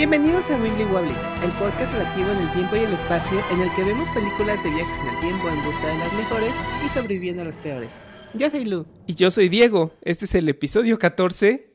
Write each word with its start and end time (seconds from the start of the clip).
Bienvenidos 0.00 0.50
a 0.50 0.56
Wibbly 0.56 0.84
Wobbly, 0.84 1.14
el 1.44 1.52
podcast 1.58 1.92
relativo 1.92 2.30
en 2.30 2.38
el 2.38 2.50
tiempo 2.52 2.74
y 2.74 2.78
el 2.78 2.92
espacio 2.94 3.38
en 3.52 3.60
el 3.60 3.70
que 3.74 3.84
vemos 3.84 4.08
películas 4.14 4.64
de 4.64 4.70
viajes 4.70 4.98
en 4.98 5.08
el 5.14 5.20
tiempo 5.20 5.48
en 5.50 5.62
busca 5.62 5.88
de 5.88 5.98
las 5.98 6.12
mejores 6.14 6.52
y 6.82 6.88
sobreviviendo 6.88 7.42
a 7.42 7.44
las 7.44 7.58
peores. 7.58 7.90
Yo 8.32 8.48
soy 8.48 8.64
Lu. 8.64 8.86
Y 9.06 9.14
yo 9.14 9.30
soy 9.30 9.50
Diego. 9.50 9.92
Este 10.00 10.24
es 10.24 10.34
el 10.34 10.48
episodio 10.48 10.98
14 10.98 11.70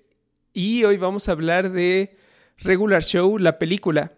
y 0.54 0.84
hoy 0.86 0.98
vamos 0.98 1.30
a 1.30 1.34
hablar 1.34 1.72
de 1.72 2.18
Regular 2.58 3.04
Show, 3.04 3.38
la 3.38 3.60
película. 3.60 4.14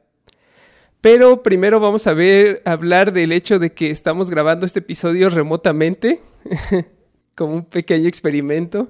Pero 1.02 1.44
primero 1.44 1.82
vamos 1.82 2.08
a 2.08 2.14
ver, 2.14 2.62
hablar 2.64 3.12
del 3.12 3.34
hecho 3.34 3.60
de 3.60 3.74
que 3.74 3.90
estamos 3.92 4.30
grabando 4.30 4.66
este 4.66 4.80
episodio 4.80 5.30
remotamente, 5.30 6.22
como 7.36 7.56
un 7.56 7.66
pequeño 7.66 8.08
experimento. 8.08 8.90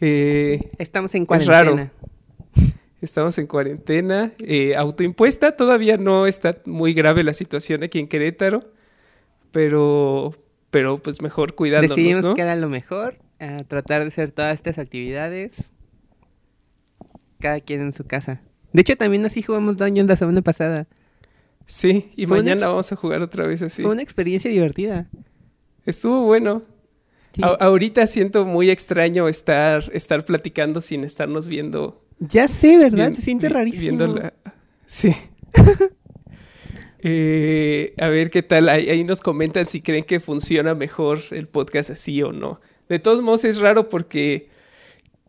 Eh, 0.00 0.72
Estamos 0.78 1.14
en 1.14 1.24
cuarentena. 1.24 1.60
Es 1.60 1.66
raro. 1.66 1.90
Estamos 3.04 3.36
en 3.36 3.46
cuarentena, 3.46 4.32
eh, 4.38 4.74
autoimpuesta. 4.76 5.56
Todavía 5.56 5.98
no 5.98 6.26
está 6.26 6.56
muy 6.64 6.94
grave 6.94 7.22
la 7.22 7.34
situación 7.34 7.82
aquí 7.82 7.98
en 7.98 8.08
Querétaro, 8.08 8.72
pero, 9.52 10.34
pero 10.70 11.02
pues 11.02 11.20
mejor 11.20 11.54
cuidándonos, 11.54 11.96
Decidimos 11.96 12.22
¿no? 12.22 12.34
que 12.34 12.40
era 12.40 12.56
lo 12.56 12.70
mejor, 12.70 13.18
a 13.38 13.62
tratar 13.64 14.02
de 14.02 14.08
hacer 14.08 14.32
todas 14.32 14.54
estas 14.54 14.78
actividades, 14.78 15.72
cada 17.40 17.60
quien 17.60 17.82
en 17.82 17.92
su 17.92 18.04
casa. 18.04 18.40
De 18.72 18.80
hecho, 18.80 18.96
también 18.96 19.26
así 19.26 19.42
jugamos 19.42 19.76
Dungeon 19.76 20.06
la 20.06 20.16
semana 20.16 20.40
pasada. 20.40 20.86
Sí, 21.66 22.10
y 22.16 22.26
Fue 22.26 22.38
mañana 22.38 22.68
vamos 22.68 22.90
a 22.90 22.96
jugar 22.96 23.20
otra 23.20 23.46
vez 23.46 23.60
así. 23.60 23.82
Fue 23.82 23.90
una 23.90 24.02
experiencia 24.02 24.50
divertida. 24.50 25.10
Estuvo 25.84 26.24
bueno. 26.24 26.62
Sí. 27.34 27.42
Ahorita 27.42 28.06
siento 28.06 28.46
muy 28.46 28.70
extraño 28.70 29.28
estar, 29.28 29.90
estar 29.92 30.24
platicando 30.24 30.80
sin 30.80 31.04
estarnos 31.04 31.48
viendo. 31.48 32.03
Ya 32.18 32.48
sé, 32.48 32.76
¿verdad? 32.78 33.08
bien- 33.08 33.14
Se 33.14 33.22
siente 33.22 33.48
rarísimo. 33.48 33.80
viendo 33.82 34.06
la- 34.06 34.34
Sí. 34.86 35.12
Eh, 37.06 37.92
a 37.98 38.08
ver 38.08 38.30
qué 38.30 38.42
tal. 38.42 38.68
Ahí, 38.70 38.88
ahí 38.88 39.04
nos 39.04 39.20
comentan 39.20 39.66
si 39.66 39.82
creen 39.82 40.04
que 40.04 40.20
funciona 40.20 40.74
mejor 40.74 41.20
el 41.32 41.48
podcast 41.48 41.90
así 41.90 42.22
o 42.22 42.32
no. 42.32 42.60
De 42.88 42.98
todos 42.98 43.20
modos, 43.20 43.44
es 43.44 43.58
raro 43.58 43.90
porque 43.90 44.48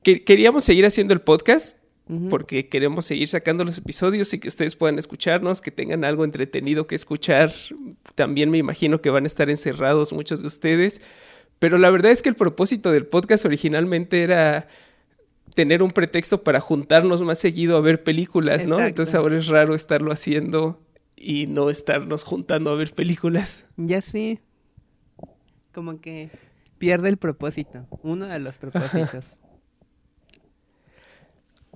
que- 0.03 0.23
queríamos 0.23 0.63
seguir 0.63 0.85
haciendo 0.85 1.13
el 1.13 1.21
podcast 1.21 1.77
porque 2.29 2.69
queremos 2.69 3.07
seguir 3.07 3.27
sacando 3.27 3.63
los 3.65 3.79
episodios 3.79 4.31
y 4.35 4.39
que 4.39 4.47
ustedes 4.47 4.75
puedan 4.75 4.99
escucharnos, 4.99 5.59
que 5.59 5.71
tengan 5.71 6.05
algo 6.05 6.23
entretenido 6.23 6.85
que 6.85 6.93
escuchar. 6.93 7.51
También 8.13 8.51
me 8.51 8.59
imagino 8.59 9.01
que 9.01 9.09
van 9.09 9.23
a 9.23 9.27
estar 9.27 9.49
encerrados 9.49 10.13
muchos 10.13 10.41
de 10.43 10.47
ustedes. 10.47 11.01
Pero 11.57 11.79
la 11.79 11.89
verdad 11.89 12.11
es 12.11 12.21
que 12.21 12.29
el 12.29 12.35
propósito 12.35 12.91
del 12.91 13.07
podcast 13.07 13.43
originalmente 13.45 14.21
era 14.21 14.67
tener 15.55 15.81
un 15.81 15.91
pretexto 15.91 16.43
para 16.43 16.59
juntarnos 16.59 17.21
más 17.23 17.39
seguido 17.39 17.77
a 17.77 17.81
ver 17.81 18.03
películas, 18.03 18.67
¿no? 18.67 18.75
Exacto. 18.75 18.89
Entonces 18.89 19.15
ahora 19.15 19.37
es 19.37 19.47
raro 19.47 19.73
estarlo 19.73 20.11
haciendo 20.11 20.79
y 21.15 21.47
no 21.47 21.69
estarnos 21.69 22.23
juntando 22.23 22.71
a 22.71 22.75
ver 22.75 22.93
películas. 22.93 23.65
Ya 23.77 24.01
sé. 24.01 24.41
Como 25.73 25.99
que 25.99 26.29
pierde 26.77 27.09
el 27.09 27.17
propósito. 27.17 27.87
Uno 28.03 28.27
de 28.27 28.39
los 28.39 28.57
propósitos. 28.57 29.25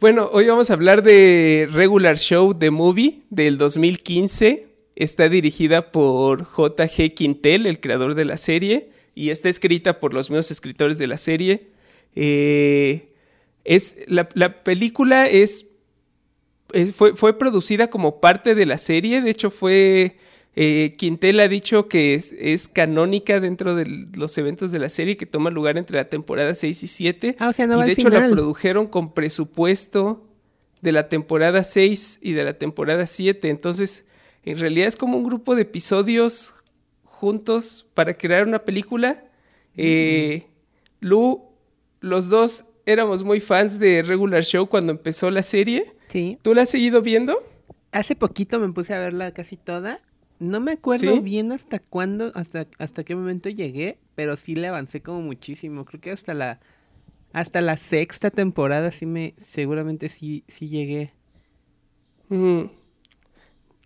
Bueno, 0.02 0.30
hoy 0.32 0.48
vamos 0.48 0.70
a 0.70 0.76
hablar 0.76 1.04
de 1.04 1.68
Regular 1.70 2.18
Show 2.18 2.58
The 2.58 2.72
Movie 2.72 3.24
del 3.30 3.58
2015. 3.58 4.66
Está 4.96 5.28
dirigida 5.28 5.92
por 5.92 6.46
J.G. 6.46 7.14
Quintel, 7.14 7.66
el 7.66 7.82
creador 7.82 8.16
de 8.16 8.24
la 8.24 8.38
serie, 8.38 8.92
y 9.14 9.30
está 9.30 9.50
escrita 9.50 10.00
por 10.00 10.14
los 10.14 10.30
mismos 10.30 10.52
escritores 10.52 11.00
de 11.00 11.08
la 11.08 11.18
serie. 11.18 11.68
Eh, 12.16 13.10
es, 13.66 13.98
la, 14.08 14.28
la 14.34 14.64
película 14.64 15.28
es, 15.28 15.68
es- 16.74 16.94
fue, 16.96 17.16
fue 17.16 17.38
producida 17.38 17.88
como 17.90 18.20
parte 18.22 18.56
de 18.56 18.66
la 18.66 18.78
serie, 18.78 19.22
de 19.22 19.30
hecho 19.30 19.50
fue... 19.52 20.18
eh, 20.56 20.94
Quintel 20.98 21.40
ha 21.40 21.48
dicho 21.48 21.88
que 21.88 22.14
es, 22.16 22.34
es 22.38 22.68
canónica 22.68 23.40
dentro 23.40 23.76
de 23.76 23.86
los 24.16 24.38
eventos 24.38 24.72
de 24.72 24.80
la 24.80 24.90
serie 24.90 25.16
que 25.18 25.26
toma 25.26 25.50
lugar 25.52 25.78
entre 25.78 25.98
la 25.98 26.10
temporada 26.10 26.54
6 26.56 26.84
y 26.84 26.88
7. 26.88 27.36
Ah, 27.40 27.50
o 27.50 27.54
sea, 27.54 27.68
no 27.68 27.76
y 27.76 27.78
va 27.78 27.86
de 27.86 27.92
al 27.92 27.98
hecho 27.98 28.10
la 28.10 28.18
produjeron 28.36 28.88
con 28.88 29.14
presupuesto 29.14 30.26
de 30.82 30.92
la 30.92 31.08
temporada 31.10 31.64
6 31.64 32.20
y 32.22 32.34
de 32.34 32.44
la 32.44 32.54
temporada 32.58 33.06
7. 33.06 33.50
Entonces, 33.50 34.06
en 34.44 34.58
realidad 34.58 34.88
es 34.88 34.96
como 34.96 35.18
un 35.18 35.24
grupo 35.24 35.56
de 35.56 35.64
episodios 35.64 36.56
juntos 37.04 37.86
para 37.94 38.18
crear 38.18 38.48
una 38.48 38.60
película. 38.60 39.24
Eh, 39.78 40.46
Lu, 41.00 41.44
los 42.02 42.30
dos 42.30 42.66
éramos 42.86 43.24
muy 43.24 43.40
fans 43.40 43.80
de 43.80 44.04
Regular 44.04 44.44
Show 44.44 44.68
cuando 44.68 44.92
empezó 44.92 45.30
la 45.32 45.44
serie. 45.44 45.94
Sí. 46.10 46.38
¿Tú 46.42 46.54
la 46.54 46.64
has 46.64 46.70
seguido 46.70 47.02
viendo? 47.02 47.42
Hace 47.92 48.16
poquito 48.16 48.60
me 48.60 48.72
puse 48.74 48.94
a 48.94 49.00
verla 49.00 49.34
casi 49.34 49.58
toda. 49.58 50.00
No 50.40 50.60
me 50.60 50.74
acuerdo 50.74 51.16
¿Sí? 51.16 51.20
bien 51.20 51.52
hasta 51.52 51.80
cuándo, 51.80 52.32
hasta, 52.34 52.68
hasta 52.78 53.04
qué 53.04 53.16
momento 53.16 53.50
llegué, 53.50 53.98
pero 54.16 54.36
sí 54.38 54.56
le 54.56 54.68
avancé 54.68 55.02
como 55.02 55.22
muchísimo. 55.22 55.86
Creo 55.86 56.00
que 56.02 56.12
hasta 56.12 56.34
la 56.34 56.60
hasta 57.32 57.62
la 57.62 57.78
sexta 57.78 58.32
temporada 58.32 58.92
sí 58.92 59.06
me 59.06 59.36
seguramente 59.38 60.10
sí 60.10 60.44
sí 60.48 60.70
llegué. 60.70 61.14
Mm. 62.30 62.64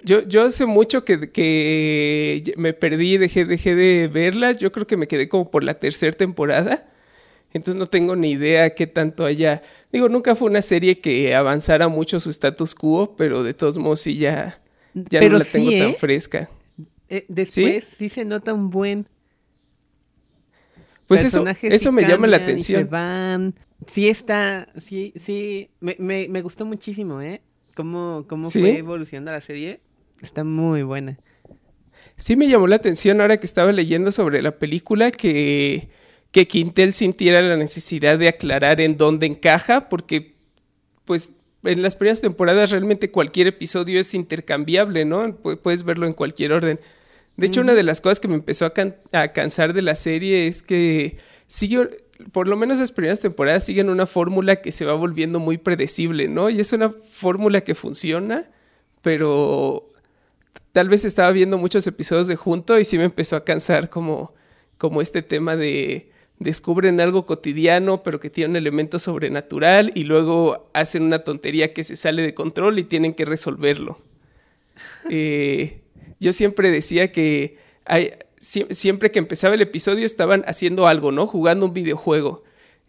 Yo, 0.06 0.28
yo 0.28 0.44
hace 0.44 0.66
mucho 0.66 1.06
que, 1.06 1.32
que 1.32 2.54
me 2.58 2.74
perdí, 2.74 3.18
dejé, 3.18 3.46
dejé 3.46 3.74
de 3.74 4.10
verla. 4.10 4.52
Yo 4.52 4.72
creo 4.72 4.86
que 4.86 4.98
me 4.98 5.08
quedé 5.08 5.30
como 5.30 5.50
por 5.50 5.64
la 5.64 5.76
tercera 5.80 6.12
temporada. 6.12 6.86
Entonces 7.54 7.78
no 7.80 7.88
tengo 7.88 8.16
ni 8.16 8.32
idea 8.32 8.74
qué 8.76 8.88
tanto 8.88 9.26
haya. 9.26 9.62
Digo, 9.92 10.10
nunca 10.10 10.36
fue 10.36 10.50
una 10.50 10.62
serie 10.62 11.00
que 11.02 11.36
avanzara 11.36 11.88
mucho 11.88 12.20
su 12.20 12.30
status 12.32 12.76
quo, 12.76 13.16
pero 13.16 13.44
de 13.44 13.54
todos 13.54 13.78
modos 13.78 14.02
sí 14.02 14.18
ya, 14.18 14.62
ya 14.94 15.20
pero 15.20 15.30
no 15.30 15.38
la 15.38 15.46
sí, 15.46 15.52
tengo 15.52 15.72
tan 15.78 15.92
¿eh? 15.92 15.94
fresca. 15.94 16.50
Eh, 17.10 17.26
después 17.28 17.86
¿Sí? 17.86 18.10
se 18.10 18.26
nota 18.26 18.54
un 18.54 18.70
buen 18.70 19.08
Pues 21.08 21.24
eso, 21.24 21.44
personajes 21.44 21.74
eso 21.74 21.92
sí 21.92 21.92
me 21.92 22.06
llama 22.06 22.28
la 22.28 22.38
y 22.38 22.40
Se 22.40 22.44
atención. 22.44 22.90
van. 22.90 23.56
Sí 23.88 24.08
está, 24.10 24.68
sí, 24.80 25.14
sí, 25.18 25.70
me, 25.82 25.96
me, 26.00 26.28
me 26.30 26.42
gustó 26.42 26.66
muchísimo, 26.66 27.22
¿eh? 27.22 27.42
Cómo, 27.76 28.26
cómo 28.30 28.50
¿Sí? 28.50 28.60
fue 28.60 28.78
evolucionando 28.78 29.32
la 29.32 29.42
serie. 29.42 29.82
Está 30.22 30.44
muy 30.44 30.84
buena. 30.84 31.20
Sí 32.16 32.36
me 32.36 32.48
llamó 32.48 32.68
la 32.68 32.76
atención 32.78 33.22
ahora 33.22 33.38
que 33.38 33.46
estaba 33.46 33.72
leyendo 33.72 34.12
sobre 34.12 34.42
la 34.42 34.58
película 34.60 35.12
que, 35.12 35.90
que 36.34 36.48
Quintel 36.48 36.92
sintiera 36.94 37.42
la 37.42 37.56
necesidad 37.56 38.18
de 38.20 38.28
aclarar 38.28 38.82
en 38.82 38.98
dónde 38.98 39.28
encaja, 39.28 39.88
porque 39.88 40.34
pues 41.06 41.34
en 41.64 41.82
las 41.82 41.96
primeras 41.96 42.22
temporadas 42.22 42.72
realmente 42.72 43.10
cualquier 43.12 43.48
episodio 43.48 44.00
es 44.00 44.14
intercambiable, 44.16 45.06
¿no? 45.06 45.26
Pu- 45.42 45.60
Puedes 45.60 45.84
verlo 45.84 46.08
en 46.08 46.14
cualquier 46.14 46.52
orden. 46.52 46.80
De 47.38 47.48
hecho, 47.48 47.62
una 47.62 47.74
de 47.74 47.84
las 47.84 48.02
cosas 48.02 48.20
que 48.20 48.28
me 48.28 48.36
empezó 48.36 48.66
a, 48.66 48.74
can- 48.74 48.96
a 49.12 49.30
cansar 49.30 49.74
de 49.74 49.84
la 49.84 49.96
serie 49.96 50.48
es 50.48 50.64
que 50.64 51.18
sigue, 51.48 51.88
por 52.32 52.48
lo 52.48 52.58
menos 52.58 52.80
las 52.80 52.92
primeras 52.92 53.20
temporadas 53.22 53.64
siguen 53.66 53.90
una 53.90 54.06
fórmula 54.08 54.56
que 54.58 54.72
se 54.72 54.86
va 54.86 54.94
volviendo 54.96 55.40
muy 55.40 55.58
predecible, 55.60 56.28
¿no? 56.28 56.50
Y 56.50 56.60
es 56.60 56.74
una 56.74 56.90
fórmula 57.12 57.62
que 57.62 57.76
funciona, 57.76 58.50
pero 59.04 59.88
tal 60.72 60.90
vez 60.90 61.06
estaba 61.06 61.32
viendo 61.32 61.58
muchos 61.60 61.86
episodios 61.86 62.28
de 62.28 62.36
junto 62.36 62.80
y 62.80 62.86
sí 62.86 62.98
me 62.98 63.04
empezó 63.06 63.36
a 63.36 63.44
cansar 63.46 63.90
como, 63.90 64.34
como 64.80 65.02
este 65.02 65.22
tema 65.22 65.56
de 65.56 66.12
descubren 66.40 67.00
algo 67.00 67.26
cotidiano 67.26 68.04
pero 68.04 68.20
que 68.20 68.30
tiene 68.30 68.52
un 68.52 68.56
elemento 68.58 69.00
sobrenatural 69.00 69.92
y 69.96 70.04
luego 70.04 70.70
hacen 70.74 71.04
una 71.04 71.20
tontería 71.20 71.74
que 71.74 71.84
se 71.84 71.96
sale 71.96 72.22
de 72.22 72.34
control 72.34 72.80
y 72.80 72.84
tienen 72.84 73.14
que 73.14 73.26
resolverlo. 73.26 74.00
Eh, 75.10 75.82
yo 76.20 76.34
siempre 76.34 76.72
decía 76.72 77.12
que 77.12 77.58
hay- 77.86 78.14
siempre 78.40 79.12
que 79.12 79.20
empezaba 79.20 79.56
el 79.56 79.62
episodio 79.62 80.06
estaban 80.06 80.44
haciendo 80.48 80.88
algo, 80.88 81.12
¿no? 81.12 81.28
Jugando 81.28 81.66
un 81.66 81.74
videojuego. 81.74 82.44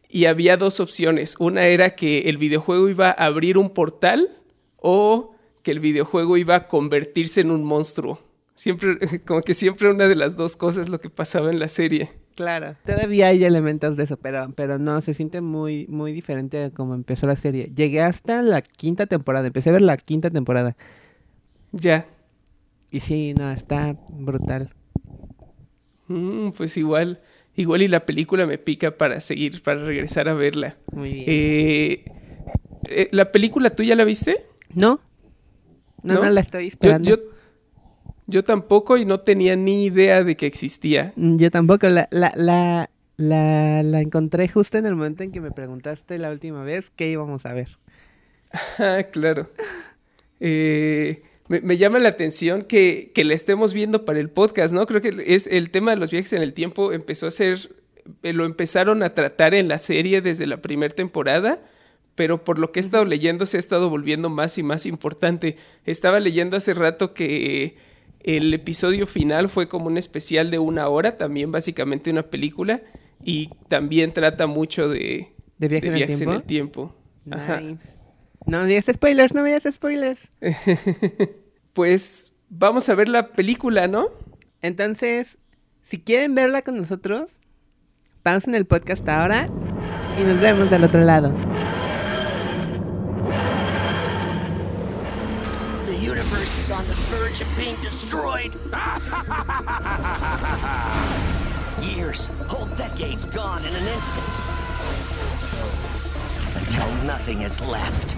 Y 0.08 0.26
había 0.26 0.56
dos 0.56 0.80
opciones. 0.80 1.34
Una 1.38 1.66
era 1.66 1.90
que 1.96 2.20
el 2.30 2.38
videojuego 2.38 2.88
iba 2.88 3.08
a 3.08 3.12
abrir 3.26 3.58
un 3.58 3.70
portal 3.70 4.30
o 4.76 5.34
que 5.62 5.72
el 5.72 5.80
videojuego 5.80 6.36
iba 6.36 6.54
a 6.56 6.68
convertirse 6.68 7.40
en 7.40 7.50
un 7.50 7.64
monstruo. 7.64 8.20
Siempre, 8.54 8.98
como 9.26 9.42
que 9.42 9.54
siempre 9.54 9.90
una 9.90 10.06
de 10.06 10.14
las 10.16 10.36
dos 10.36 10.56
cosas 10.56 10.88
lo 10.88 11.00
que 11.00 11.10
pasaba 11.10 11.50
en 11.50 11.58
la 11.58 11.68
serie. 11.68 12.10
Claro. 12.34 12.74
Todavía 12.84 13.28
hay 13.28 13.44
elementos 13.44 13.96
de 13.96 14.04
eso, 14.04 14.16
pero, 14.16 14.52
pero 14.56 14.78
no, 14.78 15.00
se 15.00 15.14
siente 15.14 15.40
muy, 15.40 15.86
muy 15.88 16.12
diferente 16.12 16.64
a 16.64 16.70
como 16.70 16.94
empezó 16.94 17.26
la 17.26 17.36
serie. 17.36 17.70
Llegué 17.74 18.00
hasta 18.00 18.42
la 18.42 18.60
quinta 18.62 19.06
temporada, 19.06 19.46
empecé 19.46 19.70
a 19.70 19.74
ver 19.74 19.82
la 19.82 19.96
quinta 19.96 20.30
temporada. 20.30 20.76
Ya. 21.70 22.06
Y 22.90 23.00
sí, 23.00 23.34
no, 23.34 23.50
está 23.52 23.96
brutal. 24.08 24.70
Mm, 26.08 26.50
pues 26.50 26.76
igual, 26.76 27.20
igual 27.54 27.82
y 27.82 27.88
la 27.88 28.04
película 28.04 28.46
me 28.46 28.58
pica 28.58 28.96
para 28.96 29.20
seguir, 29.20 29.62
para 29.62 29.84
regresar 29.84 30.28
a 30.28 30.34
verla. 30.34 30.76
Muy 30.92 31.12
bien. 31.12 31.24
Eh, 31.28 32.04
eh, 32.88 33.08
¿La 33.12 33.30
película 33.30 33.70
tú 33.70 33.82
ya 33.82 33.94
la 33.96 34.04
viste? 34.04 34.44
¿No? 34.74 35.00
No, 36.02 36.14
no, 36.14 36.24
¿No? 36.24 36.30
la 36.30 36.40
estoy 36.40 36.68
esperando. 36.68 37.08
yo, 37.08 37.16
yo 37.16 37.22
tampoco 38.42 38.96
y 38.96 39.04
no 39.04 39.20
tenía 39.20 39.56
ni 39.56 39.84
idea 39.84 40.24
de 40.24 40.36
que 40.36 40.46
existía. 40.46 41.12
Mm, 41.16 41.36
Yo 41.36 41.50
tampoco, 41.50 41.88
la, 41.88 42.08
la, 42.10 42.32
la, 42.36 42.90
la, 43.16 43.82
la 43.82 44.00
encontré 44.00 44.48
justo 44.48 44.78
en 44.78 44.86
el 44.86 44.96
momento 44.96 45.22
en 45.22 45.32
que 45.32 45.40
me 45.40 45.50
preguntaste 45.50 46.18
la 46.18 46.30
última 46.30 46.64
vez 46.64 46.90
qué 46.90 47.10
íbamos 47.10 47.46
a 47.46 47.52
ver. 47.52 47.78
Ah, 48.78 49.02
claro. 49.10 49.50
Eh, 50.38 51.22
me, 51.48 51.76
llama 51.76 51.98
la 51.98 52.08
atención 52.08 52.62
que, 52.62 53.12
que 53.14 53.24
la 53.24 53.34
estemos 53.34 53.74
viendo 53.74 54.04
para 54.04 54.20
el 54.20 54.30
podcast, 54.30 54.72
¿no? 54.72 54.86
Creo 54.86 55.00
que 55.00 55.12
es 55.26 55.46
el 55.46 55.70
tema 55.70 55.90
de 55.90 55.96
los 55.98 56.10
viajes 56.10 56.32
en 56.32 56.42
el 56.42 56.54
tiempo 56.54 56.92
empezó 56.92 57.26
a 57.26 57.30
ser, 57.30 57.74
eh, 58.22 58.32
lo 58.32 58.44
empezaron 58.44 59.02
a 59.02 59.14
tratar 59.14 59.54
en 59.54 59.68
la 59.68 59.78
serie 59.78 60.20
desde 60.20 60.46
la 60.46 60.58
primera 60.62 60.94
temporada, 60.94 61.62
pero 62.14 62.44
por 62.44 62.58
lo 62.58 62.72
que 62.72 62.80
he 62.80 62.82
estado 62.82 63.04
leyendo 63.04 63.44
se 63.44 63.56
ha 63.56 63.60
estado 63.60 63.90
volviendo 63.90 64.30
más 64.30 64.56
y 64.56 64.62
más 64.62 64.86
importante. 64.86 65.56
Estaba 65.84 66.20
leyendo 66.20 66.56
hace 66.56 66.74
rato 66.74 67.12
que 67.12 67.76
el 68.24 68.52
episodio 68.52 69.06
final 69.06 69.48
fue 69.48 69.68
como 69.68 69.86
un 69.86 69.98
especial 69.98 70.50
de 70.50 70.58
una 70.58 70.88
hora, 70.88 71.16
también 71.16 71.52
básicamente 71.52 72.10
una 72.10 72.24
película, 72.24 72.82
y 73.22 73.50
también 73.68 74.12
trata 74.12 74.46
mucho 74.46 74.88
de, 74.88 75.34
¿De 75.58 75.68
viajes, 75.68 75.82
de 75.82 75.88
en, 75.88 75.92
el 75.92 75.98
viajes 75.98 76.16
tiempo? 76.16 76.30
en 76.32 76.36
el 76.36 76.44
tiempo. 76.44 76.96
Ajá. 77.30 77.60
Nice. 77.60 77.94
No 78.46 78.62
me 78.62 78.68
digas 78.68 78.86
spoilers, 78.92 79.34
no 79.34 79.42
me 79.42 79.48
digas 79.54 79.74
spoilers. 79.74 80.30
Pues 81.72 82.32
vamos 82.50 82.88
a 82.88 82.94
ver 82.94 83.08
la 83.08 83.32
película, 83.32 83.88
¿no? 83.88 84.06
Entonces, 84.62 85.38
si 85.82 85.98
quieren 85.98 86.36
verla 86.36 86.62
con 86.62 86.76
nosotros, 86.76 87.40
pausen 88.22 88.54
el 88.54 88.64
podcast 88.64 89.08
ahora 89.08 89.48
y 90.16 90.22
nos 90.22 90.40
vemos 90.40 90.70
del 90.70 90.84
otro 90.84 91.00
lado. 91.00 91.34
The 95.86 96.10
universe 96.10 96.60
is 96.60 96.70
on 96.70 96.84
the 96.86 96.93
verge 97.34 97.40
of 97.40 97.56
being 97.56 97.76
destroyed. 97.76 98.54
Years, 101.82 102.28
whole 102.48 102.66
decades 102.76 103.26
gone 103.26 103.64
in 103.64 103.74
an 103.74 103.86
instant. 103.86 104.26
Until 106.54 106.92
nothing 107.04 107.42
is 107.42 107.60
left. 107.60 108.16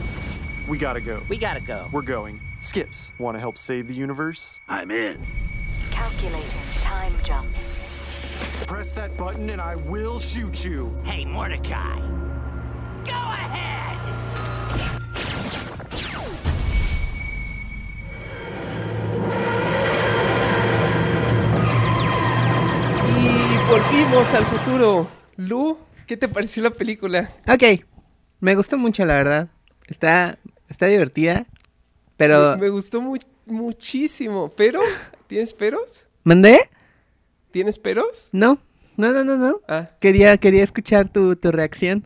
We 0.68 0.78
gotta 0.78 1.00
go. 1.00 1.20
We 1.28 1.38
gotta 1.38 1.60
go. 1.60 1.88
We're 1.92 2.02
going. 2.02 2.40
Skips, 2.58 3.12
wanna 3.18 3.38
help 3.38 3.58
save 3.58 3.88
the 3.88 3.94
universe? 3.94 4.60
I'm 4.68 4.90
in. 4.90 5.24
Calculating 5.90 6.60
time 6.80 7.12
jump. 7.22 7.48
Press 8.66 8.92
that 8.94 9.16
button 9.16 9.50
and 9.50 9.60
I 9.60 9.76
will 9.76 10.18
shoot 10.18 10.64
you. 10.64 10.96
Hey, 11.04 11.24
Mordecai. 11.24 12.00
Go 13.04 13.12
ahead! 13.12 13.76
Volvimos 23.68 24.32
al 24.34 24.46
futuro. 24.46 25.08
Lu, 25.36 25.78
¿qué 26.06 26.16
te 26.16 26.28
pareció 26.28 26.62
la 26.62 26.70
película? 26.70 27.30
Ok, 27.48 27.82
me 28.40 28.54
gustó 28.54 28.78
mucho, 28.78 29.04
la 29.04 29.14
verdad. 29.14 29.48
Está, 29.88 30.38
está 30.68 30.86
divertida, 30.86 31.46
pero... 32.16 32.52
Me, 32.56 32.62
me 32.62 32.68
gustó 32.70 33.00
mu- 33.00 33.18
muchísimo, 33.46 34.52
pero 34.56 34.80
¿tienes 35.26 35.54
peros? 35.54 36.06
¿Mandé? 36.24 36.58
¿Tienes 37.50 37.78
peros? 37.78 38.28
No, 38.32 38.58
no, 38.96 39.12
no, 39.12 39.24
no, 39.24 39.36
no. 39.36 39.60
Ah, 39.68 39.88
Quería, 40.00 40.36
quería 40.38 40.64
escuchar 40.64 41.08
tu, 41.08 41.36
tu 41.36 41.52
reacción. 41.52 42.04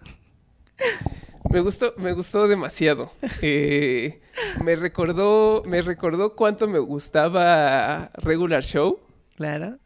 me 1.51 1.61
gustó, 1.61 1.95
me 1.97 2.13
gustó 2.13 2.49
demasiado. 2.49 3.13
Eh, 3.43 4.21
me 4.63 4.77
recordó, 4.77 5.63
me 5.67 5.81
recordó 5.83 6.35
cuánto 6.35 6.69
me 6.69 6.79
gustaba 6.79 8.11
Regular 8.15 8.63
Show. 8.63 9.01
Claro. 9.37 9.79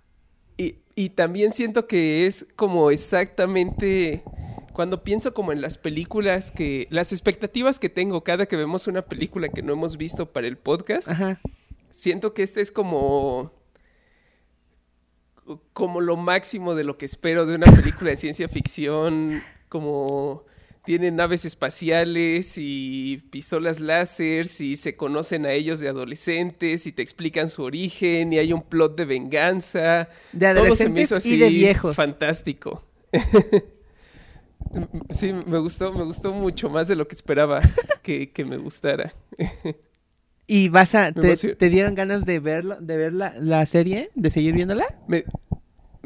Y, 0.97 1.11
también 1.11 1.53
siento 1.53 1.87
que 1.87 2.27
es 2.27 2.47
como 2.57 2.91
exactamente 2.91 4.23
cuando 4.73 5.05
pienso 5.05 5.35
como 5.35 5.53
en 5.53 5.61
las 5.61 5.79
películas 5.79 6.51
que 6.51 6.89
las 6.91 7.13
expectativas 7.13 7.79
que 7.79 7.89
tengo 7.89 8.25
cada 8.25 8.47
que 8.47 8.57
vemos 8.57 8.87
una 8.87 9.03
película 9.03 9.49
que 9.49 9.63
no 9.63 9.73
hemos 9.73 9.97
visto 9.97 10.33
para 10.33 10.47
el 10.47 10.57
podcast, 10.57 11.09
Ajá. 11.09 11.41
siento 11.91 12.35
que 12.35 12.43
este 12.43 12.61
es 12.61 12.73
como 12.73 13.53
como 15.73 16.01
lo 16.01 16.17
máximo 16.17 16.75
de 16.75 16.85
lo 16.85 16.97
que 16.99 17.07
espero 17.07 17.47
de 17.47 17.55
una 17.55 17.71
película 17.73 18.11
de 18.11 18.17
ciencia 18.17 18.49
ficción, 18.49 19.43
como 19.69 20.45
tienen 20.85 21.17
naves 21.17 21.45
espaciales 21.45 22.55
y 22.57 23.23
pistolas 23.31 23.81
láser 23.81 24.47
y 24.61 24.77
se 24.77 24.97
conocen 24.97 25.47
a 25.47 25.53
ellos 25.53 25.81
de 25.81 25.89
adolescentes 25.89 26.87
y 26.87 26.93
te 26.93 27.03
explican 27.03 27.49
su 27.49 27.63
origen 27.63 28.33
y 28.33 28.39
hay 28.39 28.53
un 28.53 28.63
plot 28.63 28.97
de 28.97 29.05
venganza. 29.07 30.09
De 30.33 30.53
Todo 30.53 30.77
se 30.77 30.89
me 30.91 31.01
adolescentes 31.01 31.05
hizo 31.07 31.17
así 31.17 31.35
y 31.35 31.39
de 31.39 31.49
viejos. 31.51 31.97
Fantástico. 31.97 32.85
sí, 35.11 35.33
me 35.47 35.59
gustó, 35.59 35.93
me 35.93 36.05
gustó 36.05 36.33
mucho 36.33 36.69
más 36.69 36.89
de 36.89 36.97
lo 36.97 37.09
que 37.09 37.15
esperaba 37.15 37.63
que, 38.03 38.31
que 38.31 38.45
me 38.45 38.59
gustara. 38.59 39.15
¿Y 40.47 40.69
vas 40.69 40.95
a... 40.95 41.13
Te, 41.59 41.69
dieron 41.71 41.95
ganas 41.95 42.27
de 42.27 42.41
verlo, 42.41 42.77
de 42.81 42.97
ver 42.97 43.13
la, 43.15 43.35
la 43.41 43.65
serie? 43.65 44.11
¿De 44.15 44.31
seguir 44.31 44.55
viéndola? 44.55 44.87
Me- 45.09 45.25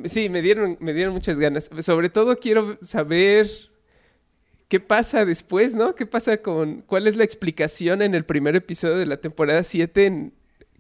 sí, 0.04 0.28
me 0.28 0.40
dieron, 0.42 0.76
me 0.80 0.92
dieron 0.92 1.14
muchas 1.14 1.38
ganas. 1.38 1.68
Sobre 1.80 2.10
todo 2.10 2.38
quiero 2.38 2.76
saber 2.78 3.48
qué 4.68 4.80
pasa 4.80 5.24
después, 5.24 5.74
¿no? 5.74 5.94
¿Qué 5.94 6.06
pasa 6.06 6.36
con... 6.38 6.82
¿Cuál 6.82 7.06
es 7.06 7.16
la 7.16 7.24
explicación 7.24 8.02
en 8.02 8.14
el 8.14 8.24
primer 8.24 8.54
episodio 8.56 8.96
de 8.96 9.06
la 9.06 9.16
temporada 9.18 9.64
7 9.64 10.06
en- 10.06 10.34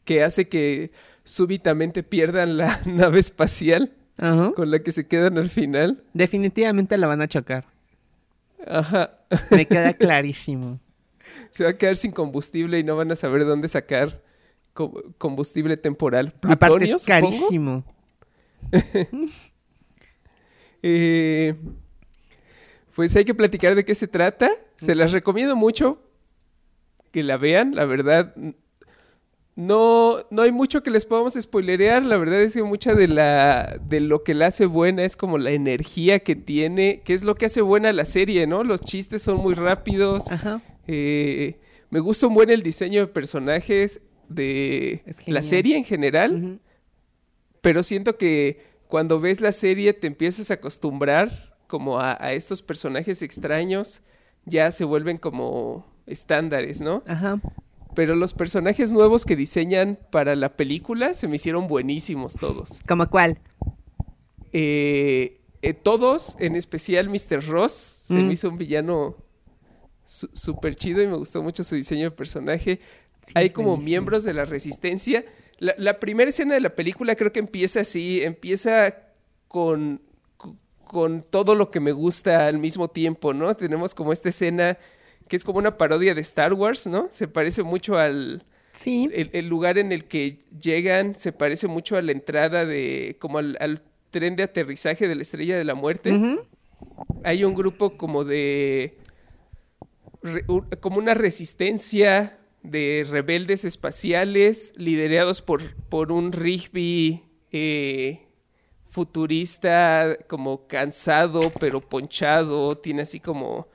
que 0.04 0.22
hace 0.22 0.48
que 0.48 0.90
súbitamente 1.24 2.02
pierdan 2.02 2.56
la 2.56 2.80
nave 2.86 3.18
espacial 3.20 3.92
Ajá. 4.16 4.52
con 4.54 4.70
la 4.70 4.78
que 4.80 4.92
se 4.92 5.06
quedan 5.06 5.38
al 5.38 5.48
final? 5.50 6.02
Definitivamente 6.14 6.96
la 6.98 7.06
van 7.06 7.22
a 7.22 7.28
chocar. 7.28 7.66
Ajá. 8.66 9.18
Me 9.50 9.66
queda 9.66 9.92
clarísimo. 9.94 10.80
Se 11.50 11.64
va 11.64 11.70
a 11.70 11.74
quedar 11.78 11.96
sin 11.96 12.12
combustible 12.12 12.78
y 12.78 12.84
no 12.84 12.96
van 12.96 13.10
a 13.12 13.16
saber 13.16 13.44
dónde 13.44 13.68
sacar 13.68 14.22
co- 14.72 15.02
combustible 15.18 15.76
temporal. 15.76 16.32
Aparte 16.42 16.56
¿Plutonio, 16.66 16.96
es 16.96 17.04
carísimo. 17.06 17.84
Eh, 20.82 21.54
pues 22.98 23.14
hay 23.14 23.24
que 23.24 23.32
platicar 23.32 23.76
de 23.76 23.84
qué 23.84 23.94
se 23.94 24.08
trata. 24.08 24.50
Se 24.76 24.96
las 24.96 25.12
recomiendo 25.12 25.54
mucho 25.54 26.02
que 27.12 27.22
la 27.22 27.36
vean. 27.36 27.76
La 27.76 27.84
verdad, 27.84 28.34
no, 29.54 30.16
no 30.32 30.42
hay 30.42 30.50
mucho 30.50 30.82
que 30.82 30.90
les 30.90 31.06
podamos 31.06 31.34
spoilerear. 31.34 32.02
La 32.02 32.16
verdad 32.16 32.42
es 32.42 32.54
que 32.54 32.64
mucha 32.64 32.94
de, 32.94 33.06
la, 33.06 33.78
de 33.88 34.00
lo 34.00 34.24
que 34.24 34.34
la 34.34 34.46
hace 34.48 34.66
buena 34.66 35.04
es 35.04 35.14
como 35.16 35.38
la 35.38 35.52
energía 35.52 36.18
que 36.18 36.34
tiene, 36.34 37.02
que 37.04 37.14
es 37.14 37.22
lo 37.22 37.36
que 37.36 37.46
hace 37.46 37.60
buena 37.60 37.92
la 37.92 38.04
serie, 38.04 38.48
¿no? 38.48 38.64
Los 38.64 38.80
chistes 38.80 39.22
son 39.22 39.36
muy 39.36 39.54
rápidos. 39.54 40.32
Ajá. 40.32 40.60
Eh, 40.88 41.60
me 41.90 42.00
gusta 42.00 42.26
un 42.26 42.34
buen 42.34 42.50
el 42.50 42.64
diseño 42.64 43.02
de 43.02 43.06
personajes 43.06 44.00
de 44.28 45.04
la 45.28 45.42
serie 45.42 45.76
en 45.76 45.84
general 45.84 46.58
pero 47.60 47.82
siento 47.82 48.16
que 48.16 48.60
cuando 48.88 49.20
ves 49.20 49.40
la 49.40 49.52
serie 49.52 49.92
te 49.92 50.06
empiezas 50.06 50.50
a 50.50 50.54
acostumbrar 50.54 51.47
como 51.68 52.00
a, 52.00 52.16
a 52.20 52.32
estos 52.32 52.62
personajes 52.62 53.22
extraños, 53.22 54.00
ya 54.44 54.72
se 54.72 54.84
vuelven 54.84 55.16
como 55.18 55.86
estándares, 56.06 56.80
¿no? 56.80 57.04
Ajá. 57.06 57.40
Pero 57.94 58.16
los 58.16 58.34
personajes 58.34 58.90
nuevos 58.92 59.24
que 59.24 59.36
diseñan 59.36 59.98
para 60.10 60.34
la 60.36 60.56
película 60.56 61.14
se 61.14 61.28
me 61.28 61.36
hicieron 61.36 61.66
buenísimos 61.68 62.34
todos. 62.34 62.80
¿Como 62.88 63.08
cuál? 63.08 63.38
Eh, 64.52 65.40
eh, 65.62 65.74
todos, 65.74 66.36
en 66.38 66.56
especial 66.56 67.08
Mr. 67.10 67.44
Ross, 67.48 67.72
se 68.04 68.14
Mm. 68.14 68.26
me 68.26 68.32
hizo 68.34 68.48
un 68.48 68.58
villano 68.58 69.16
su- 70.04 70.30
súper 70.32 70.74
chido 70.76 71.02
y 71.02 71.06
me 71.06 71.16
gustó 71.16 71.42
mucho 71.42 71.62
su 71.64 71.74
diseño 71.74 72.04
de 72.04 72.10
personaje. 72.12 72.80
Hay 73.34 73.50
como 73.50 73.70
buenísimo. 73.70 73.84
miembros 73.84 74.24
de 74.24 74.32
la 74.32 74.44
resistencia. 74.46 75.24
La, 75.58 75.74
la 75.76 76.00
primera 76.00 76.30
escena 76.30 76.54
de 76.54 76.60
la 76.60 76.74
película 76.74 77.14
creo 77.14 77.32
que 77.32 77.40
empieza 77.40 77.80
así, 77.80 78.22
empieza 78.22 78.94
con, 79.48 80.00
co- 80.00 80.07
con 80.88 81.22
todo 81.22 81.54
lo 81.54 81.70
que 81.70 81.78
me 81.80 81.92
gusta 81.92 82.46
al 82.48 82.58
mismo 82.58 82.88
tiempo, 82.88 83.32
¿no? 83.32 83.54
Tenemos 83.56 83.94
como 83.94 84.12
esta 84.12 84.30
escena 84.30 84.78
que 85.28 85.36
es 85.36 85.44
como 85.44 85.58
una 85.58 85.76
parodia 85.76 86.14
de 86.14 86.22
Star 86.22 86.54
Wars, 86.54 86.86
¿no? 86.86 87.06
Se 87.10 87.28
parece 87.28 87.62
mucho 87.62 87.98
al, 87.98 88.44
Sí. 88.72 89.08
el, 89.12 89.30
el 89.32 89.46
lugar 89.48 89.76
en 89.78 89.92
el 89.92 90.04
que 90.06 90.38
llegan 90.60 91.14
se 91.18 91.32
parece 91.32 91.68
mucho 91.68 91.96
a 91.96 92.02
la 92.02 92.12
entrada 92.12 92.64
de, 92.64 93.16
como 93.20 93.38
al, 93.38 93.56
al 93.60 93.82
tren 94.10 94.36
de 94.36 94.44
aterrizaje 94.44 95.06
de 95.06 95.14
la 95.14 95.22
Estrella 95.22 95.58
de 95.58 95.64
la 95.64 95.74
Muerte. 95.74 96.38
Hay 97.24 97.44
un 97.44 97.54
grupo 97.54 97.96
como 97.98 98.24
de, 98.24 98.96
re- 100.22 100.44
como 100.80 100.98
una 100.98 101.14
resistencia 101.14 102.38
de 102.62 103.06
rebeldes 103.08 103.64
espaciales 103.64 104.72
liderados 104.76 105.42
por, 105.42 105.74
por 105.90 106.10
un 106.12 106.32
Rigby 106.32 107.22
eh, 107.52 108.27
futurista, 108.88 110.16
como 110.28 110.66
cansado 110.66 111.40
pero 111.60 111.80
ponchado, 111.80 112.76
tiene 112.78 113.02
así 113.02 113.20
como 113.20 113.68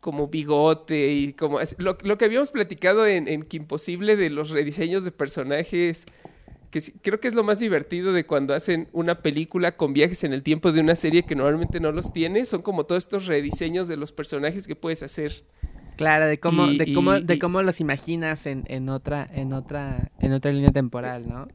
como 0.00 0.28
bigote 0.28 1.12
y 1.12 1.32
como 1.32 1.58
así- 1.58 1.74
lo, 1.78 1.98
lo 2.02 2.16
que 2.16 2.24
habíamos 2.24 2.50
platicado 2.52 3.04
en, 3.06 3.26
en 3.28 3.42
Que 3.42 3.56
Imposible 3.56 4.16
de 4.16 4.30
los 4.30 4.50
rediseños 4.50 5.04
de 5.04 5.10
personajes, 5.10 6.06
que 6.70 6.80
creo 7.02 7.18
que 7.18 7.26
es 7.28 7.34
lo 7.34 7.42
más 7.42 7.58
divertido 7.58 8.12
de 8.12 8.24
cuando 8.24 8.54
hacen 8.54 8.88
una 8.92 9.22
película 9.22 9.76
con 9.76 9.92
viajes 9.92 10.22
en 10.22 10.32
el 10.32 10.42
tiempo 10.44 10.70
de 10.70 10.80
una 10.80 10.94
serie 10.94 11.24
que 11.24 11.34
normalmente 11.34 11.80
no 11.80 11.90
los 11.90 12.12
tiene, 12.12 12.44
son 12.44 12.62
como 12.62 12.84
todos 12.86 13.04
estos 13.04 13.26
rediseños 13.26 13.88
de 13.88 13.96
los 13.96 14.12
personajes 14.12 14.66
que 14.68 14.76
puedes 14.76 15.02
hacer. 15.02 15.44
Claro, 15.96 16.26
de 16.26 16.38
cómo, 16.38 16.66
Y- 16.66 16.78
de 16.78 16.92
cómo, 16.94 17.16
y- 17.16 17.22
de 17.24 17.38
cómo 17.40 17.60
los 17.62 17.80
imaginas 17.80 18.46
en, 18.46 18.64
en 18.68 18.88
otra, 18.88 19.28
en 19.34 19.52
otra, 19.52 20.12
en 20.20 20.32
otra 20.32 20.52
línea 20.52 20.70
temporal, 20.70 21.28
¿no? 21.28 21.48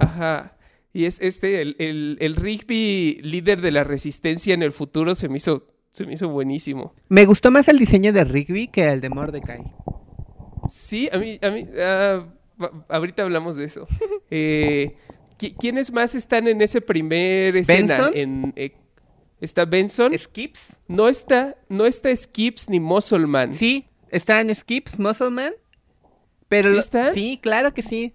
Ajá. 0.00 0.56
Y 0.98 1.04
es 1.04 1.20
este, 1.20 1.62
el, 1.62 1.76
el, 1.78 2.16
el 2.18 2.34
Rigby 2.34 3.20
líder 3.22 3.60
de 3.60 3.70
la 3.70 3.84
resistencia 3.84 4.52
en 4.52 4.64
el 4.64 4.72
futuro 4.72 5.14
se 5.14 5.28
me 5.28 5.36
hizo, 5.36 5.64
se 5.90 6.04
me 6.04 6.14
hizo 6.14 6.28
buenísimo. 6.28 6.92
Me 7.08 7.24
gustó 7.24 7.52
más 7.52 7.68
el 7.68 7.78
diseño 7.78 8.12
de 8.12 8.24
Rigby 8.24 8.66
que 8.66 8.88
el 8.88 9.00
de 9.00 9.08
Mordecai. 9.08 9.60
Sí, 10.68 11.08
a 11.12 11.18
mí, 11.18 11.38
a 11.40 11.50
mí, 11.50 11.66
va- 11.72 12.84
ahorita 12.88 13.22
hablamos 13.22 13.54
de 13.54 13.66
eso. 13.66 13.86
Eh, 14.30 14.96
¿qui- 15.38 15.54
¿Quiénes 15.56 15.92
más 15.92 16.16
están 16.16 16.48
en 16.48 16.60
ese 16.62 16.80
primer 16.80 17.56
escena? 17.56 17.96
¿Benson? 17.98 18.12
En, 18.16 18.52
eh, 18.56 18.72
¿Está 19.40 19.66
Benson? 19.66 20.12
¿Skips? 20.18 20.80
No 20.88 21.08
está, 21.08 21.56
no 21.68 21.86
está 21.86 22.14
Skips 22.14 22.68
ni 22.68 22.80
Muscleman. 22.80 23.54
Sí, 23.54 23.86
está 24.10 24.40
en 24.40 24.52
Skips, 24.52 24.98
Muscleman. 24.98 25.52
Pero 26.48 26.72
¿Sí 26.72 26.78
está? 26.78 27.14
Sí, 27.14 27.38
claro 27.40 27.72
que 27.72 27.82
sí. 27.82 28.14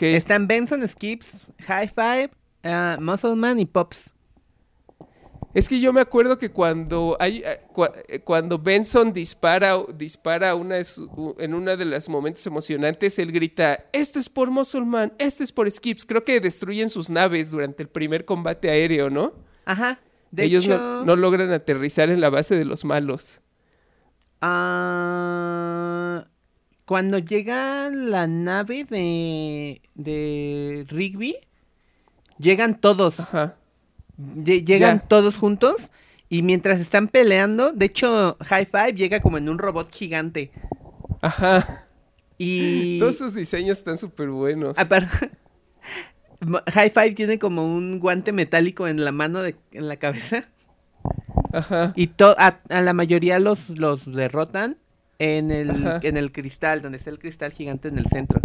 Están 0.00 0.46
Benson, 0.46 0.86
Skips, 0.88 1.42
High 1.66 1.88
Five, 1.88 2.30
ah, 2.64 2.96
Muscleman 3.00 3.58
y 3.60 3.66
Pops. 3.66 4.12
Es 5.54 5.66
que 5.68 5.80
yo 5.80 5.92
me 5.94 6.00
acuerdo 6.02 6.36
que 6.36 6.50
cuando 6.50 7.16
hay 7.18 7.42
eh, 7.44 7.60
eh, 8.08 8.20
cuando 8.20 8.58
Benson 8.58 9.12
dispara 9.12 9.78
dispara 9.94 10.54
una 10.54 10.76
de 10.76 10.84
su- 10.84 11.06
u- 11.06 11.34
en 11.38 11.54
uno 11.54 11.74
de 11.76 11.84
los 11.86 12.08
momentos 12.08 12.46
emocionantes, 12.46 13.18
él 13.18 13.32
grita, 13.32 13.86
"Este 13.92 14.18
es 14.18 14.28
por 14.28 14.50
Muscleman, 14.50 15.12
este 15.18 15.42
es 15.44 15.50
por 15.52 15.68
Skips." 15.70 16.04
Creo 16.04 16.22
que 16.22 16.38
destruyen 16.40 16.90
sus 16.90 17.08
naves 17.08 17.50
durante 17.50 17.82
el 17.82 17.88
primer 17.88 18.24
combate 18.26 18.68
aéreo, 18.70 19.08
¿no? 19.10 19.32
Ajá. 19.64 19.98
De 20.30 20.44
Ellos 20.44 20.64
hecho, 20.66 20.76
no, 20.78 21.04
no 21.06 21.16
logran 21.16 21.50
aterrizar 21.52 22.10
en 22.10 22.20
la 22.20 22.28
base 22.28 22.54
de 22.54 22.66
los 22.66 22.84
malos. 22.84 23.40
ah, 24.42 26.26
cuando 26.88 27.18
llega 27.18 27.90
la 27.90 28.26
nave 28.26 28.84
de, 28.88 29.82
de 29.94 30.86
Rigby, 30.88 31.36
llegan 32.38 32.80
todos. 32.80 33.20
Ajá. 33.20 33.56
Lle- 34.18 34.64
llegan 34.64 35.00
Ya. 35.00 35.06
todos 35.06 35.36
juntos. 35.36 35.92
Y 36.30 36.42
mientras 36.42 36.80
están 36.80 37.08
peleando, 37.08 37.72
de 37.74 37.84
hecho, 37.86 38.38
High 38.40 38.64
Five 38.64 38.94
llega 38.94 39.20
como 39.20 39.36
en 39.36 39.50
un 39.50 39.58
robot 39.58 39.92
gigante. 39.92 40.50
Ajá. 41.20 41.86
Y. 42.38 42.98
Todos 43.00 43.18
sus 43.18 43.34
diseños 43.34 43.76
están 43.78 43.98
súper 43.98 44.30
buenos. 44.30 44.78
Aparte, 44.78 45.30
High 46.72 46.90
Five 46.90 47.12
tiene 47.12 47.38
como 47.38 47.64
un 47.66 47.98
guante 47.98 48.32
metálico 48.32 48.88
en 48.88 49.04
la 49.04 49.12
mano, 49.12 49.42
de, 49.42 49.56
en 49.72 49.88
la 49.88 49.96
cabeza. 49.96 50.44
Ajá. 51.52 51.92
Y 51.96 52.06
to- 52.08 52.34
a, 52.38 52.60
a 52.70 52.80
la 52.80 52.94
mayoría 52.94 53.38
los, 53.40 53.68
los 53.70 54.10
derrotan 54.10 54.78
en 55.18 55.50
el, 55.50 55.70
Ajá. 55.70 56.00
en 56.02 56.16
el 56.16 56.32
cristal, 56.32 56.82
donde 56.82 56.98
está 56.98 57.10
el 57.10 57.18
cristal 57.18 57.52
gigante 57.52 57.88
en 57.88 57.98
el 57.98 58.06
centro. 58.06 58.40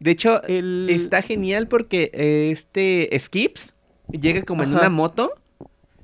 De 0.00 0.10
hecho, 0.10 0.42
El- 0.44 0.88
está 0.90 1.22
genial 1.22 1.66
porque 1.68 2.10
eh, 2.12 2.50
este 2.52 3.08
Skips 3.18 3.74
llega 4.10 4.42
como 4.42 4.62
en 4.62 4.74
una 4.74 4.90
moto, 4.90 5.32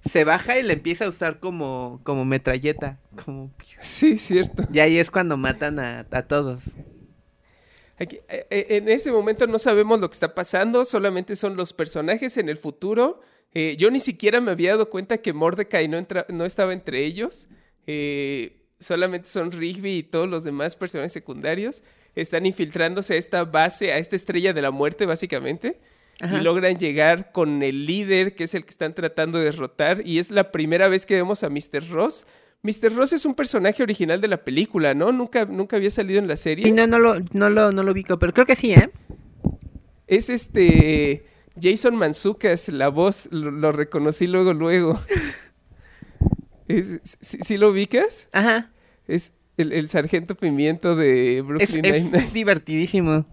se 0.09 0.25
baja 0.25 0.59
y 0.59 0.62
le 0.62 0.73
empieza 0.75 1.04
a 1.04 1.09
usar 1.11 1.38
como, 1.38 2.00
como 2.02 2.25
metralleta. 2.25 2.99
Como... 3.25 3.50
Sí, 3.82 4.16
cierto. 4.16 4.64
Y 4.73 4.78
ahí 4.78 4.97
es 4.99 5.11
cuando 5.11 5.37
matan 5.37 5.78
a, 5.78 6.06
a 6.11 6.23
todos. 6.23 6.62
Aquí, 7.99 8.16
eh, 8.30 8.47
eh, 8.49 8.66
en 8.70 8.88
ese 8.88 9.12
momento 9.12 9.47
no 9.47 9.59
sabemos 9.59 10.00
lo 10.00 10.09
que 10.09 10.14
está 10.14 10.35
pasando, 10.35 10.87
solamente 10.87 11.37
son 11.37 11.56
los 11.56 11.75
personajes 11.75 12.38
en 12.38 12.49
el 12.49 12.56
futuro. 12.56 13.20
Eh, 13.52 13.76
yo 13.78 13.90
ni 13.90 14.00
siquiera 14.00 14.40
me 14.40 14.52
había 14.52 14.70
dado 14.70 14.88
cuenta 14.88 15.18
que 15.18 15.35
Mordecai 15.35 15.88
no, 15.88 15.99
entra- 15.99 16.25
no 16.30 16.47
estaba 16.47 16.73
entre 16.73 17.04
ellos. 17.04 17.49
Eh, 17.92 18.52
solamente 18.78 19.28
son 19.28 19.50
Rigby 19.50 19.99
y 19.99 20.02
todos 20.04 20.28
los 20.28 20.44
demás 20.44 20.76
personajes 20.76 21.12
secundarios. 21.12 21.82
Están 22.14 22.47
infiltrándose 22.47 23.14
a 23.14 23.16
esta 23.16 23.44
base, 23.44 23.92
a 23.92 23.99
esta 23.99 24.14
estrella 24.14 24.52
de 24.52 24.62
la 24.62 24.70
muerte, 24.70 25.06
básicamente. 25.06 25.80
Ajá. 26.20 26.38
Y 26.38 26.40
logran 26.42 26.78
llegar 26.78 27.32
con 27.32 27.64
el 27.64 27.87
líder, 27.87 28.37
que 28.37 28.44
es 28.44 28.54
el 28.54 28.64
que 28.64 28.70
están 28.70 28.94
tratando 28.94 29.38
de 29.38 29.47
derrotar. 29.47 30.06
Y 30.06 30.20
es 30.20 30.30
la 30.30 30.52
primera 30.52 30.88
vez 30.88 31.04
que 31.04 31.16
vemos 31.16 31.42
a 31.42 31.50
Mr. 31.50 31.88
Ross. 31.90 32.26
Mr. 32.62 32.94
Ross 32.94 33.12
es 33.12 33.25
un 33.26 33.35
personaje 33.35 33.82
original 33.82 34.20
de 34.20 34.28
la 34.28 34.44
película, 34.44 34.94
¿no? 34.94 35.11
Nunca, 35.11 35.47
nunca 35.47 35.76
había 35.76 35.90
salido 35.90 36.20
en 36.20 36.28
la 36.28 36.37
serie. 36.37 36.68
Y 36.68 36.73
no, 36.73 36.87
no 36.87 36.99
lo, 37.00 37.18
no 37.32 37.50
lo, 37.50 37.73
no 37.73 37.82
lo 37.82 37.90
ubico, 37.90 38.18
pero 38.18 38.32
creo 38.32 38.47
que 38.47 38.54
sí, 38.54 38.73
¿eh? 38.73 38.90
Es 40.06 40.30
este 40.30 41.25
Jason 41.61 41.97
Manzucas, 41.97 42.68
la 42.68 42.88
voz, 42.88 43.28
lo, 43.32 43.50
lo 43.50 43.73
reconocí 43.73 44.26
luego, 44.26 44.52
luego. 44.52 45.00
Es- 46.79 47.00
¿sí, 47.21 47.39
sí 47.43 47.57
lo 47.59 47.71
ubicas? 47.71 48.29
Ajá. 48.33 48.71
Es 49.09 49.33
el, 49.57 49.73
el 49.73 49.89
sargento 49.89 50.35
pimiento 50.37 50.95
de 50.97 51.39
Es, 51.39 51.45
Brooklyn 51.47 51.85
es 51.85 52.05
Nine-Nine. 52.05 52.31
divertidísimo. 52.35 53.27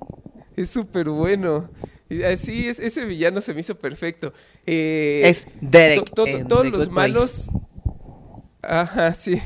Es 0.55 0.69
súper 0.69 1.09
bueno. 1.09 1.69
Y 2.09 2.23
Así 2.23 2.67
es, 2.67 2.79
ese 2.79 3.05
villano 3.05 3.41
se 3.41 3.53
me 3.53 3.59
hizo 3.59 3.77
perfecto. 3.77 4.33
Eh, 4.65 5.21
Es 5.25 5.45
Derek 5.61 6.09
to- 6.13 6.25
todos 6.47 6.63
The 6.63 6.69
los 6.69 6.89
malos. 6.89 7.49
Ajá, 8.61 9.13
sí. 9.13 9.39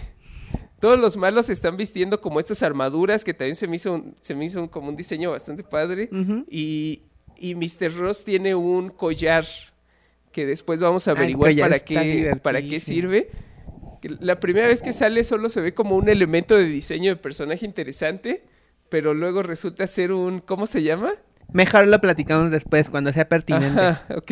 Todos 0.80 0.98
los 1.00 1.16
malos 1.18 1.50
están 1.50 1.78
vistiendo 1.78 2.22
como 2.22 2.40
estas 2.40 2.64
armaduras 2.64 3.24
que 3.24 3.34
también 3.34 3.56
se 3.56 3.68
me 3.68 3.76
hizo, 3.76 3.94
un- 3.94 4.16
se 4.22 4.34
me 4.34 4.46
hizo 4.46 4.62
un- 4.62 4.68
como 4.68 4.90
un 4.90 4.96
diseño 4.96 5.32
bastante 5.32 5.64
padre. 5.64 6.10
Y, 6.50 7.04
y 7.38 7.56
Mr. 7.56 7.94
Ross 7.96 8.24
tiene 8.26 8.56
un 8.56 8.90
collar 8.90 9.46
que 10.32 10.46
después 10.46 10.80
vamos 10.82 11.08
a 11.08 11.12
Ah, 11.12 11.16
averiguar 11.16 11.56
para 11.58 11.80
qué, 11.80 12.34
para 12.42 12.62
qué 12.62 12.80
sirve. 12.80 13.30
La 14.20 14.40
primera 14.40 14.68
vez 14.68 14.82
que 14.82 14.94
sale 14.94 15.24
solo 15.24 15.50
se 15.50 15.62
ve 15.62 15.74
como 15.74 15.96
un 15.96 16.10
elemento 16.10 16.56
de 16.56 16.66
diseño 16.66 17.12
de 17.12 17.16
personaje 17.18 17.66
interesante, 17.66 18.44
pero 18.90 19.14
luego 19.14 19.44
resulta 19.44 19.86
ser 19.88 20.12
un, 20.12 20.40
¿cómo 20.40 20.66
se 20.66 20.84
llama? 20.84 21.14
Mejor 21.54 21.88
lo 21.88 22.00
platicamos 22.02 22.50
después, 22.52 22.90
cuando 22.90 23.12
sea 23.14 23.28
pertinente. 23.30 23.80
Ajá, 23.80 24.06
ok. 24.16 24.32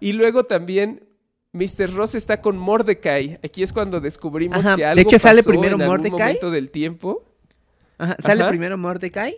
Y 0.00 0.12
luego 0.12 0.44
también 0.44 1.04
Mr. 1.52 1.92
Ross 1.94 2.14
está 2.14 2.40
con 2.42 2.58
Mordecai. 2.58 3.38
Aquí 3.42 3.62
es 3.62 3.72
cuando 3.72 4.00
descubrimos 4.00 4.58
Ajá, 4.64 4.76
que 4.76 4.82
de 4.82 4.88
algo 4.88 5.00
hecho, 5.02 5.18
sale 5.18 5.42
primero 5.42 5.76
en 5.76 5.82
algún 5.82 5.86
Mordecai. 5.96 6.18
momento 6.18 6.50
del 6.50 6.70
tiempo. 6.70 7.24
Ajá, 7.98 8.16
Sale 8.22 8.42
Ajá. 8.42 8.50
primero 8.50 8.76
Mordecai 8.76 9.36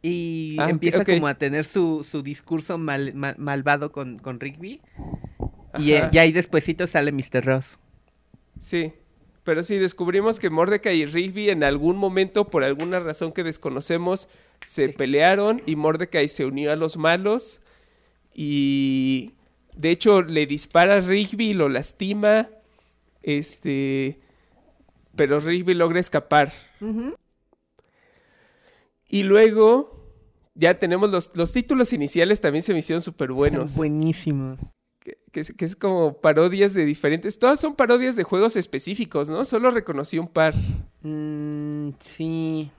y 0.00 0.56
Ah, 0.58 0.70
empieza 0.70 1.04
como 1.04 1.26
a 1.28 1.34
tener 1.34 1.66
su, 1.66 2.06
su 2.10 2.22
discurso 2.22 2.78
mal- 2.78 3.14
mal- 3.14 3.36
malvado 3.38 3.92
con, 3.92 4.18
con 4.18 4.40
Rigby. 4.40 4.80
Y, 5.78 5.92
eh, 5.92 6.08
y 6.10 6.18
ahí 6.18 6.32
despuesito 6.32 6.86
sale 6.86 7.12
Mr. 7.12 7.44
Ross. 7.44 7.78
Sí, 8.60 8.92
pero 9.44 9.62
sí, 9.64 9.78
descubrimos 9.78 10.38
que 10.38 10.50
Mordecai 10.50 11.00
y 11.00 11.06
Rigby 11.06 11.50
en 11.50 11.64
algún 11.64 11.96
momento, 11.96 12.48
por 12.48 12.62
alguna 12.62 13.00
razón 13.00 13.32
que 13.32 13.42
desconocemos, 13.42 14.28
se 14.66 14.88
pelearon 14.90 15.62
y 15.66 15.74
Mordecai 15.74 16.28
se 16.28 16.44
unió 16.44 16.70
a 16.70 16.76
los 16.76 16.96
malos 16.96 17.60
y 18.32 19.32
de 19.74 19.90
hecho 19.90 20.22
le 20.22 20.46
dispara 20.46 20.96
a 20.96 21.00
Rigby 21.00 21.50
y 21.50 21.54
lo 21.54 21.68
lastima, 21.68 22.50
este, 23.22 24.20
pero 25.16 25.40
Rigby 25.40 25.74
logra 25.74 25.98
escapar. 25.98 26.52
Y 29.08 29.24
luego 29.24 30.02
ya 30.54 30.78
tenemos 30.78 31.10
los, 31.10 31.32
los 31.34 31.52
títulos 31.52 31.92
iniciales 31.92 32.40
también 32.40 32.62
se 32.62 32.72
me 32.72 32.78
hicieron 32.78 33.00
súper 33.00 33.32
buenos 33.32 33.74
Buenísimos. 33.74 34.60
Que, 35.32 35.40
que 35.40 35.40
es, 35.40 35.52
que 35.54 35.64
es 35.64 35.76
como 35.76 36.14
parodias 36.20 36.74
de 36.74 36.84
diferentes. 36.84 37.38
Todas 37.38 37.58
son 37.58 37.74
parodias 37.74 38.16
de 38.16 38.22
juegos 38.22 38.56
específicos, 38.56 39.30
¿no? 39.30 39.44
Solo 39.44 39.70
reconocí 39.70 40.18
un 40.18 40.28
par. 40.28 40.54
Mm, 41.02 41.90
sí. 41.98 42.70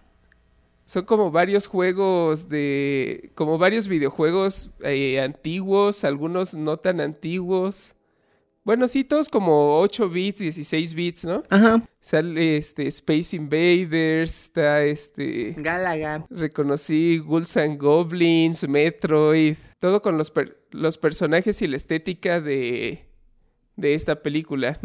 Son 0.86 1.06
como 1.06 1.32
varios 1.32 1.68
juegos 1.68 2.50
de. 2.50 3.32
como 3.36 3.58
varios 3.58 3.88
videojuegos 3.88 4.70
eh, 4.84 5.20
antiguos, 5.20 6.04
algunos 6.04 6.54
no 6.54 6.78
tan 6.78 7.02
antiguos. 7.02 7.96
Bueno, 8.66 8.88
sí, 8.88 9.04
todos 9.04 9.28
como 9.28 9.80
8 9.80 10.10
bits, 10.10 10.40
16 10.40 10.94
bits, 10.94 11.26
¿no? 11.26 11.44
Ajá. 11.50 11.84
Sale 12.00 12.56
este 12.56 12.88
Space 12.88 13.36
Invaders, 13.36 14.46
está 14.46 14.84
este. 14.84 15.54
Galaga. 15.58 16.26
Reconocí 16.30 17.18
Ghouls 17.20 17.58
and 17.58 17.78
Goblins, 17.82 18.68
Metroid, 18.68 19.58
todo 19.84 20.02
con 20.02 20.18
los, 20.18 20.32
per- 20.32 20.58
los 20.72 20.98
personajes 20.98 21.62
y 21.62 21.68
la 21.68 21.76
estética 21.76 22.40
de, 22.40 23.04
de 23.76 23.96
esta 23.96 24.24
película. 24.24 24.80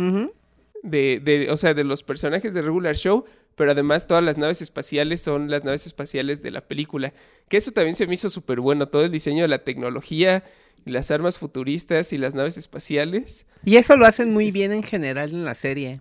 De, 0.83 1.21
de, 1.23 1.53
o 1.53 1.57
sea, 1.57 1.73
de 1.73 1.85
los 1.85 2.03
personajes 2.03 2.53
de 2.53 2.63
Regular 2.63 2.97
Show, 2.97 3.25
pero 3.55 3.71
además 3.71 4.09
todas 4.09 4.25
las 4.25 4.39
naves 4.39 4.61
espaciales 4.61 5.21
son 5.21 5.53
las 5.53 5.63
naves 5.63 5.87
espaciales 5.87 6.43
de 6.43 6.51
la 6.51 6.67
película. 6.67 7.15
Que 7.49 7.59
eso 7.59 7.71
también 7.71 7.95
se 7.95 8.09
me 8.09 8.15
hizo 8.15 8.29
súper 8.29 8.59
bueno, 8.59 8.89
todo 8.89 9.05
el 9.05 9.13
diseño 9.13 9.43
de 9.43 9.49
la 9.49 9.63
tecnología 9.63 10.43
las 10.85 11.13
armas 11.13 11.39
futuristas 11.39 12.13
y 12.13 12.19
las 12.19 12.35
naves 12.35 12.57
espaciales. 12.59 13.47
Y 13.65 13.77
eso 13.77 13.97
lo 13.97 14.05
hacen 14.05 14.33
muy 14.33 14.51
bien 14.51 14.73
en 14.73 14.83
general 14.83 15.31
en 15.31 15.45
la 15.45 15.55
serie. 15.55 16.01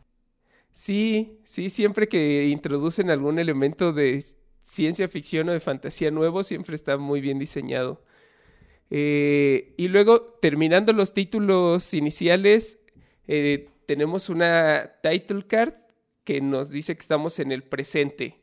Sí, 0.74 1.38
sí, 1.46 1.70
siempre 1.70 2.08
que 2.08 2.46
introducen 2.46 3.12
algún 3.12 3.38
elemento 3.38 3.94
de 3.94 4.24
ciencia 4.64 5.08
ficción 5.08 5.50
o 5.50 5.54
de 5.54 5.60
fantasía 5.60 6.10
nuevo, 6.10 6.42
siempre 6.42 6.76
está 6.76 6.98
muy 6.98 7.22
bien 7.22 7.38
diseñado. 7.38 8.02
Eh, 8.90 9.74
y 9.78 9.88
luego, 9.90 10.22
terminando 10.42 10.94
los 10.94 11.14
títulos 11.14 11.94
iniciales, 11.94 12.80
eh, 13.28 13.70
tenemos 13.86 14.30
una 14.30 14.94
title 15.02 15.46
card 15.46 15.74
que 16.24 16.42
nos 16.42 16.70
dice 16.70 16.96
que 16.96 17.02
estamos 17.02 17.40
en 17.40 17.52
el 17.52 17.64
presente. 17.64 18.40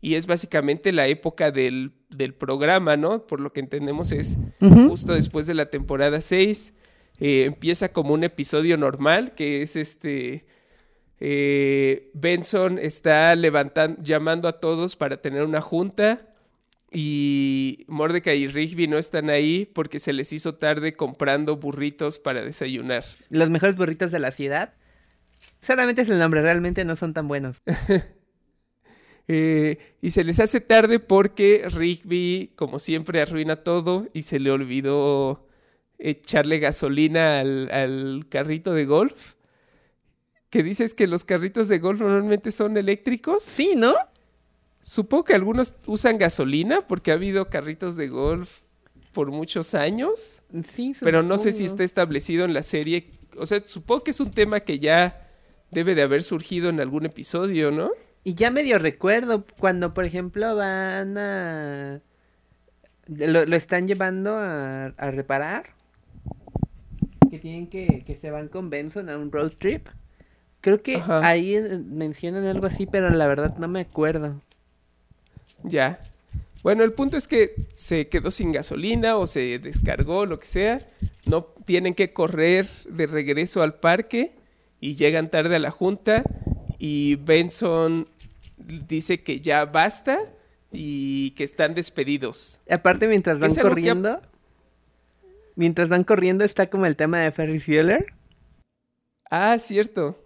Y 0.00 0.14
es 0.14 0.26
básicamente 0.26 0.92
la 0.92 1.08
época 1.08 1.50
del, 1.50 1.92
del 2.08 2.32
programa, 2.34 2.96
¿no? 2.96 3.26
Por 3.26 3.40
lo 3.40 3.52
que 3.52 3.60
entendemos 3.60 4.12
es 4.12 4.38
justo 4.60 5.14
después 5.14 5.46
de 5.46 5.54
la 5.54 5.70
temporada 5.70 6.20
6. 6.20 6.72
Eh, 7.20 7.44
empieza 7.46 7.92
como 7.92 8.14
un 8.14 8.22
episodio 8.22 8.76
normal, 8.76 9.34
que 9.34 9.62
es 9.62 9.74
este... 9.74 10.46
eh, 11.18 12.10
Benson 12.14 12.78
está 12.78 13.34
levantando, 13.34 14.00
llamando 14.02 14.46
a 14.46 14.60
todos 14.60 14.94
para 14.94 15.20
tener 15.20 15.42
una 15.42 15.60
junta 15.60 16.28
y 16.90 17.84
Mordecai 17.88 18.38
y 18.38 18.48
Rigby 18.48 18.86
no 18.86 18.98
están 18.98 19.28
ahí 19.28 19.66
porque 19.66 19.98
se 19.98 20.12
les 20.12 20.32
hizo 20.32 20.54
tarde 20.54 20.94
comprando 20.94 21.56
burritos 21.56 22.18
para 22.18 22.42
desayunar. 22.42 23.04
Los 23.28 23.50
mejores 23.50 23.76
burritos 23.76 24.10
de 24.10 24.18
la 24.18 24.32
ciudad. 24.32 24.74
Solamente 25.60 26.02
es 26.02 26.08
el 26.08 26.18
nombre, 26.18 26.42
realmente 26.42 26.84
no 26.84 26.96
son 26.96 27.14
tan 27.14 27.28
buenos. 27.28 27.62
Eh, 29.30 29.76
y 30.00 30.12
se 30.12 30.24
les 30.24 30.40
hace 30.40 30.58
tarde 30.58 31.00
porque 31.00 31.66
Rigby, 31.68 32.54
como 32.56 32.78
siempre, 32.78 33.20
arruina 33.20 33.56
todo 33.56 34.08
y 34.14 34.22
se 34.22 34.38
le 34.38 34.50
olvidó 34.50 35.46
echarle 35.98 36.58
gasolina 36.60 37.38
al, 37.40 37.70
al 37.70 38.26
carrito 38.30 38.72
de 38.72 38.86
golf. 38.86 39.34
Que 40.48 40.62
dices 40.62 40.94
que 40.94 41.06
los 41.06 41.24
carritos 41.24 41.68
de 41.68 41.78
golf 41.78 42.00
normalmente 42.00 42.50
son 42.52 42.78
eléctricos. 42.78 43.42
Sí, 43.42 43.74
¿no? 43.76 43.94
Supongo 44.80 45.24
que 45.24 45.34
algunos 45.34 45.74
usan 45.86 46.18
gasolina 46.18 46.80
porque 46.82 47.10
ha 47.10 47.14
habido 47.14 47.48
carritos 47.50 47.96
de 47.96 48.08
golf 48.08 48.60
por 49.12 49.30
muchos 49.30 49.74
años, 49.74 50.42
Sí, 50.64 50.94
pero 51.02 51.22
no 51.22 51.38
sé 51.38 51.52
si 51.52 51.66
supongo. 51.66 51.72
está 51.72 51.84
establecido 51.84 52.44
en 52.44 52.54
la 52.54 52.62
serie. 52.62 53.10
O 53.36 53.46
sea, 53.46 53.60
supongo 53.64 54.04
que 54.04 54.10
es 54.12 54.20
un 54.20 54.30
tema 54.32 54.60
que 54.60 54.78
ya 54.78 55.28
debe 55.70 55.94
de 55.94 56.02
haber 56.02 56.22
surgido 56.22 56.68
en 56.70 56.80
algún 56.80 57.06
episodio, 57.06 57.70
¿no? 57.70 57.90
Y 58.24 58.34
ya 58.34 58.50
medio 58.50 58.78
recuerdo 58.78 59.44
cuando, 59.58 59.94
por 59.94 60.04
ejemplo, 60.04 60.54
van 60.56 61.16
a... 61.18 62.00
Lo, 63.06 63.46
lo 63.46 63.56
están 63.56 63.88
llevando 63.88 64.34
a, 64.36 64.86
a 64.86 65.10
reparar. 65.10 65.74
Que 67.30 67.38
tienen 67.38 67.68
que... 67.68 68.04
Que 68.06 68.16
se 68.16 68.30
van 68.30 68.48
con 68.48 68.70
Benson 68.70 69.08
a 69.08 69.18
un 69.18 69.30
road 69.32 69.52
trip. 69.58 69.88
Creo 70.60 70.82
que 70.82 70.96
Ajá. 70.96 71.26
ahí 71.26 71.54
eh, 71.56 71.78
mencionan 71.78 72.44
algo 72.46 72.66
así, 72.66 72.86
pero 72.86 73.10
la 73.10 73.26
verdad 73.26 73.56
no 73.58 73.68
me 73.68 73.80
acuerdo. 73.80 74.42
Ya. 75.62 76.00
Bueno, 76.62 76.84
el 76.84 76.92
punto 76.92 77.16
es 77.16 77.28
que 77.28 77.54
se 77.72 78.08
quedó 78.08 78.30
sin 78.30 78.52
gasolina 78.52 79.16
o 79.16 79.26
se 79.26 79.58
descargó, 79.58 80.26
lo 80.26 80.38
que 80.38 80.46
sea. 80.46 80.88
No 81.24 81.44
tienen 81.64 81.94
que 81.94 82.12
correr 82.12 82.68
de 82.88 83.06
regreso 83.06 83.62
al 83.62 83.74
parque 83.74 84.32
y 84.80 84.94
llegan 84.96 85.30
tarde 85.30 85.56
a 85.56 85.60
la 85.60 85.70
junta 85.70 86.24
y 86.78 87.16
Benson 87.16 88.08
dice 88.56 89.22
que 89.22 89.40
ya 89.40 89.64
basta 89.66 90.18
y 90.72 91.30
que 91.32 91.44
están 91.44 91.74
despedidos. 91.74 92.60
Aparte, 92.68 93.08
mientras 93.08 93.38
van 93.38 93.56
ha- 93.58 93.62
corriendo... 93.62 94.20
Mientras 95.54 95.88
van 95.88 96.04
corriendo 96.04 96.44
está 96.44 96.70
como 96.70 96.86
el 96.86 96.94
tema 96.94 97.18
de 97.18 97.32
Ferris 97.32 97.66
Bueller. 97.66 98.14
Ah, 99.28 99.58
cierto. 99.58 100.24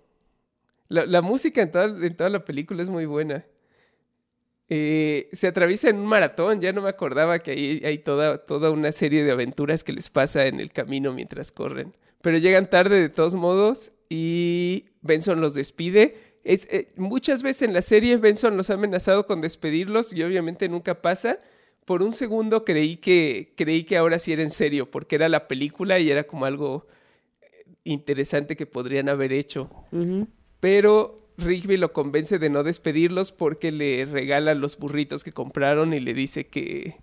La, 0.88 1.06
la 1.06 1.22
música 1.22 1.62
en 1.62 1.72
toda, 1.72 1.86
en 1.86 2.14
toda 2.16 2.28
la 2.28 2.44
película 2.44 2.82
es 2.82 2.90
muy 2.90 3.06
buena. 3.06 3.42
Eh, 4.74 5.28
se 5.32 5.48
atraviesa 5.48 5.90
en 5.90 5.98
un 5.98 6.06
maratón, 6.06 6.62
ya 6.62 6.72
no 6.72 6.80
me 6.80 6.88
acordaba 6.88 7.40
que 7.40 7.50
ahí 7.50 7.82
hay 7.84 7.98
toda, 7.98 8.38
toda 8.38 8.70
una 8.70 8.90
serie 8.90 9.22
de 9.22 9.30
aventuras 9.30 9.84
que 9.84 9.92
les 9.92 10.08
pasa 10.08 10.46
en 10.46 10.60
el 10.60 10.72
camino 10.72 11.12
mientras 11.12 11.52
corren. 11.52 11.94
Pero 12.22 12.38
llegan 12.38 12.70
tarde 12.70 12.98
de 12.98 13.10
todos 13.10 13.34
modos 13.34 13.92
y 14.08 14.86
Benson 15.02 15.42
los 15.42 15.52
despide. 15.52 16.16
Es, 16.42 16.66
eh, 16.70 16.90
muchas 16.96 17.42
veces 17.42 17.68
en 17.68 17.74
la 17.74 17.82
serie 17.82 18.16
Benson 18.16 18.56
los 18.56 18.70
ha 18.70 18.74
amenazado 18.74 19.26
con 19.26 19.42
despedirlos 19.42 20.14
y 20.14 20.22
obviamente 20.22 20.70
nunca 20.70 21.02
pasa. 21.02 21.40
Por 21.84 22.02
un 22.02 22.14
segundo 22.14 22.64
creí 22.64 22.96
que, 22.96 23.52
creí 23.58 23.84
que 23.84 23.98
ahora 23.98 24.18
sí 24.18 24.32
era 24.32 24.42
en 24.42 24.50
serio, 24.50 24.90
porque 24.90 25.16
era 25.16 25.28
la 25.28 25.48
película 25.48 25.98
y 25.98 26.10
era 26.10 26.24
como 26.24 26.46
algo 26.46 26.86
interesante 27.84 28.56
que 28.56 28.64
podrían 28.64 29.10
haber 29.10 29.34
hecho. 29.34 29.68
Pero 30.60 31.21
Rigby 31.42 31.76
lo 31.76 31.92
convence 31.92 32.38
de 32.38 32.50
no 32.50 32.62
despedirlos 32.62 33.32
porque 33.32 33.72
le 33.72 34.04
regala 34.04 34.54
los 34.54 34.78
burritos 34.78 35.24
que 35.24 35.32
compraron 35.32 35.94
y 35.94 36.00
le 36.00 36.14
dice 36.14 36.46
que, 36.46 36.96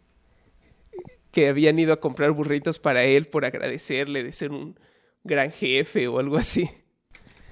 que 1.31 1.47
habían 1.47 1.79
ido 1.79 1.93
a 1.93 1.99
comprar 1.99 2.31
burritos 2.31 2.79
para 2.79 3.03
él 3.03 3.25
por 3.25 3.45
agradecerle 3.45 4.23
de 4.23 4.31
ser 4.31 4.51
un 4.51 4.79
gran 5.23 5.51
jefe 5.51 6.07
o 6.07 6.19
algo 6.19 6.37
así. 6.37 6.69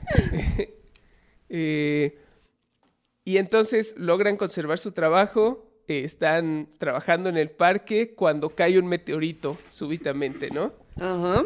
Eh, 1.50 2.18
y 3.24 3.38
entonces 3.38 3.96
logran 3.98 4.36
conservar 4.36 4.80
su 4.80 4.92
trabajo, 4.92 5.82
eh, 5.88 6.04
están 6.04 6.68
trabajando 6.78 7.30
en 7.30 7.38
el 7.38 7.50
parque 7.50 8.14
cuando 8.14 8.50
cae 8.50 8.78
un 8.78 8.88
meteorito 8.88 9.58
súbitamente, 9.70 10.50
¿no? 10.50 10.74
Ajá. 10.98 11.46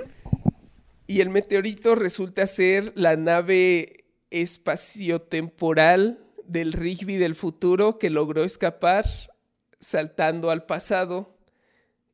Y 1.06 1.21
el 1.21 1.30
meteorito 1.30 1.93
resulta 1.93 2.47
ser 2.47 2.93
la 2.95 3.15
nave 3.15 4.00
espaciotemporal 4.31 6.19
del 6.45 6.73
Rigby 6.73 7.17
del 7.17 7.35
futuro 7.35 7.97
que 7.99 8.09
logró 8.09 8.43
escapar 8.43 9.05
saltando 9.79 10.49
al 10.51 10.65
pasado 10.65 11.37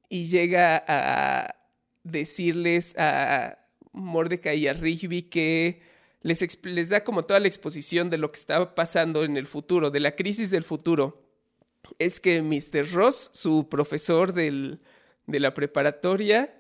y 0.10 0.28
llega 0.28 0.84
a 0.88 1.56
decirles 2.04 2.96
a 2.98 3.58
Mordecai 3.92 4.58
y 4.60 4.68
a 4.68 4.74
Rigby 4.74 5.24
que 5.24 5.82
les, 6.22 6.64
les 6.66 6.90
da 6.90 7.04
como 7.04 7.26
toda 7.26 7.40
la 7.40 7.48
exposición 7.48 8.10
de 8.10 8.18
lo 8.18 8.32
que 8.32 8.40
estaba 8.40 8.76
pasando 8.76 9.24
en 9.24 9.38
el 9.38 9.48
futuro, 9.48 9.90
de 9.92 10.00
la 10.00 10.16
crisis 10.16 10.50
del 10.50 10.64
futuro. 10.64 11.24
Es 12.00 12.20
que 12.20 12.42
Mr. 12.42 12.92
Ross, 12.92 13.30
su 13.34 13.70
profesor 13.70 14.34
del- 14.34 14.80
de 15.26 15.40
la 15.40 15.54
preparatoria, 15.54 16.57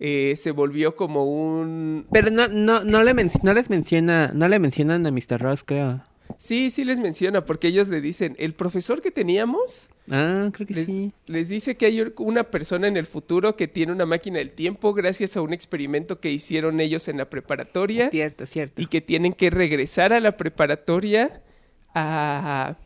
eh, 0.00 0.34
se 0.36 0.50
volvió 0.50 0.96
como 0.96 1.24
un... 1.26 2.06
Pero 2.10 2.30
no, 2.30 2.48
no, 2.48 2.82
no, 2.84 3.04
le 3.04 3.14
men- 3.14 3.30
no 3.42 3.54
les 3.54 3.70
menciona, 3.70 4.32
no 4.34 4.48
le 4.48 4.58
mencionan 4.58 5.06
a 5.06 5.10
Mr. 5.12 5.38
Ross, 5.40 5.62
creo. 5.62 6.02
Sí, 6.38 6.70
sí 6.70 6.84
les 6.84 7.00
menciona, 7.00 7.44
porque 7.44 7.68
ellos 7.68 7.88
le 7.88 8.00
dicen, 8.00 8.34
el 8.38 8.54
profesor 8.54 9.02
que 9.02 9.10
teníamos 9.10 9.88
Ah, 10.12 10.48
creo 10.52 10.66
que 10.66 10.74
les, 10.74 10.86
sí. 10.86 11.12
les 11.26 11.48
dice 11.48 11.76
que 11.76 11.86
hay 11.86 12.02
una 12.18 12.44
persona 12.44 12.88
en 12.88 12.96
el 12.96 13.04
futuro 13.06 13.54
que 13.56 13.68
tiene 13.68 13.92
una 13.92 14.06
máquina 14.06 14.38
del 14.38 14.50
tiempo 14.52 14.92
gracias 14.94 15.36
a 15.36 15.42
un 15.42 15.52
experimento 15.52 16.18
que 16.18 16.30
hicieron 16.32 16.80
ellos 16.80 17.06
en 17.08 17.18
la 17.18 17.28
preparatoria 17.30 18.10
Cierto, 18.10 18.46
cierto. 18.46 18.80
y 18.80 18.86
que 18.86 19.00
tienen 19.00 19.32
que 19.34 19.50
regresar 19.50 20.12
a 20.12 20.18
la 20.20 20.36
preparatoria 20.36 21.42
a 21.94 22.76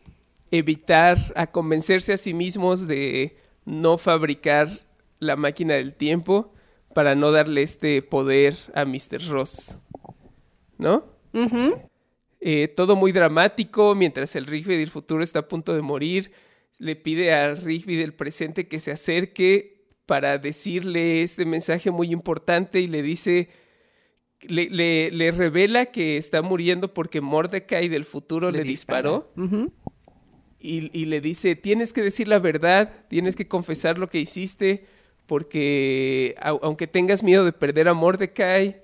evitar, 0.51 1.17
a 1.35 1.47
convencerse 1.47 2.13
a 2.13 2.17
sí 2.17 2.33
mismos 2.33 2.87
de 2.87 3.37
no 3.65 3.97
fabricar 3.97 4.81
la 5.19 5.35
máquina 5.35 5.75
del 5.75 5.93
tiempo 5.95 6.53
para 6.95 7.13
no 7.13 7.31
darle 7.33 7.61
este 7.61 8.01
poder 8.01 8.55
a 8.73 8.85
Mr. 8.85 9.27
Ross. 9.27 9.75
¿No? 10.77 11.05
Eh, 12.39 12.69
todo 12.69 12.95
muy 12.95 13.11
dramático, 13.11 13.93
mientras 13.95 14.33
el 14.37 14.45
Rigby 14.45 14.77
del 14.77 14.89
futuro 14.89 15.21
está 15.21 15.39
a 15.39 15.47
punto 15.49 15.75
de 15.75 15.81
morir, 15.81 16.31
le 16.79 16.95
pide 16.95 17.33
al 17.33 17.57
Rigby 17.57 17.97
del 17.97 18.13
presente 18.13 18.67
que 18.69 18.79
se 18.79 18.91
acerque 18.93 19.83
para 20.05 20.37
decirle 20.37 21.21
este 21.21 21.45
mensaje 21.45 21.91
muy 21.91 22.11
importante 22.13 22.79
y 22.79 22.87
le 22.87 23.01
dice, 23.01 23.49
le, 24.41 24.69
le- 24.69 25.11
le 25.11 25.31
revela 25.31 25.87
que 25.87 26.15
está 26.15 26.41
muriendo 26.41 26.93
porque 26.93 27.19
Mordecai 27.19 27.89
del 27.89 28.05
futuro 28.05 28.51
le, 28.51 28.59
disparó 28.63 29.33
y, 30.59 30.97
y 30.97 31.05
le 31.05 31.19
dice, 31.19 31.55
tienes 31.57 31.91
que 31.91 32.01
decir 32.03 32.27
la 32.29 32.39
verdad, 32.39 32.93
tienes 33.09 33.35
que 33.35 33.47
confesar 33.49 33.97
lo 33.97 34.07
que 34.07 34.19
hiciste, 34.19 34.85
porque 35.27 36.35
au- 36.41 36.59
aunque 36.63 36.87
tengas 36.87 37.23
miedo 37.23 37.43
de 37.45 37.51
perder 37.53 37.87
a 37.87 37.93
Mordecai, 37.93 38.81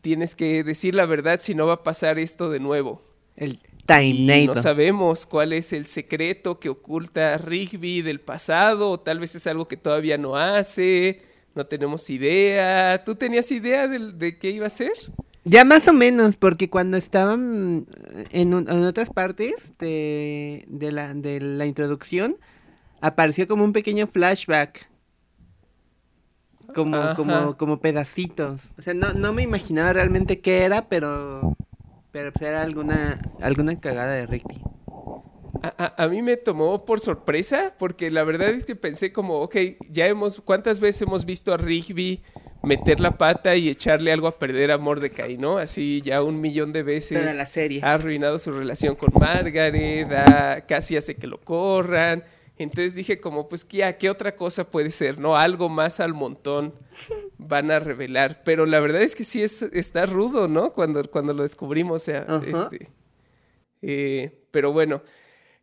tienes 0.00 0.34
que 0.34 0.64
decir 0.64 0.94
la 0.94 1.06
verdad 1.06 1.38
si 1.40 1.54
no 1.54 1.66
va 1.66 1.74
a 1.74 1.82
pasar 1.82 2.18
esto 2.18 2.50
de 2.50 2.60
nuevo. 2.60 3.02
El 3.36 3.52
Y 3.54 3.58
Time 3.86 4.46
no 4.46 4.54
sabemos 4.62 5.26
cuál 5.26 5.52
es 5.52 5.72
el 5.72 5.86
secreto 5.86 6.58
que 6.60 6.68
oculta 6.68 7.38
Rigby 7.38 8.02
del 8.02 8.20
pasado, 8.20 8.90
o 8.90 9.00
tal 9.00 9.18
vez 9.20 9.34
es 9.34 9.46
algo 9.46 9.66
que 9.68 9.76
todavía 9.76 10.18
no 10.18 10.36
hace, 10.36 11.22
no 11.54 11.66
tenemos 11.66 12.08
idea. 12.10 13.02
¿Tú 13.04 13.14
tenías 13.14 13.50
idea 13.50 13.88
de, 13.88 14.12
de 14.12 14.38
qué 14.38 14.50
iba 14.50 14.66
a 14.66 14.70
ser? 14.70 14.92
Ya 15.44 15.64
más 15.64 15.88
o 15.88 15.92
menos, 15.92 16.36
porque 16.36 16.70
cuando 16.70 16.96
estaban 16.96 17.86
en, 18.30 18.54
un- 18.54 18.68
en 18.70 18.84
otras 18.84 19.10
partes 19.10 19.72
de, 19.78 20.64
de 20.68 20.92
la, 20.92 21.14
de 21.14 21.40
la 21.40 21.66
introducción, 21.66 22.36
apareció 23.00 23.48
como 23.48 23.64
un 23.64 23.72
pequeño 23.72 24.06
flashback. 24.06 24.88
Como, 26.74 27.14
como, 27.14 27.56
como 27.56 27.80
pedacitos. 27.80 28.74
O 28.78 28.82
sea, 28.82 28.94
no, 28.94 29.12
no 29.12 29.32
me 29.32 29.42
imaginaba 29.42 29.92
realmente 29.92 30.40
qué 30.40 30.62
era, 30.62 30.88
pero, 30.88 31.56
pero 32.10 32.32
pues 32.32 32.42
era 32.42 32.62
alguna, 32.62 33.18
alguna 33.40 33.78
cagada 33.80 34.12
de 34.12 34.26
Rigby. 34.26 34.60
A, 35.62 35.74
a- 35.96 36.04
a 36.04 36.08
mí 36.08 36.22
me 36.22 36.36
tomó 36.36 36.84
por 36.84 36.98
sorpresa, 37.00 37.74
porque 37.78 38.10
la 38.10 38.24
verdad 38.24 38.48
es 38.50 38.64
que 38.64 38.74
pensé 38.74 39.12
como, 39.12 39.36
ok, 39.40 39.56
ya 39.90 40.06
hemos, 40.08 40.40
¿cuántas 40.40 40.80
veces 40.80 41.02
hemos 41.02 41.24
visto 41.24 41.52
a 41.54 41.56
Rigby 41.56 42.20
meter 42.64 43.00
la 43.00 43.16
pata 43.18 43.54
y 43.56 43.68
echarle 43.68 44.12
algo 44.12 44.26
a 44.28 44.38
perder 44.38 44.70
a 44.72 44.78
Mordecai, 44.78 45.36
¿no? 45.36 45.58
Así 45.58 46.00
ya 46.04 46.22
un 46.22 46.40
millón 46.40 46.72
de 46.72 46.82
veces 46.82 47.20
Toda 47.22 47.34
la 47.34 47.46
serie. 47.46 47.80
ha 47.82 47.94
arruinado 47.94 48.38
su 48.38 48.52
relación 48.52 48.94
con 48.96 49.10
Margaret, 49.18 50.08
casi 50.66 50.96
hace 50.96 51.14
que 51.16 51.26
lo 51.26 51.40
corran. 51.40 52.24
Entonces 52.58 52.94
dije 52.94 53.20
como, 53.20 53.48
pues, 53.48 53.64
¿qué, 53.64 53.96
¿qué 53.98 54.10
otra 54.10 54.36
cosa 54.36 54.68
puede 54.68 54.90
ser? 54.90 55.18
¿No? 55.18 55.36
Algo 55.36 55.68
más 55.68 56.00
al 56.00 56.14
montón 56.14 56.74
van 57.38 57.70
a 57.70 57.78
revelar. 57.80 58.42
Pero 58.44 58.66
la 58.66 58.78
verdad 58.80 59.02
es 59.02 59.14
que 59.14 59.24
sí 59.24 59.42
es, 59.42 59.62
está 59.62 60.06
rudo, 60.06 60.48
¿no? 60.48 60.72
Cuando, 60.72 61.02
cuando 61.10 61.32
lo 61.32 61.42
descubrimos, 61.42 62.02
o 62.02 62.04
sea, 62.04 62.26
este... 62.46 62.88
eh, 63.80 64.44
pero 64.50 64.72
bueno, 64.72 65.02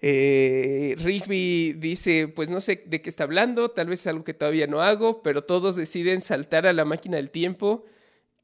eh, 0.01 0.95
Rigby 0.97 1.73
dice, 1.73 2.27
pues 2.27 2.49
no 2.49 2.61
sé 2.61 2.83
de 2.85 3.01
qué 3.01 3.09
está 3.09 3.25
hablando, 3.25 3.69
tal 3.71 3.87
vez 3.87 4.01
es 4.01 4.07
algo 4.07 4.23
que 4.23 4.33
todavía 4.33 4.65
no 4.67 4.81
hago, 4.81 5.21
pero 5.21 5.43
todos 5.43 5.75
deciden 5.75 6.21
saltar 6.21 6.65
a 6.65 6.73
la 6.73 6.85
máquina 6.85 7.17
del 7.17 7.31
tiempo 7.31 7.85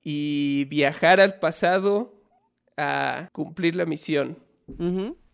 y 0.04 0.66
viajar 0.66 1.20
al 1.20 1.40
pasado 1.40 2.14
a 2.78 3.30
cumplir 3.32 3.76
la 3.76 3.86
misión. 3.86 4.38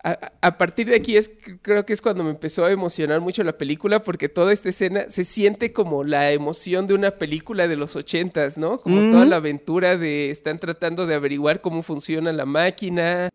A, 0.04 0.32
a 0.42 0.58
partir 0.58 0.88
de 0.88 0.96
aquí 0.96 1.16
es 1.16 1.30
creo 1.62 1.86
que 1.86 1.94
es 1.94 2.02
cuando 2.02 2.24
me 2.24 2.32
empezó 2.32 2.66
a 2.66 2.72
emocionar 2.72 3.20
mucho 3.20 3.44
la 3.44 3.58
película 3.58 4.02
porque 4.02 4.30
toda 4.30 4.52
esta 4.52 4.70
escena 4.70 5.06
se 5.10 5.24
siente 5.26 5.74
como 5.74 6.04
la 6.04 6.32
emoción 6.32 6.88
de 6.88 6.96
una 6.96 7.12
película 7.12 7.68
de 7.68 7.76
los 7.76 7.96
ochentas, 7.96 8.58
¿no? 8.58 8.82
Como 8.82 9.12
toda 9.12 9.26
la 9.26 9.36
aventura 9.36 9.98
de 9.98 10.32
están 10.32 10.58
tratando 10.60 11.06
de 11.06 11.14
averiguar 11.14 11.62
cómo 11.62 11.84
funciona 11.84 12.32
la 12.32 12.46
máquina. 12.46 13.30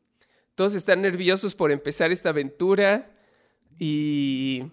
Todos 0.56 0.74
están 0.74 1.02
nerviosos 1.02 1.54
por 1.54 1.70
empezar 1.70 2.10
esta 2.10 2.30
aventura 2.30 3.12
y 3.78 4.64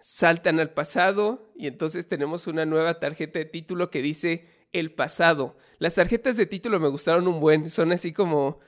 saltan 0.00 0.60
al 0.60 0.70
pasado 0.70 1.50
y 1.56 1.66
entonces 1.66 2.06
tenemos 2.06 2.46
una 2.46 2.64
nueva 2.64 3.00
tarjeta 3.00 3.40
de 3.40 3.46
título 3.46 3.90
que 3.90 4.02
dice 4.02 4.46
el 4.72 4.92
pasado. 4.92 5.56
Las 5.78 5.94
tarjetas 5.94 6.36
de 6.36 6.46
título 6.46 6.78
me 6.78 6.88
gustaron 6.88 7.26
un 7.26 7.40
buen, 7.40 7.70
son 7.70 7.90
así 7.90 8.12
como 8.12 8.60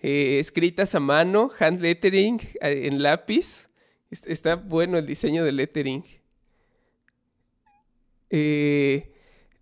eh, 0.00 0.38
escritas 0.38 0.94
a 0.94 1.00
mano, 1.00 1.50
hand 1.58 1.80
lettering 1.80 2.40
eh, 2.60 2.86
en 2.86 3.02
lápiz. 3.02 3.68
Es- 4.10 4.22
Está 4.26 4.56
bueno 4.56 4.98
el 4.98 5.06
diseño 5.06 5.44
del 5.44 5.56
lettering. 5.56 6.04
Eh, 8.30 9.12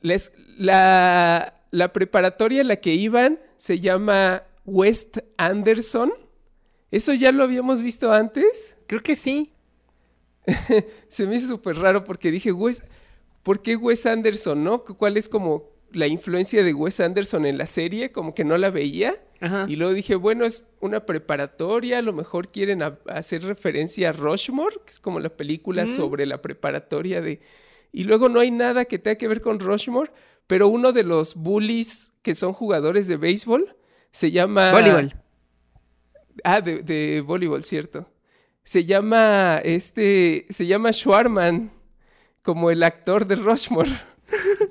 les- 0.01 0.33
la, 0.59 1.63
la 1.71 1.93
preparatoria 1.93 2.61
en 2.61 2.69
la 2.69 2.77
que 2.77 2.95
iban 2.95 3.39
se 3.57 3.79
llama 3.81 4.45
West 4.65 5.19
Anderson. 5.37 6.13
¿Eso 6.91 7.13
ya 7.15 7.33
lo 7.33 7.45
habíamos 7.45 7.83
visto 7.83 8.13
antes? 8.13 8.77
Creo 8.87 9.03
que 9.03 9.17
sí. 9.17 9.53
Se 11.09 11.27
me 11.27 11.37
hizo 11.37 11.49
súper 11.49 11.77
raro 11.77 12.05
porque 12.05 12.31
dije, 12.31 12.53
Wes, 12.53 12.83
¿por 13.43 13.63
qué 13.63 13.77
Wes 13.77 14.07
Anderson, 14.07 14.63
no? 14.63 14.85
Cu- 14.85 14.97
¿Cuál 14.97 15.17
es 15.17 15.29
como 15.29 15.71
la 15.93 16.07
influencia 16.07 16.63
de 16.63 16.75
Wes 16.75 17.01
Anderson 17.01 17.47
en 17.47 17.59
la 17.59 17.67
serie? 17.67 18.13
Como 18.13 18.35
que 18.35 18.45
no 18.45 18.59
la 18.59 18.71
veía. 18.71 19.21
Ajá. 19.41 19.67
Y 19.69 19.77
luego 19.77 19.93
dije, 19.93 20.15
bueno, 20.15 20.45
es 20.45 20.65
una 20.81 21.05
preparatoria, 21.05 21.99
a 21.99 22.03
lo 22.03 22.13
mejor 22.13 22.51
quieren 22.51 22.83
hacer 23.09 23.43
referencia 23.45 24.11
a 24.11 24.13
Rushmore, 24.13 24.77
que 24.85 24.93
es 24.93 25.01
como 25.01 25.21
la 25.21 25.31
película 25.31 25.87
sobre 25.87 26.27
la 26.27 26.41
preparatoria 26.41 27.21
de... 27.21 27.41
Y 27.93 28.05
luego 28.05 28.29
no 28.29 28.41
hay 28.41 28.51
nada 28.51 28.85
que 28.85 28.99
tenga 28.99 29.17
que 29.17 29.29
ver 29.29 29.41
con 29.41 29.59
Rushmore, 29.59 30.11
pero 30.47 30.69
uno 30.69 30.93
de 30.93 31.03
los 31.03 31.35
bullies 31.35 32.13
que 32.23 32.35
son 32.35 32.53
jugadores 32.53 33.07
de 33.07 33.17
béisbol 33.17 33.77
se 34.11 34.31
llama... 34.31 34.73
Voleibol. 34.73 35.15
Ah, 36.45 36.61
de, 36.61 36.83
de 36.83 37.21
voleibol, 37.21 37.63
cierto. 37.63 38.11
Se 38.65 38.85
llama, 38.85 39.61
este, 39.65 40.47
se 40.51 40.67
llama 40.67 40.93
Schwarman, 40.93 41.71
como 42.43 42.71
el 42.71 42.83
actor 42.83 43.27
de 43.27 43.37
Rushmore. 43.37 43.91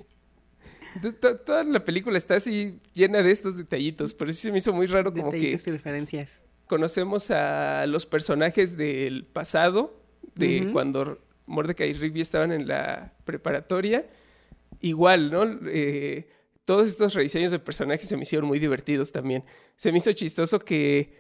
To- 1.02 1.14
to- 1.14 1.38
Toda 1.38 1.64
la 1.64 1.84
película 1.84 2.18
está 2.18 2.36
así 2.36 2.80
llena 2.94 3.22
de 3.22 3.32
estos 3.32 3.58
detallitos, 3.58 4.14
pero 4.14 4.32
sí 4.32 4.42
se 4.42 4.52
me 4.52 4.58
hizo 4.60 4.74
muy 4.74 4.88
raro 4.88 5.12
como 5.14 5.30
que 5.32 5.38
Detallitos 5.38 5.68
y 5.68 5.72
referencias. 5.72 6.30
conocemos 6.68 7.32
a 7.32 7.86
los 7.88 8.06
personajes 8.06 8.78
del 8.78 9.26
pasado, 9.26 10.02
de 10.36 10.70
cuando 10.74 11.20
Mordecai 11.46 11.90
y 11.92 11.94
Rigby 11.94 12.22
estaban 12.22 12.52
en 12.52 12.68
la 12.68 13.14
preparatoria. 13.26 14.06
Igual, 14.82 15.32
¿no? 15.32 15.44
Eh, 15.70 16.28
todos 16.66 16.90
estos 16.90 17.14
rediseños 17.14 17.52
de 17.52 17.60
personajes 17.60 18.08
se 18.10 18.18
me 18.18 18.24
hicieron 18.24 18.48
muy 18.48 18.60
divertidos 18.60 19.12
también. 19.12 19.44
Se 19.78 19.92
me 19.92 20.00
hizo 20.00 20.12
chistoso 20.14 20.60
que 20.60 21.14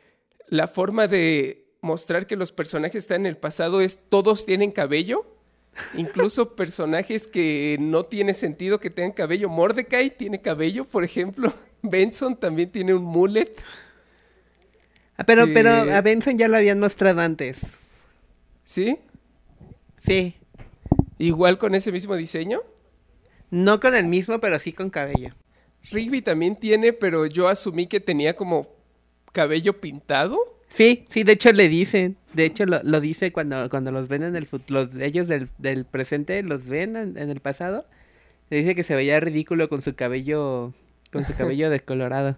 la 0.47 0.67
forma 0.67 1.07
de 1.07 1.67
mostrar 1.81 2.25
que 2.27 2.35
los 2.35 2.51
personajes 2.51 3.03
están 3.03 3.21
en 3.21 3.27
el 3.27 3.37
pasado 3.37 3.79
es 3.81 3.99
todos 4.09 4.45
tienen 4.45 4.71
cabello. 4.71 5.34
Incluso 5.95 6.55
personajes 6.55 7.27
que 7.27 7.77
no 7.79 8.03
tiene 8.05 8.33
sentido 8.33 8.79
que 8.79 8.89
tengan 8.89 9.11
cabello. 9.11 9.49
Mordecai 9.49 10.09
tiene 10.15 10.41
cabello, 10.41 10.85
por 10.85 11.03
ejemplo. 11.03 11.53
Benson 11.81 12.35
también 12.37 12.71
tiene 12.71 12.93
un 12.93 13.03
mullet. 13.03 13.51
Ah, 15.17 15.23
pero, 15.25 15.45
pero 15.53 15.85
Eh. 15.85 15.93
a 15.93 16.01
Benson 16.01 16.37
ya 16.37 16.47
lo 16.47 16.57
habían 16.57 16.79
mostrado 16.79 17.21
antes. 17.21 17.77
¿Sí? 18.65 18.97
Sí. 19.99 20.35
Igual 21.17 21.57
con 21.57 21.75
ese 21.75 21.91
mismo 21.91 22.15
diseño. 22.15 22.61
No 23.51 23.79
con 23.79 23.95
el 23.95 24.05
mismo, 24.07 24.39
pero 24.39 24.57
sí 24.59 24.73
con 24.73 24.89
cabello. 24.89 25.33
Rigby 25.91 26.21
también 26.21 26.55
tiene, 26.55 26.93
pero 26.93 27.25
yo 27.27 27.47
asumí 27.47 27.87
que 27.87 27.99
tenía 27.99 28.35
como 28.35 28.67
cabello 29.31 29.79
pintado. 29.79 30.37
Sí, 30.67 31.05
sí, 31.09 31.23
de 31.23 31.33
hecho 31.33 31.51
le 31.53 31.69
dicen. 31.69 32.17
De 32.35 32.45
hecho 32.45 32.65
lo, 32.65 32.81
lo 32.83 32.99
dice 32.99 33.31
cuando, 33.31 33.69
cuando 33.69 33.91
los 33.91 34.07
ven 34.07 34.23
en 34.23 34.35
el 34.35 34.45
futuro. 34.45 34.83
Los, 34.83 34.95
ellos 34.95 35.27
del, 35.27 35.49
del 35.57 35.85
presente 35.85 36.43
los 36.43 36.67
ven 36.67 36.95
en, 36.95 37.17
en 37.17 37.29
el 37.29 37.39
pasado. 37.39 37.85
Le 38.49 38.57
dice 38.57 38.75
que 38.75 38.83
se 38.83 38.95
veía 38.95 39.19
ridículo 39.19 39.69
con 39.69 39.81
su 39.81 39.95
cabello. 39.95 40.73
Con 41.11 41.25
su 41.25 41.33
cabello 41.35 41.69
descolorado. 41.71 42.37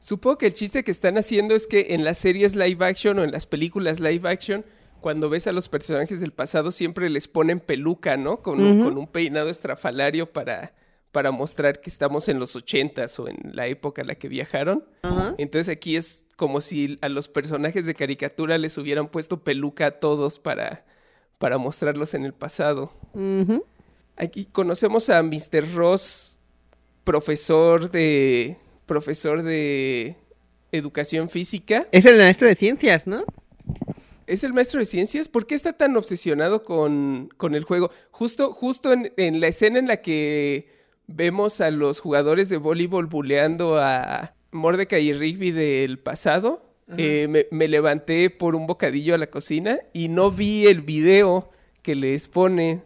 Supongo 0.00 0.36
que 0.36 0.46
el 0.46 0.52
chiste 0.52 0.84
que 0.84 0.90
están 0.90 1.16
haciendo 1.16 1.54
es 1.54 1.66
que 1.66 1.86
en 1.90 2.04
las 2.04 2.18
series 2.18 2.54
live 2.54 2.84
action 2.84 3.18
o 3.18 3.24
en 3.24 3.32
las 3.32 3.46
películas 3.46 4.00
live 4.00 4.28
action, 4.28 4.62
cuando 5.00 5.30
ves 5.30 5.46
a 5.46 5.52
los 5.52 5.70
personajes 5.70 6.20
del 6.20 6.32
pasado, 6.32 6.70
siempre 6.70 7.08
les 7.08 7.26
ponen 7.26 7.58
peluca, 7.58 8.18
¿no? 8.18 8.42
Con, 8.42 8.82
con 8.82 8.98
un 8.98 9.06
peinado 9.06 9.48
estrafalario 9.48 10.30
para, 10.30 10.74
para 11.14 11.30
mostrar 11.30 11.80
que 11.80 11.90
estamos 11.90 12.28
en 12.28 12.40
los 12.40 12.56
ochentas 12.56 13.20
o 13.20 13.28
en 13.28 13.38
la 13.52 13.68
época 13.68 14.02
en 14.02 14.08
la 14.08 14.16
que 14.16 14.26
viajaron. 14.26 14.84
Entonces 15.38 15.68
aquí 15.68 15.94
es 15.94 16.24
como 16.34 16.60
si 16.60 16.98
a 17.02 17.08
los 17.08 17.28
personajes 17.28 17.86
de 17.86 17.94
caricatura 17.94 18.58
les 18.58 18.76
hubieran 18.78 19.06
puesto 19.06 19.44
peluca 19.44 19.86
a 19.86 19.90
todos 19.92 20.40
para, 20.40 20.84
para 21.38 21.56
mostrarlos 21.56 22.14
en 22.14 22.24
el 22.24 22.34
pasado. 22.34 22.92
Aquí 24.16 24.46
conocemos 24.46 25.08
a 25.08 25.22
Mr. 25.22 25.72
Ross, 25.76 26.36
profesor 27.04 27.92
de 27.92 28.58
profesor 28.84 29.44
de 29.44 30.16
educación 30.72 31.30
física. 31.30 31.86
Es 31.92 32.06
el 32.06 32.16
maestro 32.16 32.48
de 32.48 32.56
ciencias, 32.56 33.06
¿no? 33.06 33.24
¿Es 34.26 34.42
el 34.42 34.52
maestro 34.52 34.80
de 34.80 34.86
ciencias? 34.86 35.28
¿Por 35.28 35.46
qué 35.46 35.54
está 35.54 35.74
tan 35.74 35.96
obsesionado 35.96 36.64
con, 36.64 37.30
con 37.36 37.54
el 37.54 37.62
juego? 37.62 37.92
Justo, 38.10 38.52
justo 38.52 38.92
en, 38.92 39.12
en 39.16 39.38
la 39.38 39.46
escena 39.46 39.78
en 39.78 39.86
la 39.86 39.98
que 39.98 40.74
vemos 41.06 41.60
a 41.60 41.70
los 41.70 42.00
jugadores 42.00 42.48
de 42.48 42.56
voleibol 42.56 43.06
buleando 43.06 43.78
a 43.80 44.34
Mordecai 44.52 45.06
y 45.08 45.12
Rigby 45.12 45.50
del 45.50 45.98
pasado, 45.98 46.62
eh, 46.98 47.26
me, 47.28 47.46
me 47.50 47.66
levanté 47.68 48.28
por 48.30 48.54
un 48.54 48.66
bocadillo 48.66 49.14
a 49.14 49.18
la 49.18 49.28
cocina 49.28 49.78
y 49.92 50.08
no 50.08 50.30
vi 50.30 50.66
el 50.66 50.82
video 50.82 51.50
que 51.82 51.94
les 51.94 52.28
pone. 52.28 52.82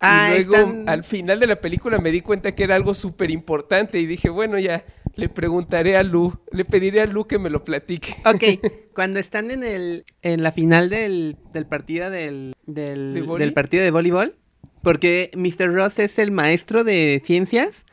Ah, 0.00 0.30
y 0.32 0.44
luego 0.44 0.54
están- 0.56 0.88
al 0.88 1.02
final 1.04 1.40
de 1.40 1.46
la 1.46 1.60
película 1.60 1.98
me 1.98 2.10
di 2.12 2.20
cuenta 2.20 2.54
que 2.54 2.62
era 2.64 2.74
algo 2.76 2.94
súper 2.94 3.30
importante 3.30 3.98
y 3.98 4.06
dije, 4.06 4.28
bueno, 4.28 4.58
ya 4.58 4.84
le 5.16 5.28
preguntaré 5.28 5.96
a 5.96 6.04
Lu, 6.04 6.38
le 6.52 6.64
pediré 6.64 7.00
a 7.00 7.06
Lu 7.06 7.26
que 7.26 7.38
me 7.40 7.50
lo 7.50 7.64
platique. 7.64 8.14
Ok, 8.24 8.42
cuando 8.94 9.18
están 9.18 9.50
en 9.50 9.64
el 9.64 10.04
en 10.22 10.42
la 10.44 10.52
final 10.52 10.88
del, 10.90 11.36
del 11.52 11.66
partido 11.66 12.10
del, 12.10 12.54
del, 12.66 13.24
del 13.38 13.52
partido 13.52 13.82
de 13.82 13.90
voleibol, 13.90 14.36
porque 14.82 15.30
Mr. 15.36 15.72
Ross 15.72 15.98
es 15.98 16.18
el 16.18 16.30
maestro 16.30 16.84
de 16.84 17.20
ciencias 17.24 17.84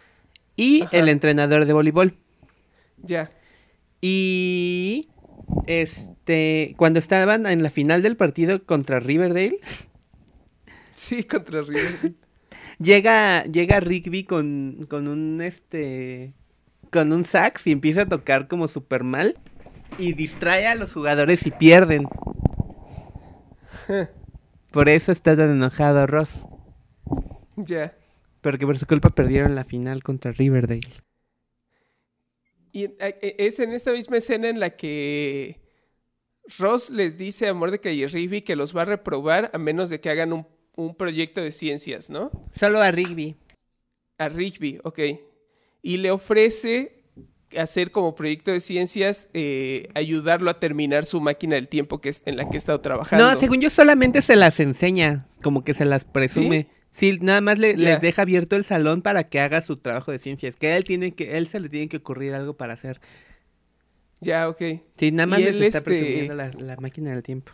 y 0.55 0.83
Ajá. 0.83 0.97
el 0.97 1.09
entrenador 1.09 1.65
de 1.65 1.73
voleibol. 1.73 2.17
Ya. 3.03 3.31
Y 4.01 5.09
este 5.67 6.73
cuando 6.77 6.99
estaban 6.99 7.45
en 7.45 7.63
la 7.63 7.69
final 7.69 8.01
del 8.01 8.17
partido 8.17 8.63
contra 8.65 8.99
Riverdale, 8.99 9.59
Sí, 10.93 11.23
contra 11.23 11.61
River. 11.61 12.13
llega 12.79 13.43
llega 13.45 13.79
Rigby 13.79 14.23
con 14.23 14.85
con 14.89 15.07
un 15.07 15.41
este 15.41 16.33
con 16.91 17.11
un 17.13 17.23
sax 17.23 17.67
y 17.67 17.71
empieza 17.71 18.03
a 18.03 18.05
tocar 18.09 18.47
como 18.47 18.67
super 18.67 19.03
mal 19.03 19.37
y 19.97 20.13
distrae 20.13 20.67
a 20.67 20.75
los 20.75 20.93
jugadores 20.93 21.45
y 21.45 21.51
pierden. 21.51 22.07
Por 24.71 24.89
eso 24.89 25.11
está 25.11 25.35
tan 25.35 25.51
enojado 25.51 26.07
Ross. 26.07 26.45
ya. 27.65 27.95
Porque 28.41 28.65
por 28.65 28.77
su 28.77 28.85
culpa 28.85 29.09
perdieron 29.09 29.55
la 29.55 29.63
final 29.63 30.03
contra 30.03 30.31
Riverdale. 30.31 30.81
Y 32.71 32.85
en- 32.85 32.95
a- 32.99 33.07
e- 33.07 33.35
es 33.39 33.59
en 33.59 33.71
esta 33.73 33.91
misma 33.91 34.17
escena 34.17 34.49
en 34.49 34.59
la 34.59 34.71
que 34.71 35.59
Ross 36.59 36.89
les 36.89 37.17
dice 37.17 37.47
a 37.47 37.53
Mordecai 37.53 37.95
y 38.01 38.05
Rigby 38.07 38.41
que 38.41 38.55
los 38.55 38.75
va 38.75 38.83
a 38.83 38.85
reprobar 38.85 39.49
a 39.53 39.57
menos 39.57 39.89
de 39.89 39.99
que 39.99 40.09
hagan 40.09 40.33
un, 40.33 40.45
un 40.75 40.95
proyecto 40.95 41.41
de 41.41 41.51
ciencias, 41.51 42.09
¿no? 42.09 42.31
Solo 42.53 42.81
a 42.81 42.91
Rigby. 42.91 43.35
A 44.17 44.29
Rigby, 44.29 44.79
ok. 44.83 44.99
Y 45.81 45.97
le 45.97 46.11
ofrece 46.11 47.03
hacer 47.57 47.91
como 47.91 48.15
proyecto 48.15 48.51
de 48.51 48.59
ciencias, 48.59 49.29
eh, 49.33 49.87
ayudarlo 49.95 50.51
a 50.51 50.59
terminar 50.59 51.05
su 51.05 51.21
máquina 51.21 51.55
del 51.55 51.69
tiempo 51.69 52.01
que 52.01 52.09
es 52.09 52.21
en 52.25 52.35
la 52.37 52.49
que 52.49 52.55
he 52.55 52.59
estado 52.59 52.81
trabajando. 52.81 53.25
No, 53.31 53.35
según 53.39 53.61
yo 53.61 53.69
solamente 53.69 54.21
se 54.21 54.35
las 54.35 54.59
enseña, 54.59 55.25
como 55.41 55.63
que 55.63 55.73
se 55.73 55.85
las 55.85 56.03
presume. 56.03 56.63
Sí, 56.63 56.74
nada 57.21 57.41
más 57.41 57.59
le, 57.59 57.75
les 57.75 57.99
deja 58.01 58.21
abierto 58.21 58.55
el 58.55 58.63
salón 58.63 59.01
para 59.01 59.27
que 59.29 59.39
haga 59.39 59.61
su 59.61 59.77
trabajo 59.77 60.11
de 60.11 60.19
ciencias. 60.19 60.55
Que 60.55 60.75
él 60.75 60.83
tiene 60.83 61.13
que, 61.13 61.37
él 61.37 61.47
se 61.47 61.59
le 61.59 61.69
tiene 61.69 61.89
que 61.89 61.97
ocurrir 61.97 62.33
algo 62.33 62.55
para 62.55 62.73
hacer. 62.73 62.99
Ya, 64.21 64.47
ok. 64.49 64.61
Sí, 64.97 65.11
nada 65.11 65.27
más 65.27 65.39
les 65.41 65.55
está 65.55 65.79
este, 65.79 65.81
presumiendo 65.81 66.35
la, 66.35 66.51
la 66.51 66.77
máquina 66.77 67.11
del 67.11 67.23
tiempo. 67.23 67.51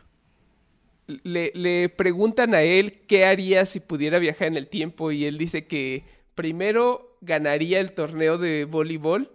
Le, 1.07 1.51
le 1.55 1.89
preguntan 1.89 2.53
a 2.53 2.61
él 2.61 3.01
qué 3.07 3.25
haría 3.25 3.65
si 3.65 3.79
pudiera 3.79 4.19
viajar 4.19 4.47
en 4.47 4.57
el 4.57 4.67
tiempo 4.67 5.11
y 5.11 5.25
él 5.25 5.37
dice 5.37 5.65
que 5.65 6.05
primero 6.35 7.17
ganaría 7.21 7.79
el 7.79 7.91
torneo 7.91 8.37
de 8.37 8.65
voleibol 8.65 9.31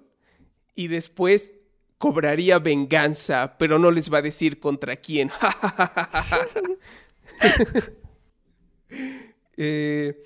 y 0.75 0.89
después 0.89 1.53
cobraría 1.99 2.59
venganza, 2.59 3.57
pero 3.59 3.79
no 3.79 3.91
les 3.91 4.13
va 4.13 4.19
a 4.19 4.23
decir 4.23 4.59
contra 4.61 4.97
quién. 4.97 5.31
Eh, 9.57 10.23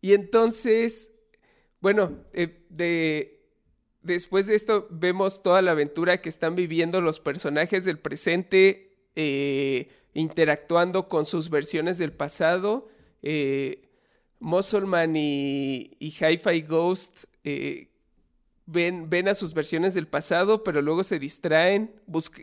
y 0.00 0.12
entonces, 0.14 1.12
bueno, 1.80 2.24
eh, 2.32 2.64
de, 2.68 3.50
después 4.02 4.46
de 4.46 4.54
esto 4.54 4.86
vemos 4.90 5.42
toda 5.42 5.62
la 5.62 5.72
aventura 5.72 6.20
que 6.20 6.28
están 6.28 6.54
viviendo 6.54 7.00
los 7.00 7.20
personajes 7.20 7.84
del 7.84 7.98
presente, 7.98 9.08
eh, 9.14 9.88
interactuando 10.14 11.08
con 11.08 11.24
sus 11.24 11.50
versiones 11.50 11.98
del 11.98 12.12
pasado. 12.12 12.88
Muscleman 14.38 15.16
y, 15.16 15.96
y 15.98 16.08
Hi-Fi 16.08 16.60
Ghost 16.62 17.24
ven, 18.66 19.08
ven 19.08 19.28
a 19.28 19.34
sus 19.34 19.54
versiones 19.54 19.94
del 19.94 20.06
pasado, 20.08 20.62
pero 20.64 20.82
luego 20.82 21.02
se 21.04 21.18
distraen 21.18 21.94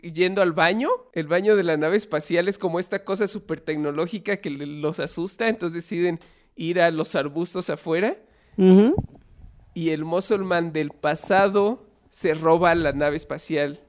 yendo 0.02 0.42
al 0.42 0.52
baño. 0.52 0.88
El 1.12 1.26
baño 1.26 1.54
de 1.56 1.62
la 1.64 1.76
nave 1.76 1.96
espacial 1.96 2.48
es 2.48 2.58
como 2.58 2.78
esta 2.80 3.04
cosa 3.04 3.26
súper 3.26 3.60
tecnológica 3.60 4.38
que 4.38 4.50
los 4.50 5.00
asusta, 5.00 5.48
entonces 5.48 5.74
deciden 5.74 6.20
ir 6.56 6.80
a 6.80 6.90
los 6.90 7.14
arbustos 7.14 7.68
afuera. 7.70 8.16
Y 8.56 9.90
el 9.90 10.04
Muscleman 10.04 10.72
del 10.72 10.90
pasado 10.90 11.86
se 12.10 12.34
roba 12.34 12.74
la 12.74 12.92
nave 12.92 13.16
espacial 13.16 13.80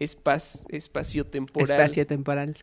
espac- 0.00 0.64
espaciotemporal. 0.70 1.80
Espacio 1.80 2.06
temporal. 2.06 2.56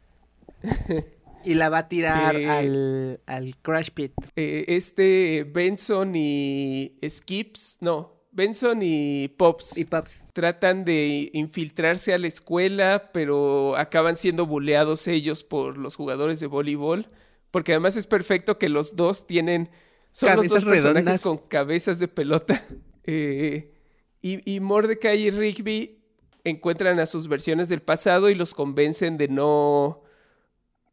y 1.46 1.54
la 1.54 1.70
va 1.70 1.80
a 1.80 1.88
tirar 1.88 2.36
Eh, 2.36 2.48
al, 2.50 3.20
al 3.28 3.56
Crash 3.58 3.92
Pit. 3.92 4.14
Eh, 4.36 4.66
este 4.68 5.46
Benson 5.52 6.14
y 6.16 6.98
Skips, 7.08 7.78
no, 7.82 8.21
Benson 8.32 8.80
y 8.82 9.28
Pops. 9.30 9.78
Y 9.78 9.86
Pops. 9.86 10.26
tratan 10.34 10.86
de 10.86 11.30
infiltrarse 11.34 12.14
a 12.14 12.18
la 12.18 12.28
escuela, 12.28 13.10
pero 13.14 13.76
acaban 13.76 14.16
siendo 14.16 14.46
buleados 14.46 15.08
ellos 15.08 15.44
por 15.44 15.78
los 15.78 15.96
jugadores 15.96 16.40
de 16.40 16.48
voleibol, 16.48 17.08
porque 17.52 17.74
además 17.74 17.98
es 17.98 18.08
perfecto 18.08 18.58
que 18.58 18.70
los 18.70 18.96
dos 18.96 19.28
tienen, 19.28 19.70
son 20.14 20.30
Cabezas 20.30 20.52
los 20.52 20.62
dos 20.62 20.70
personajes 20.72 20.94
redondas. 21.06 21.20
con 21.22 21.38
cabezas 21.38 22.00
de 22.00 22.08
pelota. 22.08 22.66
Eh, 23.04 23.74
y, 24.22 24.54
y 24.54 24.60
Mordecai 24.60 25.20
y 25.20 25.32
Rigby 25.32 26.04
encuentran 26.44 27.00
a 27.00 27.08
sus 27.08 27.28
versiones 27.28 27.68
del 27.68 27.82
pasado 27.82 28.30
y 28.30 28.36
los 28.36 28.54
convencen 28.54 29.18
de 29.18 29.28
no 29.28 30.04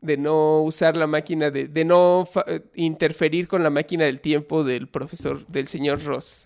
de 0.01 0.16
no 0.16 0.62
usar 0.62 0.96
la 0.96 1.07
máquina 1.07 1.51
de, 1.51 1.68
de 1.68 1.85
no 1.85 2.24
fa- 2.24 2.46
interferir 2.74 3.46
con 3.46 3.62
la 3.62 3.68
máquina 3.68 4.07
del 4.07 4.22
tiempo 4.22 4.64
del 4.64 4.88
profesor 4.88 5.46
del 5.48 5.66
señor 5.66 6.03
Ross. 6.03 6.44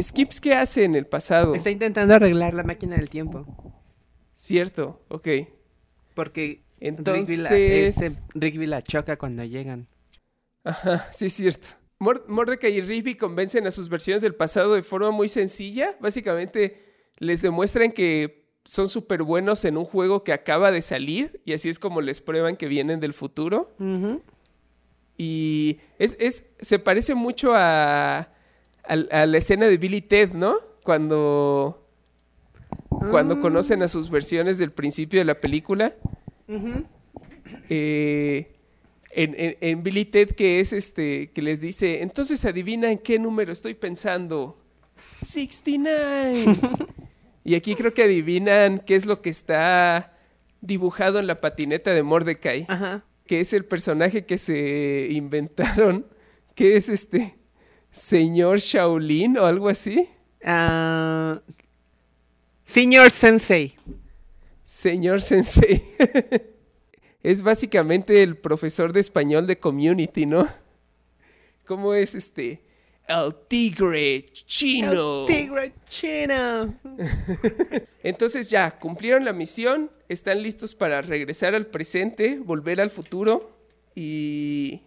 Skips 0.00 0.40
qué 0.40 0.54
hace 0.54 0.84
en 0.84 0.94
el 0.94 1.06
pasado? 1.06 1.54
Está 1.54 1.70
intentando 1.70 2.14
arreglar 2.14 2.54
la 2.54 2.62
máquina 2.64 2.96
del 2.96 3.08
tiempo. 3.10 3.46
Cierto, 4.34 5.04
ok. 5.08 5.28
Porque 6.14 6.62
Entonces- 6.80 7.28
Rigby 7.28 7.42
la, 7.42 7.56
este, 7.56 8.22
Rigby 8.34 8.66
la 8.66 8.82
choca 8.82 9.16
cuando 9.16 9.44
llegan. 9.44 9.88
Ajá, 10.64 11.08
sí 11.12 11.26
es 11.26 11.32
cierto. 11.34 11.68
Mor- 11.98 12.24
Mordecai 12.28 12.72
y 12.76 12.80
Rigby 12.80 13.14
convencen 13.16 13.66
a 13.66 13.70
sus 13.70 13.88
versiones 13.88 14.22
del 14.22 14.34
pasado 14.34 14.74
de 14.74 14.82
forma 14.82 15.10
muy 15.10 15.28
sencilla. 15.28 15.96
Básicamente 16.00 16.84
les 17.18 17.42
demuestran 17.42 17.92
que 17.92 18.48
son 18.64 18.88
súper 18.88 19.22
buenos 19.22 19.64
en 19.64 19.76
un 19.76 19.84
juego 19.84 20.24
que 20.24 20.32
acaba 20.32 20.70
de 20.72 20.82
salir 20.82 21.40
y 21.44 21.52
así 21.52 21.68
es 21.68 21.78
como 21.78 22.00
les 22.00 22.20
prueban 22.20 22.56
que 22.56 22.66
vienen 22.66 22.98
del 23.00 23.12
futuro. 23.12 23.74
Y 25.16 25.78
es, 25.98 26.16
es, 26.18 26.44
se 26.60 26.78
parece 26.78 27.14
mucho 27.14 27.52
a, 27.54 28.31
a, 28.84 28.94
a 29.22 29.26
la 29.26 29.38
escena 29.38 29.66
de 29.66 29.76
Billy 29.76 30.02
Ted, 30.02 30.32
¿no? 30.32 30.56
Cuando, 30.84 31.86
cuando 33.10 33.40
conocen 33.40 33.82
a 33.82 33.88
sus 33.88 34.10
versiones 34.10 34.58
del 34.58 34.72
principio 34.72 35.20
de 35.20 35.24
la 35.24 35.40
película. 35.40 35.94
Eh, 37.68 38.52
en, 39.10 39.34
en, 39.38 39.56
en 39.60 39.82
Billy 39.82 40.04
Ted 40.06 40.30
que 40.30 40.60
es 40.60 40.72
este, 40.72 41.30
que 41.30 41.42
les 41.42 41.60
dice, 41.60 42.02
entonces 42.02 42.44
adivina 42.44 42.90
en 42.90 42.98
qué 42.98 43.18
número 43.18 43.52
estoy 43.52 43.74
pensando. 43.74 44.58
69. 45.18 46.44
y 47.44 47.54
aquí 47.54 47.74
creo 47.74 47.92
que 47.94 48.02
adivinan 48.02 48.80
qué 48.80 48.96
es 48.96 49.06
lo 49.06 49.20
que 49.22 49.30
está 49.30 50.16
dibujado 50.60 51.18
en 51.18 51.26
la 51.26 51.40
patineta 51.40 51.92
de 51.92 52.02
Mordecai 52.02 52.66
Ajá. 52.68 53.04
que 53.26 53.40
es 53.40 53.52
el 53.52 53.64
personaje 53.64 54.24
que 54.24 54.38
se 54.38 55.08
inventaron, 55.10 56.06
que 56.54 56.76
es 56.76 56.88
este 56.88 57.36
señor 57.92 58.58
Shaolin 58.58 59.38
o 59.38 59.44
algo 59.44 59.68
así. 59.68 60.08
Ah, 60.42 61.40
Senior 62.64 63.10
Sensei. 63.10 63.76
Señor 64.64 65.20
Sensei. 65.20 65.82
es 67.22 67.42
básicamente 67.42 68.22
el 68.22 68.36
profesor 68.36 68.92
de 68.92 69.00
español 69.00 69.46
de 69.46 69.58
Community, 69.58 70.26
¿no? 70.26 70.48
¿Cómo 71.66 71.94
es 71.94 72.14
este? 72.14 72.62
El 73.06 73.34
tigre 73.48 74.24
chino. 74.46 75.26
El 75.26 75.34
tigre 75.34 75.72
chino. 75.86 76.74
Entonces 78.02 78.48
ya, 78.48 78.78
cumplieron 78.78 79.24
la 79.24 79.32
misión, 79.32 79.90
están 80.08 80.42
listos 80.42 80.74
para 80.74 81.02
regresar 81.02 81.54
al 81.54 81.66
presente, 81.66 82.38
volver 82.38 82.80
al 82.80 82.90
futuro 82.90 83.58
y, 83.94 84.82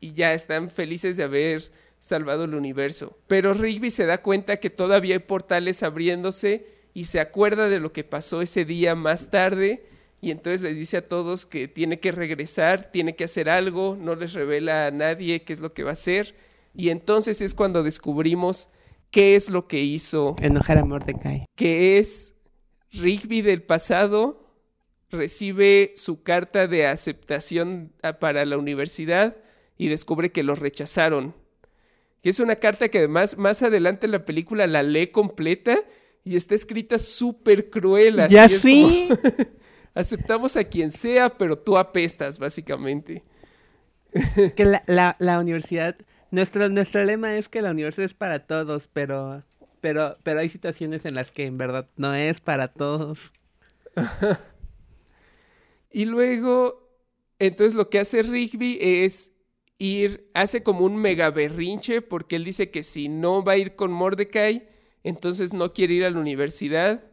y 0.00 0.14
ya 0.14 0.32
están 0.32 0.70
felices 0.70 1.16
de 1.16 1.24
haber 1.24 1.70
salvado 2.00 2.44
el 2.44 2.54
universo. 2.54 3.18
Pero 3.26 3.52
Rigby 3.54 3.90
se 3.90 4.06
da 4.06 4.18
cuenta 4.18 4.58
que 4.58 4.70
todavía 4.70 5.14
hay 5.16 5.20
portales 5.20 5.82
abriéndose 5.82 6.66
y 6.94 7.04
se 7.06 7.20
acuerda 7.20 7.68
de 7.68 7.80
lo 7.80 7.92
que 7.92 8.04
pasó 8.04 8.42
ese 8.42 8.64
día 8.64 8.94
más 8.94 9.30
tarde 9.30 9.84
y 10.20 10.30
entonces 10.30 10.60
les 10.62 10.76
dice 10.76 10.96
a 10.96 11.06
todos 11.06 11.44
que 11.46 11.68
tiene 11.68 12.00
que 12.00 12.10
regresar, 12.12 12.90
tiene 12.90 13.14
que 13.16 13.24
hacer 13.24 13.48
algo, 13.50 13.96
no 14.00 14.14
les 14.14 14.32
revela 14.32 14.86
a 14.86 14.90
nadie 14.90 15.42
qué 15.42 15.52
es 15.52 15.60
lo 15.60 15.72
que 15.74 15.82
va 15.82 15.90
a 15.90 15.92
hacer 15.92 16.34
y 16.74 16.88
entonces 16.90 17.42
es 17.42 17.54
cuando 17.54 17.82
descubrimos 17.82 18.68
qué 19.10 19.36
es 19.36 19.50
lo 19.50 19.66
que 19.68 19.80
hizo 19.82 20.36
Enojar 20.40 20.78
a 20.78 20.84
Mordecai. 20.84 21.44
que 21.54 21.98
es 21.98 22.34
Rigby 22.92 23.42
del 23.42 23.62
pasado 23.62 24.42
recibe 25.10 25.92
su 25.96 26.22
carta 26.22 26.66
de 26.66 26.86
aceptación 26.86 27.92
a- 28.02 28.18
para 28.18 28.44
la 28.44 28.56
universidad 28.58 29.36
y 29.78 29.88
descubre 29.88 30.32
que 30.32 30.42
lo 30.42 30.54
rechazaron. 30.54 31.34
Que 32.22 32.30
es 32.30 32.40
una 32.40 32.56
carta 32.56 32.88
que 32.88 32.98
además 32.98 33.36
más 33.38 33.62
adelante 33.62 34.06
en 34.06 34.12
la 34.12 34.24
película 34.24 34.66
la 34.66 34.82
lee 34.82 35.08
completa 35.08 35.78
y 36.24 36.36
está 36.36 36.54
escrita 36.54 36.98
súper 36.98 37.70
cruel. 37.70 38.20
así 38.20 38.34
Ya 38.34 38.48
sí. 38.48 39.08
como, 39.08 39.20
Aceptamos 39.94 40.56
a 40.56 40.64
quien 40.64 40.90
sea, 40.90 41.30
pero 41.30 41.58
tú 41.58 41.78
apestas, 41.78 42.38
básicamente. 42.38 43.24
que 44.56 44.64
la, 44.64 44.82
la, 44.86 45.16
la 45.18 45.40
universidad, 45.40 45.96
nuestro, 46.30 46.68
nuestro 46.68 47.04
lema 47.04 47.36
es 47.36 47.48
que 47.48 47.62
la 47.62 47.70
universidad 47.70 48.04
es 48.06 48.14
para 48.14 48.46
todos, 48.46 48.88
pero, 48.92 49.42
pero, 49.80 50.18
pero 50.22 50.40
hay 50.40 50.48
situaciones 50.48 51.06
en 51.06 51.14
las 51.14 51.30
que 51.30 51.46
en 51.46 51.56
verdad 51.58 51.88
no 51.96 52.14
es 52.14 52.40
para 52.40 52.68
todos. 52.68 53.32
Y 55.90 56.04
luego, 56.04 56.90
entonces 57.38 57.74
lo 57.74 57.88
que 57.88 57.98
hace 57.98 58.22
Rigby 58.22 58.76
es 58.80 59.32
ir, 59.78 60.30
hace 60.34 60.62
como 60.62 60.84
un 60.84 60.96
mega 60.96 61.30
berrinche 61.30 62.02
porque 62.02 62.36
él 62.36 62.44
dice 62.44 62.70
que 62.70 62.82
si 62.82 63.08
no 63.08 63.42
va 63.42 63.52
a 63.52 63.56
ir 63.58 63.76
con 63.76 63.92
Mordecai, 63.92 64.68
entonces 65.04 65.52
no 65.52 65.72
quiere 65.72 65.94
ir 65.94 66.04
a 66.04 66.10
la 66.10 66.18
universidad 66.18 67.04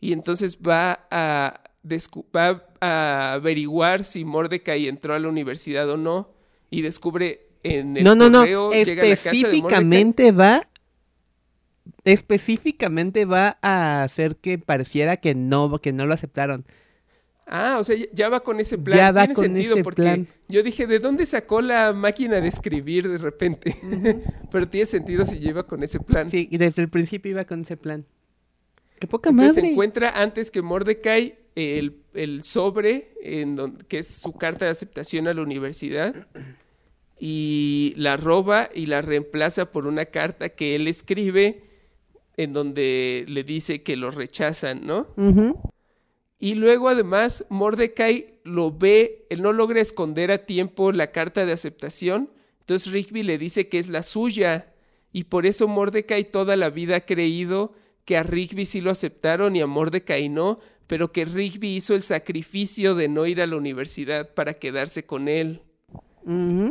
y 0.00 0.12
entonces 0.12 0.58
va 0.58 1.06
a, 1.10 1.62
va 2.36 2.64
a 2.80 3.32
averiguar 3.34 4.04
si 4.04 4.24
Mordecai 4.24 4.88
entró 4.88 5.14
a 5.14 5.18
la 5.18 5.28
universidad 5.28 5.88
o 5.90 5.96
no 5.96 6.30
y 6.70 6.82
descubre 6.82 7.48
en 7.62 7.96
el 7.96 8.04
No, 8.04 8.14
no, 8.14 8.28
no. 8.30 8.40
correo, 8.40 8.66
Mordecai. 8.66 9.10
Específicamente 9.12 10.32
va. 10.32 10.68
Específicamente 12.04 13.24
va 13.24 13.58
a 13.60 14.02
hacer 14.02 14.36
que 14.36 14.58
pareciera 14.58 15.16
que 15.16 15.34
no, 15.34 15.78
que 15.78 15.92
no 15.92 16.06
lo 16.06 16.14
aceptaron. 16.14 16.64
Ah, 17.50 17.78
o 17.80 17.84
sea, 17.84 17.96
ya- 18.12 18.28
va 18.28 18.40
con 18.40 18.60
ese 18.60 18.76
plan. 18.76 18.98
Ya 18.98 19.10
va 19.10 19.22
Tiene 19.22 19.34
con 19.34 19.44
sentido 19.44 19.74
ese 19.74 19.82
porque 19.84 20.02
plan. 20.02 20.28
yo 20.48 20.62
dije, 20.62 20.86
¿de 20.86 20.98
dónde 20.98 21.24
sacó 21.24 21.60
la 21.62 21.92
máquina 21.94 22.40
de 22.40 22.48
escribir 22.48 23.08
de 23.08 23.16
repente? 23.18 23.74
Pero 24.52 24.68
tiene 24.68 24.84
sentido 24.86 25.24
si 25.24 25.38
lleva 25.38 25.66
con 25.66 25.82
ese 25.82 25.98
plan. 25.98 26.30
Sí, 26.30 26.46
y 26.50 26.58
desde 26.58 26.82
el 26.82 26.88
principio 26.90 27.30
iba 27.30 27.44
con 27.44 27.62
ese 27.62 27.76
plan. 27.76 28.04
¡Qué 29.00 29.06
poca 29.06 29.30
Entonces 29.30 29.56
madre! 29.56 29.68
se 29.68 29.72
encuentra 29.72 30.10
antes 30.20 30.50
que 30.50 30.60
Mordecai 30.60 31.36
el, 31.54 32.02
el 32.14 32.42
sobre, 32.44 33.12
en 33.22 33.56
don- 33.56 33.78
que 33.88 33.98
es 33.98 34.08
su 34.08 34.32
carta 34.32 34.64
de 34.66 34.70
aceptación 34.72 35.26
a 35.28 35.34
la 35.34 35.40
universidad, 35.42 36.26
y 37.20 37.94
la 37.96 38.16
roba 38.16 38.68
y 38.74 38.86
la 38.86 39.02
reemplaza 39.02 39.72
por 39.72 39.86
una 39.86 40.04
carta 40.06 40.50
que 40.50 40.74
él 40.76 40.86
escribe 40.86 41.62
en 42.36 42.52
donde 42.52 43.24
le 43.26 43.42
dice 43.42 43.82
que 43.82 43.96
lo 43.96 44.10
rechazan, 44.12 44.86
¿no? 44.86 45.08
Y 46.38 46.54
luego 46.54 46.88
además 46.88 47.44
Mordecai 47.48 48.38
lo 48.44 48.70
ve, 48.70 49.26
él 49.30 49.42
no 49.42 49.52
logra 49.52 49.80
esconder 49.80 50.30
a 50.30 50.46
tiempo 50.46 50.92
la 50.92 51.10
carta 51.10 51.44
de 51.44 51.52
aceptación, 51.52 52.30
entonces 52.60 52.92
Rigby 52.92 53.22
le 53.22 53.38
dice 53.38 53.68
que 53.68 53.78
es 53.78 53.88
la 53.88 54.02
suya. 54.02 54.74
Y 55.10 55.24
por 55.24 55.46
eso 55.46 55.68
Mordecai 55.68 56.30
toda 56.30 56.54
la 56.54 56.68
vida 56.68 56.96
ha 56.96 57.06
creído 57.06 57.72
que 58.04 58.18
a 58.18 58.22
Rigby 58.22 58.66
sí 58.66 58.82
lo 58.82 58.90
aceptaron 58.90 59.56
y 59.56 59.62
a 59.62 59.66
Mordecai 59.66 60.28
no, 60.28 60.60
pero 60.86 61.10
que 61.10 61.24
Rigby 61.24 61.76
hizo 61.76 61.94
el 61.94 62.02
sacrificio 62.02 62.94
de 62.94 63.08
no 63.08 63.26
ir 63.26 63.40
a 63.40 63.46
la 63.46 63.56
universidad 63.56 64.34
para 64.34 64.54
quedarse 64.54 65.06
con 65.06 65.28
él. 65.28 65.62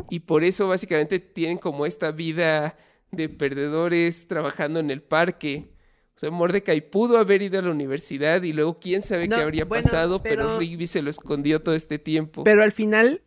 Y 0.09 0.19
por 0.19 0.43
eso 0.43 0.67
básicamente 0.67 1.19
tienen 1.19 1.57
como 1.57 1.87
esta 1.87 2.11
vida 2.11 2.77
de 3.11 3.27
perdedores 3.27 4.27
trabajando 4.27 4.79
en 4.79 4.91
el 4.91 5.01
parque. 5.01 5.71
O 6.17 6.19
sea, 6.19 6.31
Mordecai 6.31 6.81
pudo 6.81 7.19
haber 7.19 7.43
ido 7.43 7.59
a 7.59 7.61
la 7.61 7.69
universidad 7.69 8.41
y 8.41 8.51
luego 8.51 8.79
quién 8.79 9.03
sabe 9.03 9.27
No, 9.27 9.35
qué 9.35 9.41
habría 9.43 9.65
bueno, 9.65 9.83
pasado, 9.83 10.23
pero... 10.23 10.45
pero- 10.47 10.57
Rigby 10.59 10.87
se 10.87 11.03
lo 11.03 11.11
escondió 11.11 11.61
todo 11.61 11.75
este 11.75 11.99
tiempo. 11.99 12.43
Pero 12.43 12.63
al 12.63 12.71
final, 12.71 13.21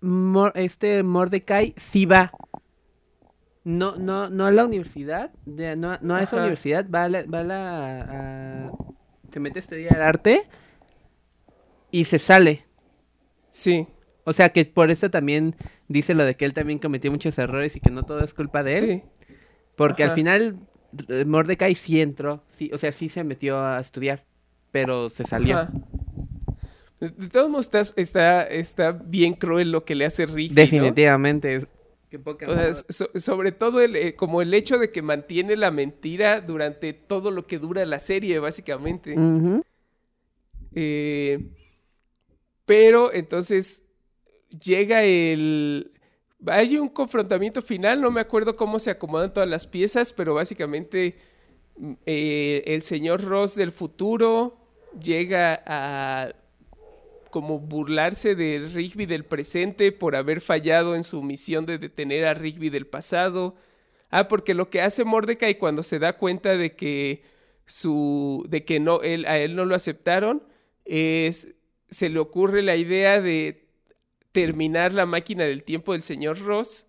Mor- 0.00 0.50
este 0.56 1.04
Mordecai 1.04 1.72
sí 1.76 2.04
va. 2.04 2.32
No, 3.62 3.94
no, 3.94 4.28
no 4.28 4.44
a 4.44 4.50
la 4.50 4.64
universidad, 4.64 5.30
de- 5.44 5.76
no, 5.76 5.98
no 6.02 6.16
a 6.16 6.22
esa 6.24 6.34
Ajá. 6.34 6.42
universidad, 6.42 6.90
va 6.92 7.04
a 7.04 7.08
la, 7.08 7.22
va 7.26 7.40
a 7.40 7.44
la- 7.44 8.00
a- 8.00 8.72
se 9.32 9.38
mete 9.38 9.60
a 9.60 9.62
estudiar 9.62 10.00
arte 10.02 10.48
y 11.92 12.06
se 12.06 12.18
sale. 12.18 12.66
Sí, 13.50 13.86
O 14.24 14.32
sea 14.32 14.48
que 14.48 14.64
por 14.64 14.90
eso 14.90 15.10
también 15.10 15.54
dice 15.86 16.12
lo 16.12 16.24
de 16.24 16.36
que 16.36 16.44
él 16.44 16.52
también 16.54 16.80
cometió 16.80 17.12
muchos 17.12 17.38
errores 17.38 17.76
y 17.76 17.80
que 17.80 17.92
no 17.92 18.02
todo 18.02 18.24
es 18.24 18.34
culpa 18.34 18.64
de 18.64 18.78
él. 18.78 18.86
sí. 18.88 19.02
Porque 19.76 20.02
al 20.02 20.10
final 20.12 20.58
Mordecai 21.26 21.74
sí 21.74 22.00
entró, 22.00 22.42
sí, 22.56 22.70
o 22.72 22.78
sea, 22.78 22.92
sí 22.92 23.08
se 23.08 23.24
metió 23.24 23.58
a 23.60 23.80
estudiar, 23.80 24.24
pero 24.72 25.10
se 25.10 25.24
salió. 25.24 25.58
Ajá. 25.58 25.72
De 26.98 27.28
todos 27.28 27.50
modos 27.50 27.66
está, 27.66 27.80
está, 28.00 28.42
está 28.44 28.92
bien 28.92 29.34
cruel 29.34 29.70
lo 29.70 29.84
que 29.84 29.94
le 29.94 30.06
hace. 30.06 30.26
¿no? 30.26 30.34
Definitivamente. 30.34 31.56
es- 31.56 31.66
Qué 32.08 32.18
poca 32.20 32.46
O 32.48 32.54
sea, 32.54 32.62
madre. 32.68 32.74
so- 32.88 33.10
sobre 33.16 33.52
todo 33.52 33.80
el, 33.82 33.96
eh, 33.96 34.14
como 34.14 34.40
el 34.40 34.54
hecho 34.54 34.78
de 34.78 34.90
que 34.92 35.02
mantiene 35.02 35.56
la 35.56 35.70
mentira 35.70 36.40
durante 36.40 36.92
todo 36.94 37.30
lo 37.30 37.46
que 37.46 37.58
dura 37.58 37.84
la 37.84 37.98
serie, 37.98 38.38
básicamente. 38.38 39.14
Eh, 40.74 41.50
pero 42.64 43.12
entonces 43.12 43.84
llega 44.62 45.02
el... 45.02 45.92
Hay 46.46 46.76
un 46.76 46.88
confrontamiento 46.88 47.62
final, 47.62 48.00
no 48.00 48.10
me 48.10 48.20
acuerdo 48.20 48.56
cómo 48.56 48.78
se 48.78 48.90
acomodan 48.90 49.32
todas 49.32 49.48
las 49.48 49.66
piezas, 49.66 50.12
pero 50.12 50.34
básicamente 50.34 51.16
mm, 51.78 51.92
eh, 52.04 52.62
el 52.66 52.82
señor 52.82 53.24
Ross 53.24 53.54
del 53.54 53.72
futuro 53.72 54.58
llega 55.00 55.62
a 55.66 56.34
como 57.30 57.58
burlarse 57.58 58.34
de 58.34 58.70
Rigby 58.72 59.04
del 59.06 59.24
presente 59.24 59.92
por 59.92 60.16
haber 60.16 60.40
fallado 60.40 60.94
en 60.94 61.04
su 61.04 61.22
misión 61.22 61.66
de 61.66 61.78
detener 61.78 62.24
a 62.24 62.34
Rigby 62.34 62.70
del 62.70 62.86
pasado. 62.86 63.56
Ah, 64.10 64.28
porque 64.28 64.54
lo 64.54 64.70
que 64.70 64.80
hace 64.80 65.04
Mordecai 65.04 65.58
cuando 65.58 65.82
se 65.82 65.98
da 65.98 66.16
cuenta 66.16 66.56
de 66.56 66.74
que 66.76 67.22
su 67.66 68.46
de 68.48 68.64
que 68.64 68.80
no 68.80 69.02
él 69.02 69.26
a 69.26 69.38
él 69.38 69.56
no 69.56 69.64
lo 69.64 69.74
aceptaron 69.74 70.44
es 70.84 71.48
se 71.90 72.08
le 72.08 72.20
ocurre 72.20 72.62
la 72.62 72.76
idea 72.76 73.20
de 73.20 73.65
terminar 74.36 74.92
la 74.92 75.06
máquina 75.06 75.44
del 75.44 75.64
tiempo 75.64 75.92
del 75.94 76.02
señor 76.02 76.38
Ross 76.40 76.86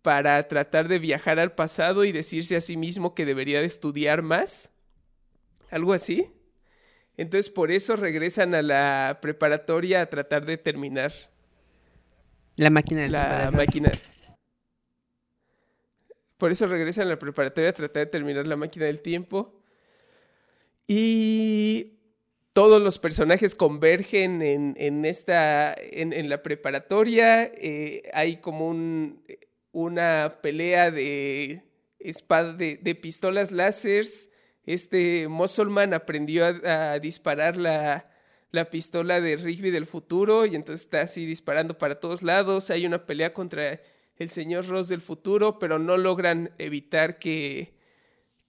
para 0.00 0.46
tratar 0.46 0.86
de 0.86 1.00
viajar 1.00 1.40
al 1.40 1.52
pasado 1.52 2.04
y 2.04 2.12
decirse 2.12 2.54
a 2.54 2.60
sí 2.60 2.76
mismo 2.76 3.16
que 3.16 3.26
debería 3.26 3.58
de 3.58 3.66
estudiar 3.66 4.22
más. 4.22 4.70
Algo 5.70 5.92
así. 5.92 6.30
Entonces 7.16 7.50
por 7.50 7.72
eso 7.72 7.96
regresan 7.96 8.54
a 8.54 8.62
la 8.62 9.18
preparatoria 9.20 10.02
a 10.02 10.06
tratar 10.06 10.46
de 10.46 10.56
terminar 10.56 11.12
La 12.54 12.70
máquina 12.70 13.00
del 13.02 13.10
la 13.10 13.24
tiempo 13.24 13.50
Ross. 13.50 13.56
máquina. 13.56 13.90
Por 16.38 16.52
eso 16.52 16.68
regresan 16.68 17.08
a 17.08 17.10
la 17.10 17.18
preparatoria 17.18 17.70
a 17.70 17.72
tratar 17.72 18.04
de 18.04 18.12
terminar 18.12 18.46
la 18.46 18.54
máquina 18.54 18.86
del 18.86 19.02
tiempo. 19.02 19.60
Y 20.86 21.98
todos 22.54 22.80
los 22.80 22.98
personajes 22.98 23.54
convergen 23.54 24.40
en, 24.40 24.74
en 24.78 25.04
esta. 25.04 25.74
en, 25.74 26.28
la 26.30 26.42
preparatoria. 26.42 27.44
Eh, 27.44 28.08
hay 28.14 28.36
como 28.38 28.68
un, 28.68 29.22
una 29.72 30.38
pelea 30.40 30.90
de 30.90 31.64
de, 32.56 32.98
pistolas 33.00 33.50
láseres. 33.50 34.30
Este 34.66 35.26
Musselman 35.28 35.94
aprendió 35.94 36.46
a, 36.46 36.92
a 36.92 36.98
disparar 37.00 37.56
la, 37.56 38.04
la 38.52 38.70
pistola 38.70 39.20
de 39.20 39.36
Rigby 39.36 39.70
del 39.70 39.86
futuro 39.86 40.46
y 40.46 40.54
entonces 40.54 40.86
está 40.86 41.00
así 41.00 41.26
disparando 41.26 41.76
para 41.76 41.98
todos 41.98 42.22
lados. 42.22 42.70
Hay 42.70 42.86
una 42.86 43.04
pelea 43.04 43.34
contra 43.34 43.80
el 44.16 44.30
señor 44.30 44.68
Ross 44.68 44.88
del 44.88 45.00
futuro, 45.00 45.58
pero 45.58 45.80
no 45.80 45.96
logran 45.96 46.52
evitar 46.58 47.18
que, 47.18 47.74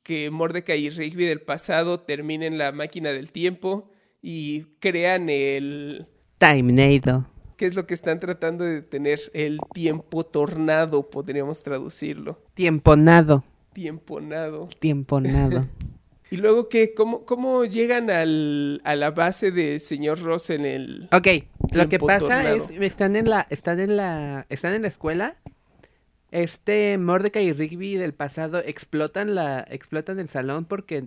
que 0.04 0.30
Mordecai 0.30 0.80
y 0.86 0.90
Rigby 0.92 1.26
del 1.26 1.42
pasado 1.42 2.02
terminen 2.02 2.60
la 2.60 2.72
máquina 2.72 3.12
del 3.12 3.32
tiempo 3.32 3.92
y 4.28 4.64
crean 4.80 5.30
el... 5.30 6.08
Timenado. 6.40 7.30
¿Qué 7.58 7.68
es 7.68 7.76
lo 7.76 7.86
que 7.86 7.94
están 7.94 8.20
tratando 8.20 8.64
de 8.64 8.82
detener? 8.82 9.20
El 9.36 9.60
tiempo 9.72 10.26
tornado, 10.26 11.12
podríamos 11.12 11.62
traducirlo. 11.62 12.42
Tiemponado. 12.56 13.44
Tiemponado. 13.74 14.68
Tiemponado. 14.80 15.68
Y 16.32 16.38
luego, 16.38 16.70
¿qué? 16.70 16.96
¿Cómo, 16.96 17.24
cómo 17.24 17.66
llegan 17.66 18.10
al, 18.10 18.82
a 18.84 18.96
la 18.96 19.12
base 19.12 19.52
del 19.52 19.80
señor 19.80 20.20
Ross 20.24 20.50
en 20.50 20.66
el... 20.66 21.08
Ok, 21.12 21.28
lo 21.72 21.84
que 21.84 21.90
Tiempo 21.90 22.08
pasa 22.08 22.42
tornado. 22.42 22.56
es, 22.56 22.72
están 22.72 23.16
en 23.16 23.30
la, 23.30 23.46
están 23.52 23.80
en 23.80 23.96
la, 23.96 24.48
están 24.50 24.74
en 24.74 24.82
la 24.82 24.88
escuela. 24.88 25.38
Este 26.32 26.98
Mordecai 26.98 27.46
y 27.46 27.54
Rigby 27.54 27.96
del 27.96 28.16
pasado 28.16 28.58
explotan 28.58 29.36
la, 29.36 29.66
explotan 29.70 30.20
el 30.20 30.28
salón 30.28 30.66
porque 30.66 31.06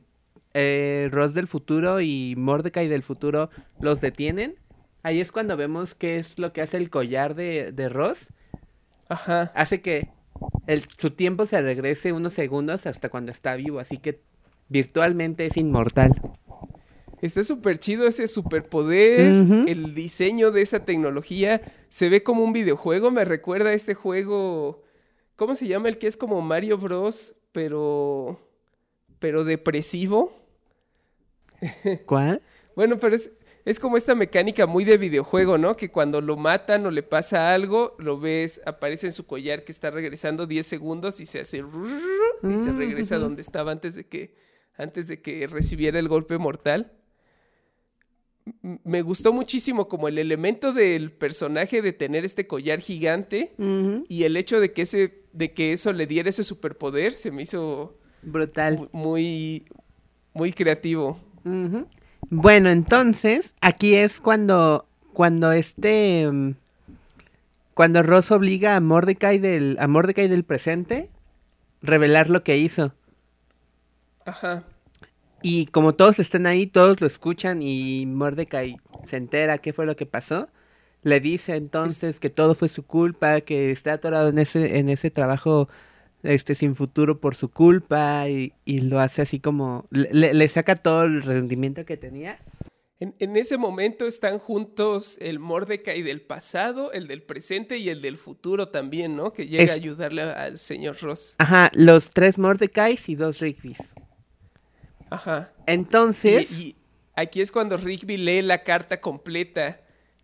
eh, 0.54 1.08
Ross 1.10 1.34
del 1.34 1.46
futuro 1.46 2.00
y 2.00 2.34
Mordecai 2.36 2.88
del 2.88 3.02
futuro 3.02 3.50
los 3.80 4.00
detienen. 4.00 4.56
Ahí 5.02 5.20
es 5.20 5.32
cuando 5.32 5.56
vemos 5.56 5.94
qué 5.94 6.18
es 6.18 6.38
lo 6.38 6.52
que 6.52 6.62
hace 6.62 6.76
el 6.76 6.90
collar 6.90 7.34
de, 7.34 7.72
de 7.72 7.88
Ross. 7.88 8.28
Ajá. 9.08 9.52
Hace 9.54 9.80
que 9.80 10.08
el, 10.66 10.84
su 10.98 11.10
tiempo 11.10 11.46
se 11.46 11.60
regrese 11.60 12.12
unos 12.12 12.34
segundos 12.34 12.86
hasta 12.86 13.08
cuando 13.08 13.30
está 13.30 13.54
vivo, 13.54 13.78
así 13.78 13.98
que 13.98 14.20
virtualmente 14.68 15.46
es 15.46 15.56
inmortal. 15.56 16.12
Está 17.20 17.42
súper 17.42 17.78
chido 17.78 18.06
ese 18.06 18.28
superpoder, 18.28 19.20
el 19.66 19.94
diseño 19.94 20.52
de 20.52 20.62
esa 20.62 20.84
tecnología. 20.84 21.60
Se 21.88 22.08
ve 22.08 22.22
como 22.22 22.44
un 22.44 22.52
videojuego, 22.52 23.10
me 23.10 23.24
recuerda 23.24 23.70
a 23.70 23.74
este 23.74 23.94
juego. 23.94 24.84
¿Cómo 25.34 25.56
se 25.56 25.66
llama? 25.66 25.88
El 25.88 25.98
que 25.98 26.06
es 26.06 26.16
como 26.16 26.40
Mario 26.42 26.78
Bros, 26.78 27.34
pero. 27.50 28.40
Pero 29.18 29.44
depresivo. 29.44 30.36
¿Cuál? 32.06 32.42
Bueno, 32.76 32.98
pero 32.98 33.16
es, 33.16 33.30
es 33.64 33.78
como 33.78 33.96
esta 33.96 34.14
mecánica 34.14 34.66
muy 34.66 34.84
de 34.84 34.96
videojuego, 34.96 35.58
¿no? 35.58 35.76
Que 35.76 35.90
cuando 35.90 36.20
lo 36.20 36.36
matan 36.36 36.86
o 36.86 36.90
le 36.90 37.02
pasa 37.02 37.52
algo, 37.52 37.94
lo 37.98 38.18
ves, 38.18 38.62
aparece 38.64 39.08
en 39.08 39.12
su 39.12 39.26
collar 39.26 39.64
que 39.64 39.72
está 39.72 39.90
regresando 39.90 40.46
10 40.46 40.66
segundos 40.66 41.20
y 41.20 41.26
se 41.26 41.40
hace 41.40 41.58
y 41.58 42.56
se 42.56 42.72
regresa 42.72 43.16
ujú. 43.16 43.24
donde 43.24 43.42
estaba 43.42 43.72
antes 43.72 43.94
de 43.94 44.06
que 44.06 44.34
antes 44.78 45.08
de 45.08 45.20
que 45.20 45.46
recibiera 45.46 45.98
el 45.98 46.08
golpe 46.08 46.38
mortal. 46.38 46.92
Me 48.62 49.02
gustó 49.02 49.34
muchísimo 49.34 49.88
como 49.88 50.08
el 50.08 50.16
elemento 50.16 50.72
del 50.72 51.12
personaje 51.12 51.82
de 51.82 51.92
tener 51.92 52.24
este 52.24 52.46
collar 52.46 52.80
gigante 52.80 53.54
y 54.08 54.22
el 54.22 54.36
hecho 54.38 54.60
de 54.60 54.72
que 54.72 54.82
ese 54.82 55.24
de 55.34 55.52
que 55.52 55.72
eso 55.72 55.92
le 55.92 56.06
diera 56.06 56.30
ese 56.30 56.44
superpoder 56.44 57.12
se 57.12 57.30
me 57.30 57.42
hizo 57.42 57.97
Brutal. 58.22 58.78
mu- 58.78 58.88
muy 58.92 59.64
muy 60.34 60.52
creativo. 60.52 61.18
Bueno, 62.30 62.68
entonces, 62.70 63.54
aquí 63.60 63.94
es 63.94 64.20
cuando, 64.20 64.86
cuando 65.12 65.50
este, 65.52 66.30
mm, 66.30 66.54
cuando 67.74 68.02
Ross 68.02 68.30
obliga 68.30 68.76
a 68.76 68.80
Mordecai 68.80 69.38
del, 69.38 69.76
a 69.80 69.88
Mordecai 69.88 70.28
del 70.28 70.44
presente, 70.44 71.10
revelar 71.82 72.28
lo 72.30 72.44
que 72.44 72.58
hizo. 72.58 72.92
Ajá. 74.24 74.64
Y 75.42 75.66
como 75.66 75.94
todos 75.94 76.18
están 76.18 76.46
ahí, 76.46 76.66
todos 76.66 77.00
lo 77.00 77.06
escuchan 77.06 77.62
y 77.62 78.04
Mordecai 78.06 78.76
se 79.04 79.16
entera 79.16 79.58
qué 79.58 79.72
fue 79.72 79.86
lo 79.86 79.96
que 79.96 80.06
pasó, 80.06 80.48
le 81.02 81.20
dice 81.20 81.54
entonces 81.56 82.18
que 82.20 82.28
todo 82.28 82.54
fue 82.54 82.68
su 82.68 82.84
culpa, 82.84 83.40
que 83.40 83.70
está 83.70 83.94
atorado 83.94 84.28
en 84.28 84.38
ese, 84.38 84.78
en 84.78 84.88
ese 84.88 85.10
trabajo 85.10 85.68
este 86.22 86.54
sin 86.54 86.74
futuro 86.74 87.20
por 87.20 87.34
su 87.36 87.48
culpa 87.50 88.28
y, 88.28 88.52
y 88.64 88.80
lo 88.80 89.00
hace 89.00 89.22
así 89.22 89.38
como 89.40 89.86
le, 89.90 90.34
le 90.34 90.48
saca 90.48 90.74
todo 90.76 91.04
el 91.04 91.22
rendimiento 91.22 91.84
que 91.84 91.96
tenía. 91.96 92.38
En, 93.00 93.14
en, 93.20 93.36
ese 93.36 93.56
momento 93.58 94.06
están 94.08 94.40
juntos 94.40 95.18
el 95.20 95.38
Mordecai 95.38 96.02
del 96.02 96.20
pasado, 96.20 96.90
el 96.90 97.06
del 97.06 97.22
presente 97.22 97.76
y 97.78 97.88
el 97.90 98.02
del 98.02 98.16
futuro 98.18 98.70
también, 98.70 99.14
¿no? 99.14 99.32
Que 99.32 99.46
llega 99.46 99.62
Es- 99.62 99.70
a 99.70 99.74
ayudarle 99.74 100.22
al 100.22 100.58
señor 100.58 100.96
Ross. 101.00 101.36
Ajá, 101.38 101.70
los 101.74 102.10
tres 102.10 102.38
Mordecais 102.40 103.08
y 103.08 103.14
dos 103.14 103.38
Rigbys. 103.38 103.78
Ajá. 105.10 105.52
Entonces, 105.66 106.50
Y, 106.58 106.64
y 106.70 106.76
aquí 107.14 107.40
es 107.40 107.52
cuando 107.52 107.76
Rigby 107.76 108.16
lee 108.16 108.42
la 108.42 108.62
carta 108.64 109.00
completa. 109.00 109.80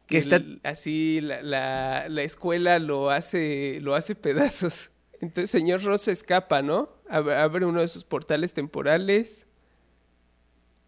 Que 0.07 0.17
Que 0.17 0.19
está- 0.19 0.37
el- 0.37 0.61
así 0.65 1.21
la, 1.23 1.43
la- 1.43 2.09
la 2.09 2.23
escuela 2.25 2.79
lo 2.79 3.11
hace, 3.11 3.79
lo 3.81 3.95
hace 3.95 4.15
pedazos. 4.15 4.91
Entonces, 5.25 5.51
señor 5.51 5.83
Ross 5.83 6.03
se 6.03 6.13
escapa, 6.13 6.61
¿no? 6.61 6.91
Abre, 7.09 7.65
uno 7.65 7.81
de 7.81 7.89
sus 7.89 8.05
portales 8.05 8.53
temporales. 8.53 9.47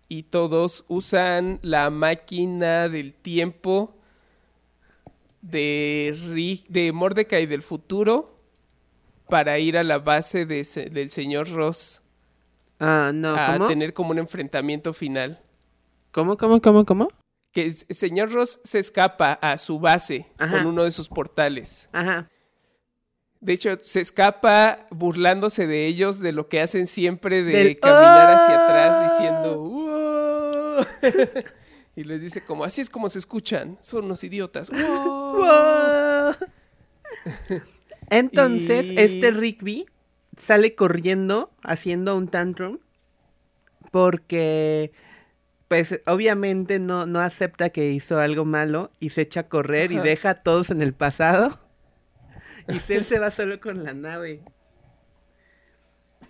Y 0.08 0.24
todos 0.24 0.84
usan 0.88 1.58
la 1.62 1.88
máquina 1.88 2.88
del 2.90 3.14
tiempo 3.14 3.96
de, 5.40 6.14
Rig- 6.28 6.66
de 6.68 6.92
Mordecai 6.92 7.46
del 7.46 7.62
futuro 7.62 8.38
para 9.28 9.58
ir 9.58 9.78
a 9.78 9.82
la 9.82 9.98
base 9.98 10.44
de 10.46 10.64
se- 10.64 10.90
del 10.90 11.10
señor 11.10 11.48
Ross 11.50 12.02
ah, 12.78 13.10
no, 13.14 13.34
a 13.34 13.54
¿cómo? 13.54 13.66
tener 13.68 13.94
como 13.94 14.10
un 14.10 14.18
enfrentamiento 14.18 14.92
final. 14.92 15.40
¿Cómo, 16.12 16.36
cómo, 16.36 16.60
cómo, 16.60 16.84
cómo? 16.84 17.08
Que 17.52 17.62
el 17.62 17.74
señor 17.74 18.32
Ross 18.32 18.60
se 18.64 18.78
escapa 18.78 19.32
a 19.32 19.56
su 19.58 19.80
base 19.80 20.26
Ajá. 20.38 20.58
con 20.58 20.66
uno 20.66 20.84
de 20.84 20.90
sus 20.90 21.08
portales. 21.08 21.88
Ajá. 21.92 22.28
De 23.40 23.52
hecho, 23.52 23.76
se 23.80 24.00
escapa 24.00 24.86
burlándose 24.90 25.66
de 25.66 25.86
ellos, 25.86 26.18
de 26.20 26.32
lo 26.32 26.48
que 26.48 26.60
hacen 26.60 26.86
siempre 26.86 27.42
de 27.42 27.52
Del 27.52 27.78
caminar 27.78 28.30
hacia 28.34 28.56
"Ah". 28.58 28.64
atrás 28.64 29.10
diciendo 29.12 30.86
y 31.96 32.04
les 32.04 32.20
dice 32.20 32.42
como 32.44 32.64
así 32.64 32.80
es 32.80 32.90
como 32.90 33.08
se 33.08 33.18
escuchan, 33.18 33.78
son 33.82 34.06
unos 34.06 34.24
idiotas. 34.24 34.70
Entonces, 38.10 38.86
Y- 38.90 38.98
este 38.98 39.30
Rigby 39.30 39.86
sale 40.36 40.74
corriendo 40.74 41.50
haciendo 41.62 42.16
un 42.16 42.28
tantrum 42.28 42.78
porque 43.90 44.92
pues 45.68 46.00
obviamente 46.06 46.78
no, 46.78 47.06
no 47.06 47.20
acepta 47.20 47.70
que 47.70 47.90
hizo 47.90 48.18
algo 48.20 48.44
malo 48.44 48.90
y 49.00 49.10
se 49.10 49.22
echa 49.22 49.40
a 49.40 49.48
correr 49.48 49.90
y 49.92 49.98
deja 49.98 50.30
a 50.30 50.34
todos 50.36 50.70
en 50.70 50.80
el 50.82 50.92
pasado 50.92 51.58
y 52.68 52.92
él 52.92 53.04
se 53.04 53.18
va 53.18 53.30
solo 53.30 53.60
con 53.60 53.84
la 53.84 53.92
nave. 53.94 54.42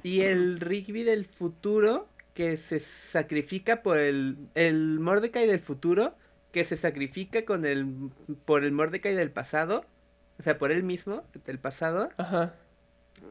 Y 0.03 0.23
el 0.23 0.61
Rigby 0.61 1.03
del 1.03 1.25
futuro 1.25 2.09
que 2.35 2.57
se 2.57 2.81
sacrifica 2.81 3.83
por 3.83 3.99
el 3.99 4.37
el 4.55 5.01
Mordecai 5.01 5.47
del 5.47 5.61
futuro 5.61 6.15
que 6.53 6.65
se 6.65 6.77
sacrifica 6.77 7.45
con 7.45 7.65
el 7.65 8.11
por 8.45 8.65
el 8.65 8.73
Mordecai 8.73 9.15
del 9.15 9.31
pasado, 9.31 9.85
o 10.39 10.43
sea, 10.43 10.59
por 10.59 10.71
él 10.71 10.83
mismo 10.83 11.25
del 11.47 11.59
pasado 11.59 12.11
Ajá. 12.19 12.55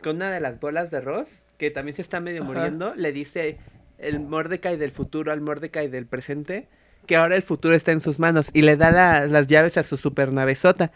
con 0.04 0.18
una 0.18 0.32
de 0.32 0.40
las 0.42 0.60
bolas 0.60 0.92
de 0.92 1.02
Ross, 1.02 1.30
que 1.58 1.72
también 1.72 1.96
se 1.96 2.02
está 2.02 2.20
medio 2.20 2.44
Ajá. 2.44 2.52
muriendo, 2.52 2.96
le 2.96 3.12
dice 3.12 3.58
el 3.98 4.20
Mordecai 4.20 4.76
del 4.78 4.92
futuro 4.92 5.32
al 5.32 5.42
Mordecai 5.42 5.88
del 5.88 6.06
presente, 6.08 6.68
que 7.06 7.16
ahora 7.16 7.36
el 7.36 7.44
futuro 7.44 7.74
está 7.76 7.92
en 7.92 8.02
sus 8.02 8.20
manos, 8.20 8.50
y 8.54 8.64
le 8.64 8.76
da 8.76 8.92
la- 8.92 9.26
las 9.28 9.48
llaves 9.48 9.78
a 9.78 9.84
su 9.84 9.96
supernavezota. 9.98 10.92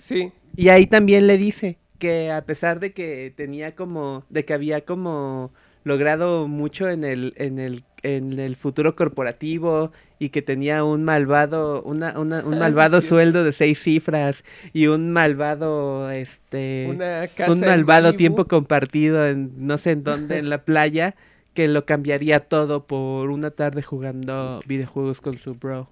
Sí. 0.00 0.32
Y 0.56 0.68
ahí 0.70 0.86
también 0.86 1.26
le 1.26 1.38
dice 1.38 1.78
que 1.98 2.30
a 2.32 2.44
pesar 2.44 2.80
de 2.80 2.92
que 2.92 3.32
tenía 3.36 3.74
como, 3.76 4.24
de 4.30 4.44
que 4.44 4.54
había 4.54 4.84
como 4.84 5.52
logrado 5.84 6.48
mucho 6.48 6.88
en 6.90 7.04
el, 7.04 7.34
en 7.36 7.58
el, 7.58 7.84
en 8.02 8.38
el 8.38 8.56
futuro 8.56 8.96
corporativo 8.96 9.92
y 10.18 10.30
que 10.30 10.42
tenía 10.42 10.84
un 10.84 11.04
malvado, 11.04 11.82
una, 11.82 12.18
una- 12.18 12.44
un 12.44 12.54
Ah, 12.60 12.60
malvado 12.60 13.00
sueldo 13.00 13.44
de 13.44 13.52
seis 13.52 13.82
cifras 13.82 14.44
y 14.72 14.86
un 14.88 15.12
malvado, 15.12 16.10
este, 16.10 16.86
Una 16.90 17.28
casa 17.28 17.52
un 17.52 17.60
malvado 17.60 18.14
tiempo 18.16 18.46
compartido 18.46 19.26
en 19.26 19.52
no 19.66 19.78
sé 19.78 19.92
en 19.92 20.04
dónde 20.04 20.38
en 20.38 20.50
la 20.50 20.64
playa 20.64 21.14
que 21.54 21.68
lo 21.68 21.84
cambiaría 21.86 22.40
todo 22.40 22.86
por 22.86 23.30
una 23.30 23.50
tarde 23.50 23.82
jugando 23.82 24.60
videojuegos 24.66 25.20
con 25.20 25.38
su 25.38 25.54
bro 25.54 25.88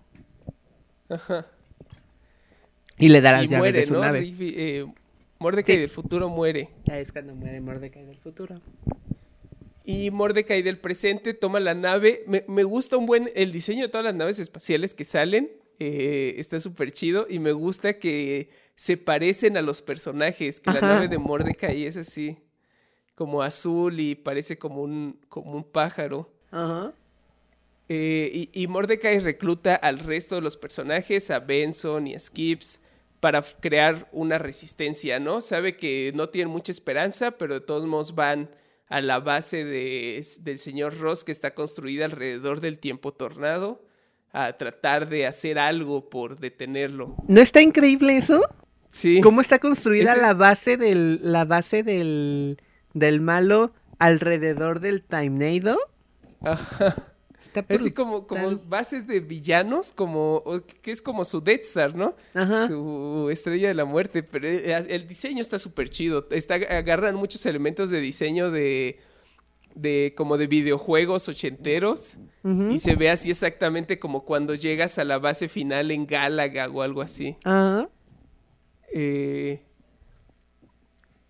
Ajá. 1.09 1.47
Y 2.99 3.09
le 3.09 3.21
da 3.21 3.33
las 3.33 3.45
Y 3.45 3.49
llaves 3.49 3.59
muere, 3.61 3.81
de 3.81 3.87
su 3.87 3.95
¿no? 3.95 4.01
nave. 4.01 4.35
Eh, 4.41 4.87
Mordecai 5.39 5.75
Sí. 5.77 5.81
del 5.81 5.91
futuro 5.91 6.29
muere. 6.29 6.69
Ya 6.85 6.99
es 6.99 7.13
cuando 7.13 7.35
muere 7.35 7.61
Mordecai 7.61 8.05
del 8.05 8.17
futuro. 8.19 8.61
Y 9.85 10.11
Mordecai 10.11 10.63
del 10.63 10.79
presente 10.79 11.33
toma 11.35 11.61
la 11.61 11.75
nave. 11.75 12.23
Me, 12.27 12.45
me 12.49 12.63
gusta 12.65 12.97
un 12.97 13.07
buen. 13.07 13.31
El 13.35 13.53
diseño 13.53 13.83
de 13.83 13.89
todas 13.89 14.05
las 14.05 14.15
naves 14.15 14.39
espaciales 14.39 14.95
que 14.95 15.05
salen. 15.05 15.51
eh, 15.81 16.35
está 16.39 16.59
súper 16.59 16.91
chido. 16.91 17.27
Y 17.31 17.39
me 17.39 17.53
gusta 17.53 17.99
que 18.01 18.51
se 18.75 18.97
parecen 18.97 19.57
a 19.57 19.63
los 19.63 19.81
personajes. 19.81 20.59
Que 20.61 20.73
la 20.73 20.81
nave 20.81 21.09
de 21.09 21.19
Mordecai 21.19 21.87
es 21.87 21.97
así. 21.97 22.37
Como 23.15 23.43
azul 23.43 23.99
y 24.01 24.15
parece 24.17 24.59
como 24.59 24.83
un, 24.83 25.19
como 25.29 25.53
un 25.53 25.65
pájaro. 25.65 26.31
Ajá. 26.51 26.93
Eh, 27.89 28.31
y, 28.53 28.63
y 28.63 28.67
Mordecai 28.67 29.19
recluta 29.21 29.75
al 29.77 29.99
resto 30.01 30.35
de 30.35 30.41
los 30.43 30.57
personajes, 30.57 31.31
a 31.31 31.39
Benson 31.41 32.07
y 32.09 32.15
a 32.15 32.19
Skips, 32.19 32.81
para 33.21 33.43
crear 33.43 34.09
una 34.13 34.39
resistencia, 34.39 35.19
¿no? 35.19 35.41
Sabe 35.41 35.77
que 35.77 36.13
no 36.15 36.29
tienen 36.29 36.53
mucha 36.53 36.73
esperanza, 36.73 37.33
pero 37.33 37.55
de 37.55 37.61
todos 37.61 37.87
modos 37.87 38.15
van 38.15 38.51
a 38.89 39.01
la 39.01 39.19
base 39.21 39.65
de- 39.65 40.25
del 40.41 40.59
señor 40.59 40.99
Ross, 40.99 41.25
que 41.25 41.33
está 41.33 41.53
construida 41.55 42.05
alrededor 42.07 42.61
del 42.61 42.79
tiempo 42.79 43.13
tornado, 43.13 43.83
a 44.33 44.53
tratar 44.55 45.09
de 45.09 45.27
hacer 45.27 45.59
algo 45.59 46.09
por 46.11 46.39
detenerlo. 46.39 47.17
¿No 47.29 47.41
está 47.41 47.61
increíble 47.63 48.17
eso? 48.17 48.43
Sí. 48.91 49.21
¿Cómo 49.21 49.41
está 49.41 49.59
construida 49.59 50.13
Ese- 50.13 50.23
la 50.23 50.35
base 50.35 50.77
del 50.77 51.21
la 51.23 51.45
base 51.45 51.83
del 51.83 52.59
del 52.95 53.21
malo 53.21 53.73
alrededor 53.99 54.81
del 54.81 55.03
Timenado? 55.03 55.79
Ajá. 56.41 56.95
Está 57.61 57.75
Así 57.75 57.91
como, 57.93 58.27
como 58.27 58.57
bases 58.59 59.07
de 59.07 59.21
villanos, 59.21 59.93
como 59.93 60.45
que 60.83 60.91
es 60.91 61.03
como 61.03 61.25
su 61.25 61.41
Death 61.41 61.63
Star, 61.63 61.95
¿no? 61.95 62.15
Ajá. 62.35 62.69
Su 62.69 63.29
estrella 63.31 63.69
de 63.69 63.75
la 63.75 63.85
muerte. 63.85 64.23
Pero 64.23 64.47
eh, 64.47 64.87
el 64.89 65.07
diseño 65.07 65.41
está 65.41 65.59
súper 65.59 65.91
chido. 65.91 66.27
Está, 66.31 66.55
agarran 66.55 67.15
muchos 67.15 67.45
elementos 67.47 67.91
de 67.91 68.01
diseño 68.01 68.51
de, 68.51 68.99
de 69.75 70.15
como 70.17 70.37
de 70.37 70.47
videojuegos 70.47 71.29
ochenteros. 71.29 72.17
Y 72.71 72.79
se 72.79 72.97
ve 72.97 73.11
así 73.11 73.31
exactamente 73.31 73.99
como 73.99 74.25
cuando 74.25 74.55
llegas 74.55 74.99
a 74.99 75.05
la 75.05 75.19
base 75.19 75.49
final 75.49 75.91
en 75.91 76.07
Galaga 76.07 76.69
o 76.69 76.81
algo 76.81 77.03
así. 77.03 77.37
Ajá. 77.45 77.91
Eh, 78.91 79.61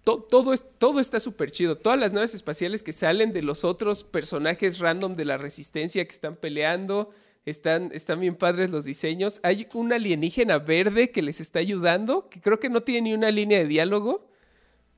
to- 0.09 0.23
todo, 0.23 0.55
es, 0.55 0.65
todo 0.79 1.01
está 1.01 1.21
súper 1.21 1.51
chido. 1.51 1.77
Todas 1.77 1.99
las 1.99 2.13
naves 2.13 2.33
espaciales 2.35 2.83
que 2.83 2.93
salen 2.95 3.33
de 3.35 3.43
los 3.43 3.63
otros 3.65 4.05
personajes 4.05 4.79
random 4.79 5.17
de 5.17 5.25
la 5.27 5.37
resistencia 5.37 6.03
que 6.07 6.13
están 6.13 6.37
peleando. 6.37 7.11
Están, 7.45 7.91
están 7.93 8.21
bien 8.21 8.35
padres 8.37 8.71
los 8.71 8.85
diseños. 8.87 9.41
Hay 9.43 9.69
un 9.75 9.93
alienígena 9.93 10.59
verde 10.59 11.11
que 11.11 11.21
les 11.23 11.41
está 11.41 11.59
ayudando, 11.59 12.29
que 12.31 12.41
creo 12.41 12.59
que 12.59 12.69
no 12.71 12.83
tiene 12.83 13.03
ni 13.11 13.15
una 13.15 13.31
línea 13.31 13.59
de 13.59 13.67
diálogo. 13.67 14.31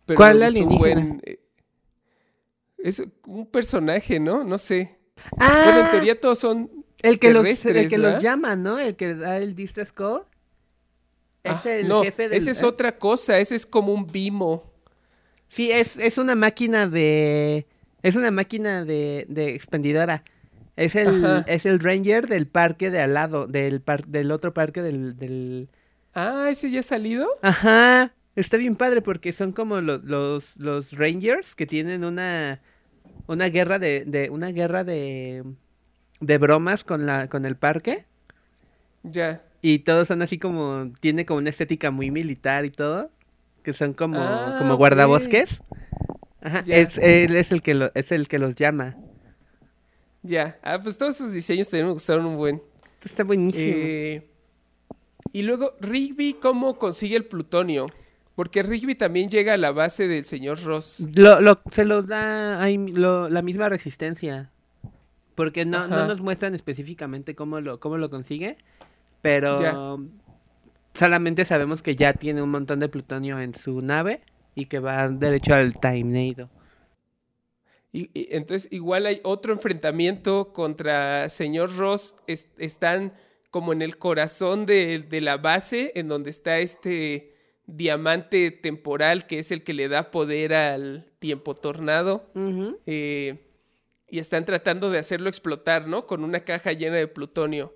Pero 0.06 0.16
¿Cuál 0.16 0.42
alienígena? 0.42 0.78
buen, 0.78 1.20
eh, 1.24 1.40
es 2.78 3.02
un 3.26 3.46
personaje, 3.46 4.20
¿no? 4.20 4.44
No 4.44 4.58
sé. 4.58 4.96
Ah, 5.38 5.62
Bueno, 5.64 5.80
en 5.86 5.90
teoría 5.90 6.20
todos 6.20 6.38
son 6.38 6.84
el 7.02 7.18
que 7.18 7.32
los 7.32 7.44
el 7.66 7.88
que 7.88 7.98
los 7.98 8.22
llama, 8.22 8.54
¿no? 8.56 8.78
El 8.78 8.94
que 8.96 9.14
da 9.14 9.38
el 9.38 9.54
distress 9.54 9.92
call. 9.92 10.22
Es 11.42 11.66
Ah, 11.66 11.76
el 11.78 11.88
no, 11.88 12.02
jefe 12.04 12.28
del 12.28 12.38
esa 12.38 12.50
es 12.50 12.62
¿eh? 12.62 12.66
otra 12.66 12.96
cosa. 12.98 13.38
Ese 13.38 13.54
es 13.56 13.66
como 13.66 13.92
un 13.92 14.06
bimo. 14.06 14.69
Sí, 15.50 15.70
es, 15.72 15.98
es 15.98 16.16
una 16.16 16.36
máquina 16.36 16.88
de. 16.88 17.66
Es 18.02 18.14
una 18.16 18.30
máquina 18.30 18.84
de, 18.84 19.26
de 19.28 19.54
expendidora. 19.54 20.22
Es 20.76 20.94
el, 20.94 21.08
Ajá. 21.26 21.44
es 21.48 21.66
el 21.66 21.80
ranger 21.80 22.28
del 22.28 22.46
parque 22.46 22.88
de 22.90 23.00
al 23.02 23.14
lado, 23.14 23.46
del, 23.48 23.80
par- 23.82 24.06
del 24.06 24.30
otro 24.30 24.54
parque 24.54 24.80
del, 24.80 25.18
del... 25.18 25.68
Ah, 26.14 26.46
¿ese 26.50 26.70
ya 26.70 26.80
ha 26.80 26.82
salido? 26.84 27.28
Ajá, 27.42 28.14
está 28.36 28.56
bien 28.56 28.76
padre 28.76 29.02
porque 29.02 29.32
son 29.34 29.52
como 29.52 29.80
lo- 29.82 29.98
los, 29.98 30.56
los 30.56 30.92
rangers 30.92 31.54
que 31.54 31.66
tienen 31.66 32.04
una, 32.04 32.62
una 33.26 33.46
guerra 33.50 33.78
de, 33.78 34.04
de, 34.06 34.30
una 34.30 34.52
guerra 34.52 34.84
de, 34.84 35.44
de 36.20 36.38
bromas 36.38 36.84
con 36.84 37.04
la, 37.04 37.28
con 37.28 37.44
el 37.44 37.56
parque. 37.56 38.06
Ya. 39.02 39.42
Y 39.60 39.80
todos 39.80 40.08
son 40.08 40.22
así 40.22 40.38
como, 40.38 40.92
tiene 41.00 41.26
como 41.26 41.38
una 41.40 41.50
estética 41.50 41.90
muy 41.90 42.10
militar 42.10 42.64
y 42.64 42.70
todo. 42.70 43.10
Que 43.62 43.72
son 43.72 43.92
como, 43.92 44.18
Ah, 44.20 44.56
como 44.58 44.76
guardabosques. 44.76 45.62
Ajá, 46.42 46.62
es, 46.66 46.96
él 46.98 47.36
es 47.36 47.52
el 47.52 47.60
que 47.62 47.74
lo, 47.74 47.90
es 47.94 48.12
el 48.12 48.26
que 48.28 48.38
los 48.38 48.54
llama. 48.54 48.96
Ya. 50.22 50.58
Ah, 50.62 50.80
pues 50.82 50.96
todos 50.98 51.16
sus 51.16 51.32
diseños 51.32 51.68
también 51.68 51.86
me 51.86 51.92
gustaron 51.92 52.24
un 52.26 52.36
buen. 52.36 52.62
Está 53.04 53.24
buenísimo. 53.24 53.64
Eh, 53.74 54.26
y 55.32 55.42
luego, 55.42 55.74
Rigby, 55.80 56.34
¿cómo 56.34 56.78
consigue 56.78 57.16
el 57.16 57.24
plutonio? 57.24 57.86
Porque 58.34 58.62
Rigby 58.62 58.94
también 58.94 59.28
llega 59.28 59.54
a 59.54 59.56
la 59.58 59.70
base 59.72 60.08
del 60.08 60.24
señor 60.24 60.62
Ross. 60.62 61.06
Lo, 61.14 61.40
lo- 61.40 61.60
se 61.70 61.84
los 61.84 62.06
da 62.06 62.62
ahí 62.62 62.78
lo- 62.78 63.28
la 63.28 63.42
misma 63.42 63.68
resistencia. 63.68 64.50
Porque 65.34 65.64
no, 65.64 65.86
no 65.88 66.06
nos 66.06 66.20
muestran 66.20 66.54
específicamente 66.54 67.34
cómo 67.34 67.60
lo, 67.60 67.80
cómo 67.80 67.96
lo 67.98 68.10
consigue. 68.10 68.56
Pero 69.22 69.60
Ya. 69.60 69.74
Solamente 71.00 71.44
sabemos 71.44 71.82
que 71.82 71.96
ya 71.96 72.12
tiene 72.12 72.42
un 72.42 72.50
montón 72.50 72.78
de 72.78 72.88
plutonio 72.88 73.40
en 73.40 73.54
su 73.54 73.80
nave 73.82 74.20
y 74.54 74.66
que 74.66 74.78
va 74.78 75.08
derecho 75.08 75.54
al 75.54 75.78
Timenado. 75.80 76.50
Y, 77.92 78.10
y 78.14 78.28
entonces, 78.36 78.70
igual 78.70 79.06
hay 79.06 79.20
otro 79.24 79.52
enfrentamiento 79.52 80.52
contra 80.52 81.28
señor 81.28 81.76
Ross. 81.76 82.14
Es- 82.26 82.48
están 82.58 83.14
como 83.50 83.72
en 83.72 83.82
el 83.82 83.96
corazón 83.98 84.66
de, 84.66 85.00
de 85.00 85.20
la 85.20 85.38
base, 85.38 85.90
en 85.94 86.06
donde 86.06 86.30
está 86.30 86.58
este 86.60 87.34
diamante 87.66 88.50
temporal 88.50 89.26
que 89.26 89.38
es 89.38 89.50
el 89.52 89.62
que 89.64 89.72
le 89.74 89.88
da 89.88 90.10
poder 90.10 90.52
al 90.54 91.10
tiempo 91.18 91.54
tornado. 91.54 92.30
Eh, 92.86 93.46
y 94.06 94.18
están 94.18 94.44
tratando 94.44 94.90
de 94.90 94.98
hacerlo 94.98 95.28
explotar, 95.28 95.88
¿no? 95.88 96.06
Con 96.06 96.24
una 96.24 96.40
caja 96.40 96.72
llena 96.72 96.96
de 96.96 97.08
plutonio. 97.08 97.74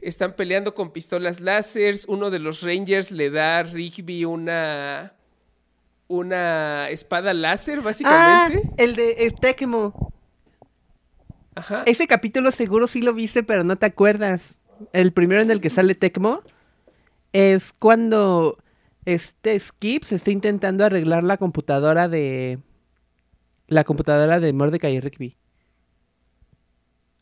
Están 0.00 0.34
peleando 0.34 0.74
con 0.74 0.92
pistolas 0.92 1.40
láseres. 1.40 2.06
Uno 2.08 2.30
de 2.30 2.38
los 2.38 2.62
Rangers 2.62 3.10
le 3.10 3.30
da 3.30 3.58
a 3.58 3.62
Rigby 3.64 4.24
una. 4.24 5.14
Una 6.10 6.88
espada 6.88 7.34
láser, 7.34 7.78
Ah, 7.80 7.82
básicamente. 7.82 8.70
el 8.78 8.96
de 8.96 9.12
el 9.26 9.34
Tecmo. 9.34 10.12
Ajá. 11.54 11.82
Ese 11.86 12.06
capítulo 12.06 12.50
seguro 12.52 12.86
sí 12.86 13.00
lo 13.02 13.12
viste, 13.12 13.42
pero 13.42 13.62
no 13.64 13.76
te 13.76 13.86
acuerdas. 13.86 14.58
El 14.92 15.12
primero 15.12 15.42
en 15.42 15.50
el 15.50 15.60
que 15.60 15.70
sale 15.70 15.94
Tecmo 15.94 16.40
es 17.32 17.72
cuando 17.74 18.56
este 19.04 19.58
Skip 19.58 20.04
se 20.04 20.14
está 20.14 20.30
intentando 20.30 20.84
arreglar 20.84 21.24
la 21.24 21.36
computadora 21.36 22.08
de 22.08 22.58
la 23.66 23.84
computadora 23.84 24.40
de 24.40 24.52
Mordecai 24.52 24.94
y 24.94 25.00
Rigby. 25.00 25.36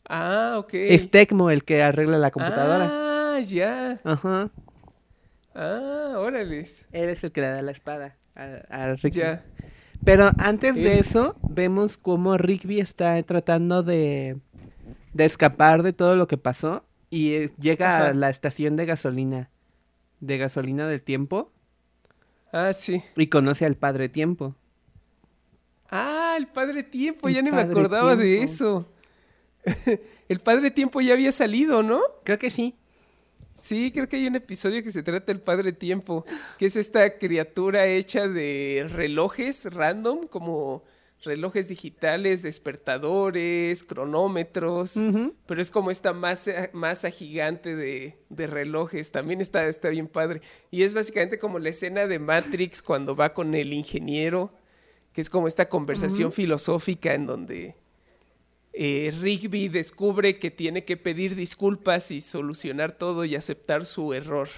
Ah, 0.09 0.55
ok. 0.57 0.69
Es 0.73 1.11
Tecmo 1.11 1.49
el 1.51 1.63
que 1.63 1.83
arregla 1.83 2.17
la 2.17 2.31
computadora. 2.31 2.89
Ah, 3.35 3.39
ya. 3.41 3.99
Ajá. 4.03 4.49
Ah, 5.53 6.13
órales. 6.17 6.85
Él 6.91 7.09
es 7.09 7.23
el 7.23 7.31
que 7.31 7.41
le 7.41 7.47
da 7.47 7.61
la 7.61 7.71
espada 7.71 8.15
a, 8.35 8.43
a 8.69 8.87
Rigby. 8.95 9.11
Ya. 9.11 9.43
Pero 10.05 10.31
antes 10.37 10.75
de 10.75 10.99
eso, 10.99 11.35
vemos 11.49 11.97
cómo 11.97 12.37
Rigby 12.37 12.79
está 12.79 13.21
tratando 13.23 13.83
de, 13.83 14.37
de 15.13 15.25
escapar 15.25 15.83
de 15.83 15.91
todo 15.93 16.15
lo 16.15 16.27
que 16.27 16.37
pasó 16.37 16.85
y 17.09 17.47
llega 17.59 17.97
Ajá. 17.97 18.07
a 18.09 18.13
la 18.13 18.29
estación 18.29 18.75
de 18.75 18.85
gasolina, 18.85 19.49
de 20.19 20.37
gasolina 20.37 20.87
del 20.87 21.01
tiempo, 21.01 21.51
Ah, 22.53 22.71
sí. 22.73 23.01
y 23.17 23.27
conoce 23.27 23.65
al 23.65 23.75
padre 23.75 24.07
tiempo. 24.07 24.55
Ah, 25.89 26.35
el 26.37 26.47
padre 26.47 26.83
tiempo, 26.83 27.27
El 27.27 27.35
ya 27.35 27.41
ni 27.41 27.51
me 27.51 27.61
acordaba 27.61 28.15
de 28.15 28.43
eso. 28.43 28.87
el 30.29 30.39
padre 30.39 30.71
tiempo 30.71 31.01
ya 31.01 31.13
había 31.13 31.31
salido, 31.31 31.83
¿no? 31.83 32.01
Creo 32.23 32.39
que 32.39 32.49
sí. 32.49 32.75
Sí, 33.55 33.91
creo 33.91 34.07
que 34.07 34.17
hay 34.17 34.27
un 34.27 34.35
episodio 34.35 34.83
que 34.83 34.91
se 34.91 35.01
trata 35.01 35.25
del 35.33 35.41
padre 35.41 35.71
tiempo, 35.73 36.25
que 36.59 36.67
es 36.67 36.75
esta 36.75 37.17
criatura 37.17 37.87
hecha 37.87 38.27
de 38.27 38.87
relojes 38.87 39.65
random, 39.73 40.27
como 40.27 40.83
relojes 41.23 41.67
digitales, 41.67 42.43
despertadores, 42.43 43.83
cronómetros, 43.83 44.99
pero 45.47 45.59
es 45.59 45.71
como 45.71 45.89
esta 45.89 46.13
masa, 46.13 46.69
masa 46.73 47.09
gigante 47.09 47.75
de, 47.75 48.19
de 48.29 48.47
relojes, 48.47 49.11
también 49.11 49.41
está, 49.41 49.65
está 49.65 49.89
bien 49.89 50.07
padre. 50.07 50.41
Y 50.69 50.83
es 50.83 50.93
básicamente 50.93 51.39
como 51.39 51.57
la 51.57 51.69
escena 51.69 52.05
de 52.05 52.19
Matrix 52.19 52.83
cuando 52.83 53.15
va 53.15 53.33
con 53.33 53.55
el 53.55 53.73
ingeniero, 53.73 54.53
que 55.13 55.21
es 55.21 55.31
como 55.31 55.47
esta 55.47 55.67
conversación 55.67 56.31
filosófica 56.31 57.15
en 57.15 57.25
donde 57.25 57.75
eh, 58.79 59.11
Rigby 59.19 59.69
descubre 59.69 60.37
que 60.37 60.51
tiene 60.51 60.85
que 60.85 60.97
pedir 60.97 61.35
disculpas 61.35 62.11
y 62.11 62.21
solucionar 62.21 62.91
todo 62.91 63.25
y 63.25 63.35
aceptar 63.35 63.85
su 63.85 64.13
error. 64.13 64.49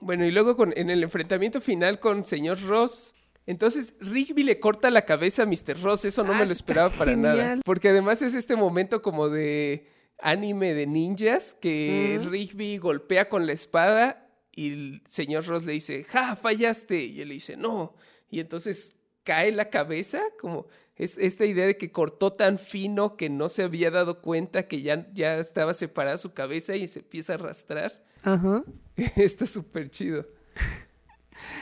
Bueno, 0.00 0.24
y 0.24 0.30
luego 0.30 0.56
con, 0.56 0.72
en 0.76 0.88
el 0.88 1.02
enfrentamiento 1.02 1.60
final 1.60 2.00
con 2.00 2.24
señor 2.24 2.62
Ross, 2.62 3.14
entonces 3.46 3.94
Rigby 4.00 4.42
le 4.42 4.58
corta 4.58 4.90
la 4.90 5.04
cabeza 5.04 5.42
a 5.42 5.46
Mr. 5.46 5.82
Ross, 5.82 6.06
eso 6.06 6.24
no 6.24 6.32
Ah, 6.32 6.38
me 6.38 6.46
lo 6.46 6.52
esperaba 6.52 6.88
para 6.88 7.14
nada. 7.14 7.58
Porque 7.64 7.90
además 7.90 8.22
es 8.22 8.34
este 8.34 8.56
momento 8.56 9.02
como 9.02 9.28
de 9.28 9.86
anime 10.20 10.72
de 10.72 10.86
ninjas 10.86 11.54
que 11.60 12.20
Rigby 12.24 12.78
golpea 12.78 13.28
con 13.28 13.46
la 13.46 13.52
espada 13.52 14.30
y 14.54 14.72
el 14.72 15.02
señor 15.08 15.46
Ross 15.46 15.66
le 15.66 15.72
dice, 15.74 16.04
ja, 16.04 16.36
fallaste. 16.36 17.04
Y 17.04 17.20
él 17.20 17.28
le 17.28 17.34
dice, 17.34 17.56
no. 17.56 17.94
Y 18.30 18.40
entonces 18.40 18.94
cae 19.24 19.52
la 19.52 19.68
cabeza, 19.68 20.22
como 20.40 20.66
es 20.98 21.16
esta 21.18 21.44
idea 21.44 21.66
de 21.66 21.76
que 21.76 21.92
cortó 21.92 22.32
tan 22.32 22.58
fino 22.58 23.16
que 23.16 23.30
no 23.30 23.48
se 23.48 23.62
había 23.62 23.90
dado 23.90 24.20
cuenta 24.20 24.66
que 24.66 24.82
ya, 24.82 25.06
ya 25.14 25.38
estaba 25.38 25.72
separada 25.74 26.18
su 26.18 26.32
cabeza 26.34 26.74
y 26.76 26.88
se 26.88 27.00
empieza 27.00 27.32
a 27.32 27.36
arrastrar. 27.36 28.02
Ajá. 28.22 28.64
Está 29.16 29.46
súper 29.46 29.90
chido. 29.90 30.26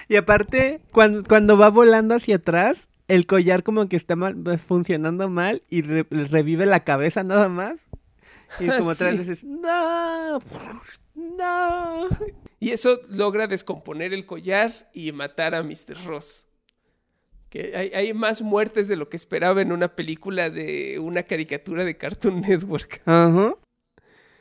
Y 0.08 0.16
aparte, 0.16 0.80
cuando, 0.92 1.22
cuando 1.24 1.58
va 1.58 1.68
volando 1.68 2.14
hacia 2.14 2.36
atrás, 2.36 2.88
el 3.08 3.26
collar 3.26 3.62
como 3.62 3.88
que 3.88 3.96
está 3.96 4.16
mal, 4.16 4.36
pues, 4.36 4.64
funcionando 4.64 5.28
mal 5.28 5.62
y 5.68 5.82
re- 5.82 6.06
revive 6.10 6.64
la 6.66 6.82
cabeza 6.84 7.22
nada 7.24 7.48
más. 7.48 7.74
Y 8.58 8.66
como 8.78 8.90
otra 8.90 9.12
Sí. 9.12 9.18
dices, 9.18 9.44
no, 9.44 10.40
no. 11.14 12.08
Y 12.58 12.70
eso 12.70 13.00
logra 13.10 13.46
descomponer 13.46 14.12
el 14.14 14.24
collar 14.26 14.88
y 14.94 15.12
matar 15.12 15.54
a 15.54 15.62
Mr. 15.62 16.04
Ross. 16.06 16.46
Que 17.56 17.72
hay, 17.74 17.90
hay 17.94 18.12
más 18.12 18.42
muertes 18.42 18.86
de 18.86 18.96
lo 18.96 19.08
que 19.08 19.16
esperaba 19.16 19.62
en 19.62 19.72
una 19.72 19.96
película 19.96 20.50
de 20.50 20.98
una 20.98 21.22
caricatura 21.22 21.84
de 21.84 21.96
Cartoon 21.96 22.40
Network. 22.46 23.00
Ajá. 23.06 23.54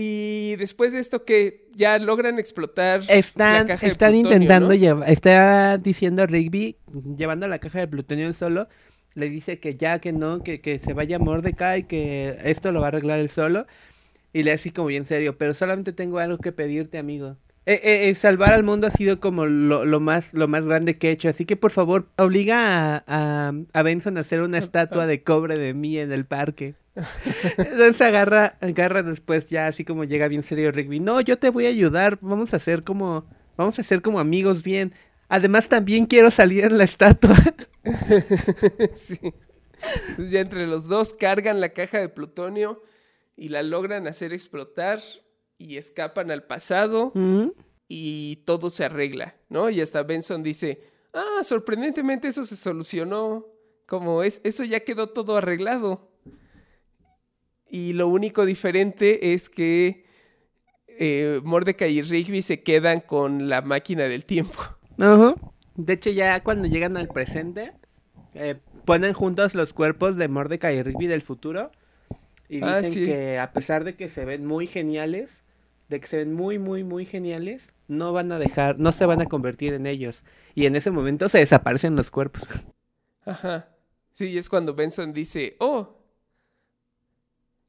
Y 0.00 0.54
después 0.58 0.92
de 0.92 1.00
esto 1.00 1.24
que 1.24 1.66
ya 1.74 1.98
logran 1.98 2.38
explotar 2.38 3.04
la 3.06 3.14
Están, 3.14 3.66
caja 3.66 3.84
de 3.84 3.96
plutonio, 3.96 4.20
intentando 4.20 4.68
¿no? 4.68 4.74
llevar, 4.74 5.10
está 5.10 5.76
diciendo 5.76 6.24
Rigby, 6.24 6.76
llevando 7.16 7.48
la 7.48 7.58
caja 7.58 7.80
de 7.80 7.88
plutonio 7.88 8.32
solo, 8.32 8.68
le 9.14 9.28
dice 9.28 9.58
que 9.58 9.74
ya, 9.74 9.98
que 9.98 10.12
no, 10.12 10.44
que, 10.44 10.60
que 10.60 10.78
se 10.78 10.92
vaya 10.92 11.18
Mordecai, 11.18 11.88
que 11.88 12.38
esto 12.44 12.70
lo 12.70 12.80
va 12.80 12.86
a 12.86 12.88
arreglar 12.90 13.18
él 13.18 13.28
solo, 13.28 13.66
y 14.32 14.44
le 14.44 14.52
así 14.52 14.70
como 14.70 14.86
bien 14.86 15.04
serio, 15.04 15.36
pero 15.36 15.52
solamente 15.52 15.92
tengo 15.92 16.20
algo 16.20 16.38
que 16.38 16.52
pedirte, 16.52 16.98
amigo. 16.98 17.36
Eh, 17.68 17.82
eh, 17.82 18.08
eh, 18.08 18.14
salvar 18.14 18.54
al 18.54 18.64
mundo 18.64 18.86
ha 18.86 18.90
sido 18.90 19.20
como 19.20 19.44
lo, 19.44 19.84
lo 19.84 20.00
más, 20.00 20.32
lo 20.32 20.48
más 20.48 20.64
grande 20.64 20.96
que 20.96 21.08
he 21.08 21.10
hecho, 21.10 21.28
así 21.28 21.44
que 21.44 21.54
por 21.54 21.70
favor, 21.70 22.08
obliga 22.16 22.96
a, 22.96 23.04
a, 23.06 23.52
a 23.74 23.82
Benson 23.82 24.16
a 24.16 24.22
hacer 24.22 24.40
una 24.40 24.56
estatua 24.56 25.06
de 25.06 25.22
cobre 25.22 25.58
de 25.58 25.74
mí 25.74 25.98
en 25.98 26.10
el 26.10 26.24
parque. 26.24 26.76
Entonces 27.58 28.00
agarra, 28.00 28.56
agarra 28.62 29.02
después 29.02 29.50
ya 29.50 29.66
así 29.66 29.84
como 29.84 30.04
llega 30.04 30.28
bien 30.28 30.42
serio 30.42 30.72
Rigby. 30.72 30.98
No, 31.00 31.20
yo 31.20 31.38
te 31.38 31.50
voy 31.50 31.66
a 31.66 31.68
ayudar. 31.68 32.18
Vamos 32.22 32.54
a 32.54 32.56
hacer 32.56 32.84
como, 32.84 33.26
vamos 33.58 33.78
a 33.78 33.82
hacer 33.82 34.00
como 34.00 34.18
amigos 34.18 34.62
bien. 34.62 34.94
Además 35.28 35.68
también 35.68 36.06
quiero 36.06 36.30
salir 36.30 36.64
en 36.64 36.78
la 36.78 36.84
estatua. 36.84 37.36
sí. 38.94 39.18
Entonces 40.08 40.30
ya 40.30 40.40
entre 40.40 40.66
los 40.66 40.88
dos 40.88 41.12
cargan 41.12 41.60
la 41.60 41.68
caja 41.68 41.98
de 41.98 42.08
plutonio 42.08 42.82
y 43.36 43.48
la 43.48 43.62
logran 43.62 44.08
hacer 44.08 44.32
explotar 44.32 45.00
y 45.58 45.76
escapan 45.76 46.30
al 46.30 46.44
pasado 46.44 47.12
y 47.88 48.36
todo 48.44 48.70
se 48.70 48.84
arregla, 48.84 49.34
¿no? 49.48 49.70
Y 49.70 49.80
hasta 49.80 50.02
Benson 50.02 50.42
dice, 50.42 50.82
ah, 51.12 51.42
sorprendentemente 51.42 52.28
eso 52.28 52.44
se 52.44 52.56
solucionó, 52.56 53.46
como 53.86 54.22
es, 54.22 54.40
eso 54.44 54.64
ya 54.64 54.80
quedó 54.80 55.08
todo 55.08 55.36
arreglado. 55.36 56.08
Y 57.70 57.92
lo 57.92 58.08
único 58.08 58.46
diferente 58.46 59.34
es 59.34 59.48
que 59.50 60.04
eh, 60.86 61.40
Mordecai 61.44 61.92
y 61.98 62.02
Rigby 62.02 62.40
se 62.42 62.62
quedan 62.62 63.00
con 63.00 63.48
la 63.48 63.60
máquina 63.62 64.04
del 64.04 64.24
tiempo. 64.24 64.54
De 65.76 65.92
hecho 65.92 66.10
ya 66.10 66.42
cuando 66.42 66.66
llegan 66.66 66.96
al 66.96 67.08
presente 67.08 67.72
eh, 68.34 68.56
ponen 68.84 69.12
juntos 69.12 69.54
los 69.54 69.72
cuerpos 69.72 70.16
de 70.16 70.28
Mordecai 70.28 70.76
y 70.78 70.82
Rigby 70.82 71.06
del 71.06 71.22
futuro 71.22 71.70
y 72.48 72.60
Ah, 72.64 72.78
dicen 72.78 72.92
sí. 72.92 73.04
que 73.04 73.38
a 73.38 73.52
pesar 73.52 73.84
de 73.84 73.94
que 73.94 74.08
se 74.08 74.24
ven 74.24 74.44
muy 74.46 74.66
geniales, 74.66 75.42
de 75.88 76.00
que 76.00 76.06
se 76.06 76.18
ven 76.18 76.34
muy 76.34 76.58
muy 76.58 76.84
muy 76.84 77.04
geniales, 77.06 77.72
no 77.88 78.12
van 78.12 78.32
a 78.32 78.38
dejar, 78.38 78.78
no 78.78 78.92
se 78.92 79.06
van 79.06 79.20
a 79.20 79.26
convertir 79.26 79.72
en 79.74 79.86
ellos 79.86 80.22
y 80.54 80.66
en 80.66 80.76
ese 80.76 80.90
momento 80.90 81.28
se 81.28 81.38
desaparecen 81.38 81.96
los 81.96 82.10
cuerpos. 82.10 82.48
Ajá. 83.24 83.68
Sí, 84.12 84.36
es 84.36 84.48
cuando 84.48 84.74
Benson 84.74 85.12
dice, 85.12 85.56
oh, 85.60 85.94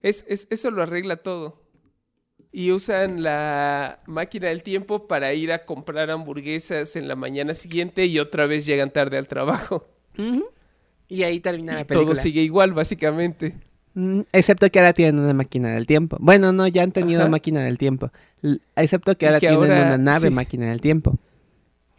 es, 0.02 0.26
es- 0.28 0.48
eso 0.50 0.72
lo 0.72 0.84
arregla 0.84 1.18
todo. 1.18 1.62
Y 2.52 2.72
usan 2.72 3.24
la 3.24 4.02
máquina 4.08 4.50
del 4.50 4.64
tiempo 4.64 5.08
para 5.08 5.34
ir 5.34 5.52
a 5.52 5.66
comprar 5.66 6.12
hamburguesas 6.12 6.96
en 6.96 7.08
la 7.08 7.16
mañana 7.16 7.56
siguiente 7.56 8.06
y 8.06 8.20
otra 8.20 8.48
vez 8.48 8.66
llegan 8.66 8.92
tarde 8.94 9.18
al 9.18 9.28
trabajo. 9.28 9.88
Y 11.10 11.24
ahí 11.24 11.40
termina 11.42 11.76
la 11.76 11.82
Y 11.82 11.86
película. 11.86 12.06
todo 12.06 12.16
sigue 12.16 12.42
igual, 12.42 12.74
básicamente. 12.74 13.56
Mm, 14.00 14.22
Excepto 14.32 14.70
que 14.70 14.80
ahora 14.80 14.94
tienen 14.94 15.20
una 15.22 15.34
máquina 15.34 15.74
del 15.74 15.86
tiempo. 15.86 16.16
Bueno, 16.22 16.54
no, 16.54 16.68
ya 16.68 16.84
han 16.84 16.92
tenido 16.94 17.22
Ajá. 17.22 17.30
máquina 17.30 17.62
del 17.64 17.78
tiempo. 17.78 18.12
Excepto 18.76 19.18
que 19.18 19.26
ahora 19.28 19.40
que 19.42 19.48
tienen 19.48 19.72
ahora- 19.72 19.84
una 19.88 19.98
nave 19.98 20.30
sí. 20.30 20.34
máquina 20.34 20.68
del 20.70 20.80
tiempo. 20.80 21.20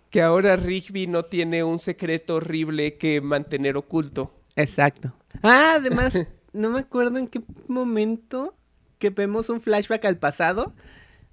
Que 0.09 0.22
ahora 0.22 0.57
Rigby 0.57 1.07
no 1.07 1.24
tiene 1.26 1.62
un 1.62 1.78
secreto 1.78 2.36
horrible 2.36 2.96
que 2.96 3.20
mantener 3.20 3.76
oculto. 3.76 4.32
Exacto. 4.57 5.12
Ah, 5.42 5.74
además, 5.76 6.14
no 6.55 6.70
me 6.70 6.80
acuerdo 6.80 7.18
en 7.18 7.28
qué 7.28 7.42
momento 7.68 8.55
que 8.98 9.11
vemos 9.11 9.51
un 9.51 9.61
flashback 9.61 10.05
al 10.07 10.16
pasado. 10.16 10.72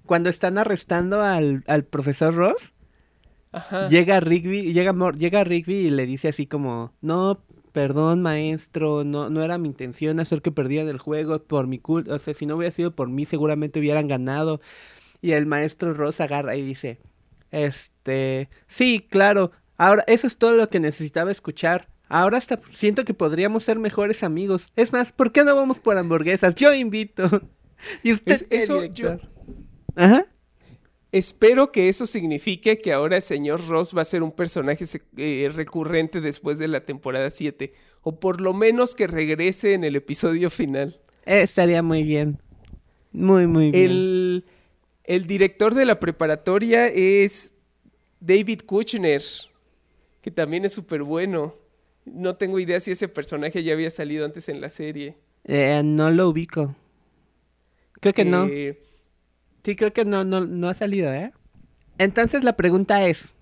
Cuando 0.04 0.28
están 0.30 0.58
arrestando 0.58 1.22
al, 1.22 1.64
al 1.66 1.84
profesor 1.84 2.34
Ross. 2.34 2.72
Ajá. 3.52 3.88
Llega 3.88 4.20
Rigby, 4.20 4.72
llega, 4.74 4.94
llega 5.16 5.44
Rigby 5.44 5.76
y 5.76 5.90
le 5.90 6.04
dice 6.06 6.28
así 6.28 6.46
como, 6.46 6.92
no, 7.00 7.40
perdón 7.78 8.22
maestro, 8.22 9.04
no, 9.04 9.30
no 9.30 9.44
era 9.44 9.56
mi 9.56 9.68
intención 9.68 10.18
hacer 10.18 10.42
que 10.42 10.50
perdieran 10.50 10.88
el 10.88 10.98
juego 10.98 11.40
por 11.44 11.68
mi 11.68 11.78
culpa, 11.78 12.12
o 12.14 12.18
sea, 12.18 12.34
si 12.34 12.44
no 12.44 12.56
hubiera 12.56 12.72
sido 12.72 12.90
por 12.96 13.08
mí 13.08 13.24
seguramente 13.24 13.78
hubieran 13.78 14.08
ganado. 14.08 14.60
Y 15.22 15.30
el 15.30 15.46
maestro 15.46 15.94
Ross 15.94 16.20
agarra 16.20 16.56
y 16.56 16.62
dice, 16.62 16.98
este, 17.52 18.48
sí, 18.66 19.06
claro, 19.08 19.52
ahora 19.76 20.02
eso 20.08 20.26
es 20.26 20.36
todo 20.38 20.54
lo 20.54 20.68
que 20.68 20.80
necesitaba 20.80 21.30
escuchar. 21.30 21.88
Ahora 22.08 22.38
hasta 22.38 22.58
siento 22.72 23.04
que 23.04 23.14
podríamos 23.14 23.62
ser 23.62 23.78
mejores 23.78 24.24
amigos. 24.24 24.72
Es 24.74 24.92
más, 24.92 25.12
¿por 25.12 25.30
qué 25.30 25.44
no 25.44 25.54
vamos 25.54 25.78
por 25.78 25.96
hamburguesas? 25.98 26.56
Yo 26.56 26.74
invito. 26.74 27.28
¿Y 28.02 28.12
usted 28.12 28.32
Es- 28.32 28.46
eso 28.50 28.84
yo- 28.86 29.18
Ajá. 29.94 30.26
Espero 31.10 31.72
que 31.72 31.88
eso 31.88 32.04
signifique 32.04 32.78
que 32.78 32.92
ahora 32.92 33.16
el 33.16 33.22
señor 33.22 33.66
Ross 33.66 33.96
va 33.96 34.02
a 34.02 34.04
ser 34.04 34.22
un 34.22 34.32
personaje 34.32 34.84
eh, 35.16 35.50
recurrente 35.54 36.20
después 36.20 36.58
de 36.58 36.68
la 36.68 36.84
temporada 36.84 37.30
7. 37.30 37.72
O 38.02 38.20
por 38.20 38.40
lo 38.40 38.52
menos 38.52 38.94
que 38.94 39.06
regrese 39.06 39.72
en 39.72 39.84
el 39.84 39.96
episodio 39.96 40.50
final. 40.50 41.00
Eh, 41.24 41.42
estaría 41.42 41.82
muy 41.82 42.02
bien. 42.02 42.38
Muy, 43.12 43.46
muy 43.46 43.70
bien. 43.70 43.90
El, 43.90 44.44
el 45.04 45.26
director 45.26 45.74
de 45.74 45.86
la 45.86 45.98
preparatoria 45.98 46.88
es 46.88 47.54
David 48.20 48.60
Kushner, 48.66 49.22
que 50.20 50.30
también 50.30 50.66
es 50.66 50.74
súper 50.74 51.02
bueno. 51.02 51.54
No 52.04 52.36
tengo 52.36 52.58
idea 52.58 52.80
si 52.80 52.90
ese 52.90 53.08
personaje 53.08 53.62
ya 53.62 53.72
había 53.72 53.90
salido 53.90 54.26
antes 54.26 54.50
en 54.50 54.60
la 54.60 54.68
serie. 54.68 55.16
Eh, 55.44 55.80
no 55.82 56.10
lo 56.10 56.28
ubico. 56.28 56.74
Creo 58.00 58.12
que 58.12 58.26
no. 58.26 58.46
Sí, 59.68 59.76
creo 59.76 59.92
que 59.92 60.06
no, 60.06 60.24
no, 60.24 60.46
no 60.46 60.70
ha 60.70 60.72
salido, 60.72 61.12
¿eh? 61.12 61.30
Entonces 61.98 62.42
la 62.42 62.56
pregunta 62.56 63.04
es, 63.04 63.34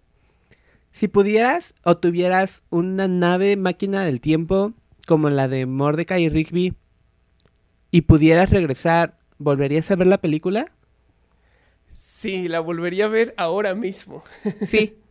si 0.91 1.07
pudieras 1.07 1.73
o 1.85 1.99
tuvieras 1.99 2.65
una 2.69 3.07
nave 3.07 3.57
máquina 3.57 4.03
del 4.03 4.21
tiempo 4.21 4.73
como 5.07 5.31
la 5.31 5.47
de 5.47 5.67
Mordecai 5.67 6.25
y 6.25 6.29
Rigby 6.29 6.75
y 7.93 8.01
pudieras 8.03 8.51
regresar, 8.51 9.19
¿volverías 9.39 9.89
a 9.93 9.97
ver 9.97 10.09
la 10.09 10.19
película? 10.19 10.73
sí, 11.93 12.49
la 12.49 12.61
volvería 12.61 13.07
a 13.07 13.09
ver 13.09 13.35
ahora 13.37 13.75
mismo. 13.75 14.25
Sí, 14.61 15.03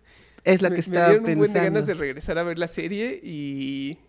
es 0.44 0.62
me, 0.62 0.72
que 0.72 0.82
me 0.86 1.00
estaba 1.00 1.02
dieron 1.02 1.26
un 1.26 1.38
buen 1.38 1.54
de 1.54 1.60
pensando. 1.60 1.62
ganas 1.62 1.86
de 1.86 1.94
regresar 1.94 2.38
a 2.38 2.44
ver 2.44 2.58
la 2.60 2.68
serie 2.68 3.20
y 3.24 4.00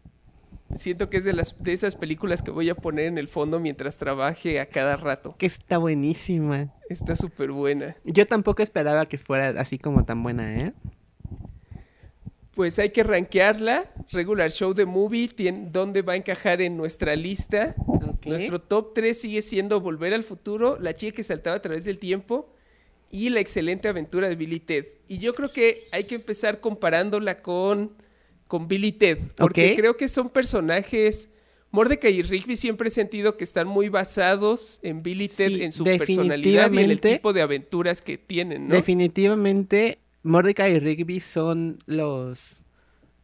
siento 0.75 1.09
que 1.11 1.19
es 1.19 1.25
de 1.25 1.33
las 1.33 1.57
de 1.62 1.73
esas 1.73 1.95
películas 1.97 2.43
que 2.43 2.51
voy 2.51 2.69
a 2.71 2.75
poner 2.75 3.07
en 3.07 3.19
el 3.19 3.29
fondo 3.29 3.61
mientras 3.61 3.97
trabaje 3.99 4.61
a 4.61 4.67
cada 4.67 4.97
rato. 4.97 5.35
Que 5.39 5.47
está 5.47 5.79
buenísima. 5.79 6.73
Está 6.89 7.17
súper 7.17 7.51
buena. 7.53 7.97
Yo 8.05 8.27
tampoco 8.27 8.62
esperaba 8.62 9.07
que 9.07 9.19
fuera 9.19 9.61
así 9.61 9.79
como 9.79 10.05
tan 10.05 10.23
buena, 10.23 10.55
¿eh? 10.57 10.73
Pues 12.55 12.79
hay 12.79 12.91
que 12.91 13.03
rankearla. 13.03 13.91
Regular 14.11 14.51
Show 14.51 14.73
de 14.73 14.87
Movie, 14.87 15.29
tien- 15.29 15.71
¿dónde 15.73 16.01
va 16.03 16.14
a 16.14 16.17
encajar 16.17 16.62
en 16.62 16.77
nuestra 16.77 17.14
lista? 17.14 17.75
Nuestro 18.25 18.61
top 18.61 18.95
3 18.95 19.21
sigue 19.21 19.43
siendo 19.43 19.81
Volver 19.81 20.14
al 20.14 20.23
Futuro, 20.25 20.79
La 20.81 20.95
chica 20.95 21.14
que 21.17 21.23
saltaba 21.23 21.57
a 21.57 21.62
través 21.62 21.85
del 21.85 21.99
tiempo 21.99 22.51
y 23.11 23.29
La 23.29 23.41
excelente 23.41 23.89
aventura 23.89 24.29
de 24.29 24.37
Billy 24.37 24.59
Ted. 24.61 24.87
Y 25.07 25.19
yo 25.19 25.35
creo 25.35 25.53
que 25.53 25.87
hay 25.93 26.05
que 26.05 26.14
empezar 26.14 26.61
comparándola 26.61 27.43
con, 27.43 27.93
con 28.49 28.69
Billy 28.69 28.93
Ted, 28.93 29.19
porque 29.37 29.75
creo 29.77 29.97
que 29.97 30.09
son 30.09 30.31
personajes... 30.31 31.31
Mordecai 31.73 32.15
y 32.15 32.23
Rigby 32.23 32.57
siempre 32.57 32.89
he 32.89 32.91
sentido 32.91 33.37
que 33.37 33.45
están 33.45 33.67
muy 33.67 33.91
basados 33.91 34.79
en 34.83 35.03
Billy 35.03 35.29
Ted, 35.29 35.49
Sí, 35.49 35.63
en 35.63 35.73
su 35.73 35.85
personalidad 35.85 36.73
y 36.73 36.79
en 36.79 36.91
el 36.91 37.01
tipo 37.01 37.35
de 37.35 37.43
aventuras 37.43 38.01
que 38.01 38.17
tienen, 38.17 38.69
¿no? 38.69 38.75
Definitivamente, 38.75 39.99
Mordecai 40.23 40.77
y 40.77 40.79
Rigby 40.79 41.21
son 41.21 41.79
los 41.85 42.63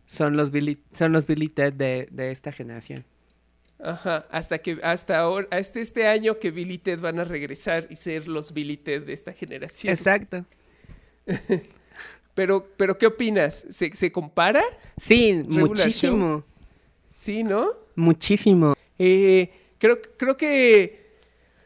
son 0.06 0.36
los 0.36 0.50
Billy, 0.50 0.78
son 0.92 1.12
los 1.12 1.26
Billy 1.26 1.48
Ted 1.48 1.72
de, 1.72 2.08
de 2.10 2.30
esta 2.30 2.52
generación. 2.52 3.06
Ajá, 3.82 4.26
hasta 4.30 4.58
que 4.58 4.78
hasta 4.82 5.18
ahora, 5.18 5.48
hasta 5.50 5.80
este 5.80 6.06
año 6.06 6.38
que 6.38 6.50
Billy 6.50 6.78
Ted 6.78 7.00
van 7.00 7.18
a 7.18 7.24
regresar 7.24 7.86
y 7.90 7.96
ser 7.96 8.28
los 8.28 8.52
Billy 8.52 8.76
Ted 8.76 9.04
de 9.04 9.12
esta 9.12 9.32
generación. 9.32 9.92
Exacto. 9.92 10.44
Pero, 12.34 12.66
pero 12.76 12.96
¿qué 12.98 13.06
opinas? 13.06 13.66
¿Se, 13.70 13.92
se 13.92 14.10
compara? 14.10 14.62
Sí, 14.96 15.42
Regular 15.42 15.68
muchísimo, 15.68 16.44
Sí, 17.10 17.42
¿no? 17.44 17.72
muchísimo. 17.94 18.74
Eh, 18.98 19.50
creo, 19.78 20.00
creo 20.16 20.36
que 20.36 21.02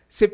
se 0.09 0.33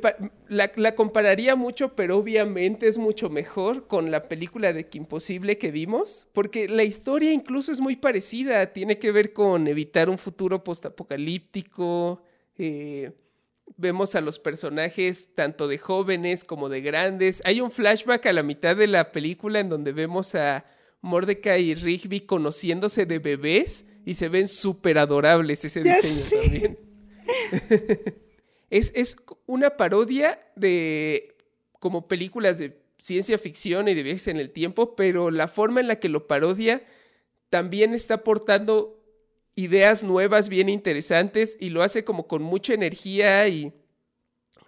la, 0.49 0.71
la 0.77 0.95
compararía 0.95 1.57
mucho, 1.57 1.95
pero 1.95 2.17
obviamente 2.17 2.87
es 2.89 2.99
mucho 2.99 3.29
mejor 3.31 3.87
con 3.87 4.11
la 4.11 4.29
película 4.29 4.73
de 4.73 4.87
Que 4.89 4.99
Imposible 4.99 5.59
que 5.59 5.71
vimos, 5.71 6.27
porque 6.33 6.69
la 6.69 6.85
historia 6.85 7.33
incluso 7.33 7.73
es 7.73 7.81
muy 7.81 7.97
parecida, 7.97 8.73
tiene 8.73 8.99
que 8.99 9.13
ver 9.13 9.33
con 9.33 9.67
evitar 9.67 10.09
un 10.09 10.19
futuro 10.19 10.63
postapocalíptico, 10.63 12.23
eh, 12.59 13.13
vemos 13.77 14.15
a 14.15 14.21
los 14.21 14.39
personajes 14.39 15.35
tanto 15.35 15.69
de 15.69 15.79
jóvenes 15.79 16.45
como 16.45 16.69
de 16.69 16.81
grandes, 16.81 17.43
hay 17.45 17.61
un 17.61 17.71
flashback 17.71 18.27
a 18.27 18.33
la 18.33 18.43
mitad 18.43 18.77
de 18.77 18.87
la 18.87 19.13
película 19.13 19.61
en 19.61 19.69
donde 19.69 19.93
vemos 19.93 20.35
a 20.35 20.65
Mordecai 21.01 21.71
y 21.71 21.75
Rigby 21.75 22.21
conociéndose 22.21 23.07
de 23.07 23.19
bebés 23.19 23.87
y 24.05 24.15
se 24.15 24.29
ven 24.29 24.49
súper 24.49 24.99
adorables 24.99 25.65
ese 25.65 25.83
Ya 25.83 25.97
diseño 26.01 26.43
también. 26.43 26.79
Es, 28.71 28.91
es 28.95 29.17
una 29.45 29.77
parodia 29.77 30.41
de 30.57 31.37
como 31.79 32.09
películas 32.09 32.57
de 32.57 32.81
ciencia 32.97 33.37
ficción 33.37 33.87
y 33.87 33.95
de 33.95 34.03
viajes 34.03 34.29
en 34.29 34.39
el 34.39 34.51
tiempo, 34.51 34.97
pero 34.97 35.31
la 35.31 35.47
forma 35.47 35.81
en 35.81 35.89
la 35.89 35.97
que 35.97 36.09
lo 36.09 36.27
parodia 36.27 36.83
también 37.51 37.93
está 37.93 38.15
aportando 38.15 39.02
ideas 39.57 40.05
nuevas 40.05 40.49
bien 40.49 40.69
interesantes 40.69 41.57
y 41.61 41.71
lo 41.71 41.83
hace 41.83 42.05
como 42.05 42.27
con 42.27 42.43
mucha 42.43 42.75
energía 42.75 43.47
y 43.49 43.73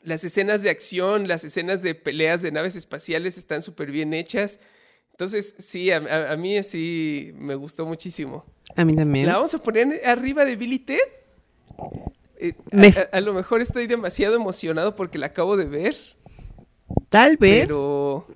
las 0.03 0.24
escenas 0.24 0.62
de 0.62 0.70
acción, 0.70 1.28
las 1.28 1.45
escenas 1.45 1.82
de 1.82 1.95
peleas 1.95 2.43
de 2.43 2.53
naves 2.53 2.76
espaciales 2.76 3.39
están 3.39 3.62
súper 3.62 3.91
bien 3.91 4.12
hechas. 4.14 4.61
Entonces, 5.12 5.55
sí, 5.59 5.91
a, 5.91 5.99
a- 5.99 6.32
a 6.32 6.37
mí 6.37 6.62
sí 6.62 7.32
me 7.37 7.55
gustó 7.55 7.87
muchísimo. 7.87 8.45
A 8.76 8.85
mí 8.85 8.95
también. 8.95 9.26
¿La 9.26 9.35
vamos 9.35 9.55
a 9.55 9.62
poner 9.62 10.03
arriba 10.07 10.45
de 10.45 10.57
Billy 10.57 10.78
Ted? 10.80 10.99
Eh, 12.37 12.55
a- 12.72 12.76
Me- 12.76 12.89
a, 12.89 13.16
a 13.18 13.20
lo 13.20 13.32
mejor 13.32 13.61
estoy 13.61 13.87
demasiado 13.87 14.35
emocionado 14.37 14.97
porque 14.97 15.18
la 15.18 15.26
acabo 15.26 15.57
de 15.57 15.64
ver, 15.66 15.97
Tal 17.09 17.37
vez, 17.37 17.68
pero... 17.68 18.26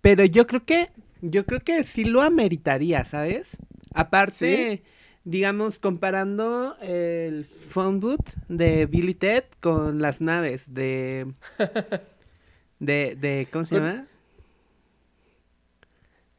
pero 0.00 0.24
yo 0.24 0.46
creo 0.46 0.64
que 0.64 0.90
yo 1.22 1.44
creo 1.44 1.60
que 1.60 1.82
sí 1.84 2.04
lo 2.04 2.22
ameritaría, 2.22 3.04
¿sabes? 3.04 3.56
Aparte, 3.92 4.82
digamos 5.30 5.78
comparando 5.78 6.76
el 6.82 7.44
phone 7.44 8.00
booth 8.00 8.28
de 8.48 8.86
Billy 8.86 9.14
Ted 9.14 9.44
con 9.60 10.00
las 10.02 10.20
naves 10.20 10.74
de 10.74 11.32
de 12.80 13.16
de 13.16 13.46
¿cómo 13.52 13.64
se 13.66 13.76
llama? 13.76 14.06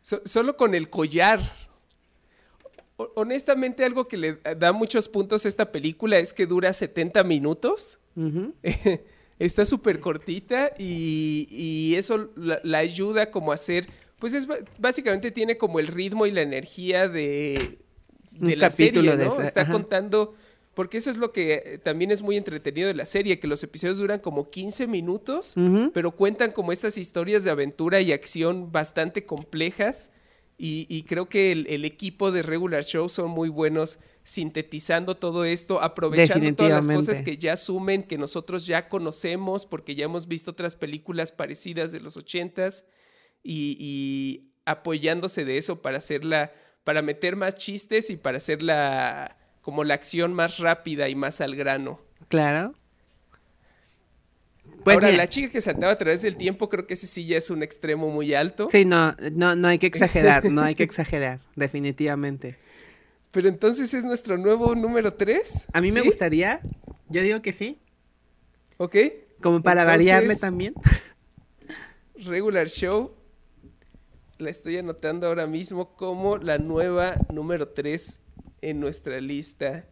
so- 0.01 0.21
solo 0.25 0.57
con 0.57 0.75
el 0.75 0.89
collar. 0.89 1.39
Honestamente, 3.15 3.83
algo 3.83 4.07
que 4.07 4.15
le 4.17 4.39
da 4.57 4.73
muchos 4.73 5.09
puntos 5.09 5.45
a 5.45 5.47
esta 5.47 5.71
película 5.71 6.19
es 6.19 6.33
que 6.33 6.45
dura 6.45 6.71
70 6.71 7.23
minutos. 7.23 7.97
Está 9.39 9.65
súper 9.65 9.99
cortita 9.99 10.71
y, 10.77 11.47
y 11.49 11.95
eso 11.95 12.29
la, 12.35 12.59
la 12.63 12.77
ayuda 12.77 13.31
como 13.31 13.51
a 13.51 13.55
hacer, 13.55 13.87
pues 14.19 14.35
es 14.35 14.47
básicamente 14.77 15.31
tiene 15.31 15.57
como 15.57 15.79
el 15.79 15.87
ritmo 15.87 16.27
y 16.27 16.31
la 16.31 16.43
energía 16.43 17.07
de, 17.07 17.79
de 18.41 18.53
Un 18.53 18.59
la 18.59 18.71
serie, 18.71 19.15
¿no? 19.15 19.23
esa- 19.31 19.43
Está 19.43 19.61
ajá. 19.61 19.71
contando, 19.71 20.33
porque 20.73 20.97
eso 20.97 21.09
es 21.11 21.17
lo 21.17 21.31
que 21.31 21.53
eh, 21.53 21.77
también 21.77 22.11
es 22.11 22.21
muy 22.21 22.37
entretenido 22.37 22.87
de 22.87 22.93
la 22.93 23.05
serie, 23.05 23.39
que 23.39 23.47
los 23.47 23.63
episodios 23.63 23.97
duran 23.97 24.19
como 24.19 24.49
15 24.49 24.87
minutos, 24.87 25.53
pero 25.93 26.11
cuentan 26.11 26.51
como 26.51 26.71
estas 26.71 26.97
historias 26.97 27.43
de 27.43 27.51
aventura 27.51 28.01
y 28.01 28.11
acción 28.11 28.71
bastante 28.71 29.25
complejas. 29.25 30.11
Y, 30.63 30.85
y 30.89 31.03
creo 31.03 31.27
que 31.27 31.51
el, 31.51 31.65
el 31.67 31.85
equipo 31.85 32.31
de 32.31 32.43
Regular 32.43 32.83
Show 32.83 33.09
son 33.09 33.31
muy 33.31 33.49
buenos 33.49 33.97
sintetizando 34.23 35.17
todo 35.17 35.43
esto, 35.43 35.81
aprovechando 35.81 36.53
todas 36.53 36.85
las 36.85 36.87
cosas 36.95 37.21
que 37.23 37.37
ya 37.37 37.53
asumen, 37.53 38.03
que 38.03 38.19
nosotros 38.19 38.67
ya 38.67 38.87
conocemos, 38.87 39.65
porque 39.65 39.95
ya 39.95 40.05
hemos 40.05 40.27
visto 40.27 40.51
otras 40.51 40.75
películas 40.75 41.31
parecidas 41.31 41.91
de 41.91 41.99
los 41.99 42.15
ochentas, 42.15 42.85
y, 43.43 43.75
y 43.79 44.51
apoyándose 44.65 45.45
de 45.45 45.57
eso 45.57 45.81
para 45.81 45.97
hacerla, 45.97 46.51
para 46.83 47.01
meter 47.01 47.35
más 47.35 47.55
chistes 47.55 48.09
y 48.09 48.17
para 48.17 48.37
hacerla 48.37 49.37
como 49.61 49.83
la 49.83 49.93
acción 49.93 50.33
más 50.33 50.57
rápida 50.59 51.09
y 51.09 51.15
más 51.15 51.41
al 51.41 51.55
grano. 51.55 51.99
Claro. 52.27 52.73
Pues 54.83 54.95
Ahora, 54.95 55.07
mira, 55.09 55.17
la 55.17 55.29
chica 55.29 55.49
que 55.51 55.61
saltaba 55.61 55.91
a 55.91 55.97
través 55.97 56.23
del 56.23 56.35
tiempo, 56.37 56.69
creo 56.69 56.87
que 56.87 56.95
ese 56.95 57.05
sí 57.05 57.25
ya 57.25 57.37
es 57.37 57.51
un 57.51 57.61
extremo 57.61 58.09
muy 58.09 58.33
alto. 58.33 58.67
Sí, 58.71 58.83
no, 58.85 59.15
no, 59.33 59.55
no 59.55 59.67
hay 59.67 59.77
que 59.77 59.85
exagerar, 59.87 60.45
no 60.45 60.61
hay 60.63 60.73
que 60.73 60.83
exagerar, 60.89 61.39
definitivamente. 61.55 62.57
Pero 63.29 63.47
entonces 63.47 63.93
es 63.93 64.03
nuestro 64.03 64.37
nuevo 64.37 64.73
número 64.73 65.13
3. 65.13 65.67
A 65.71 65.81
mí 65.81 65.91
me 65.91 66.01
gustaría, 66.01 66.61
yo 67.09 67.21
digo 67.21 67.41
que 67.43 67.53
sí, 67.53 67.79
Ok. 68.77 68.95
como 69.41 69.61
para 69.61 69.81
Entonces- 69.81 70.07
variarle 70.07 70.35
también. 70.35 70.73
Regular 72.15 72.67
Show. 72.67 73.13
La 74.41 74.49
estoy 74.49 74.75
anotando 74.77 75.27
ahora 75.27 75.45
mismo 75.45 75.95
como 75.95 76.39
la 76.39 76.57
nueva 76.57 77.15
número 77.31 77.67
3 77.67 78.19
en 78.61 78.79
nuestra 78.79 79.21
lista 79.21 79.85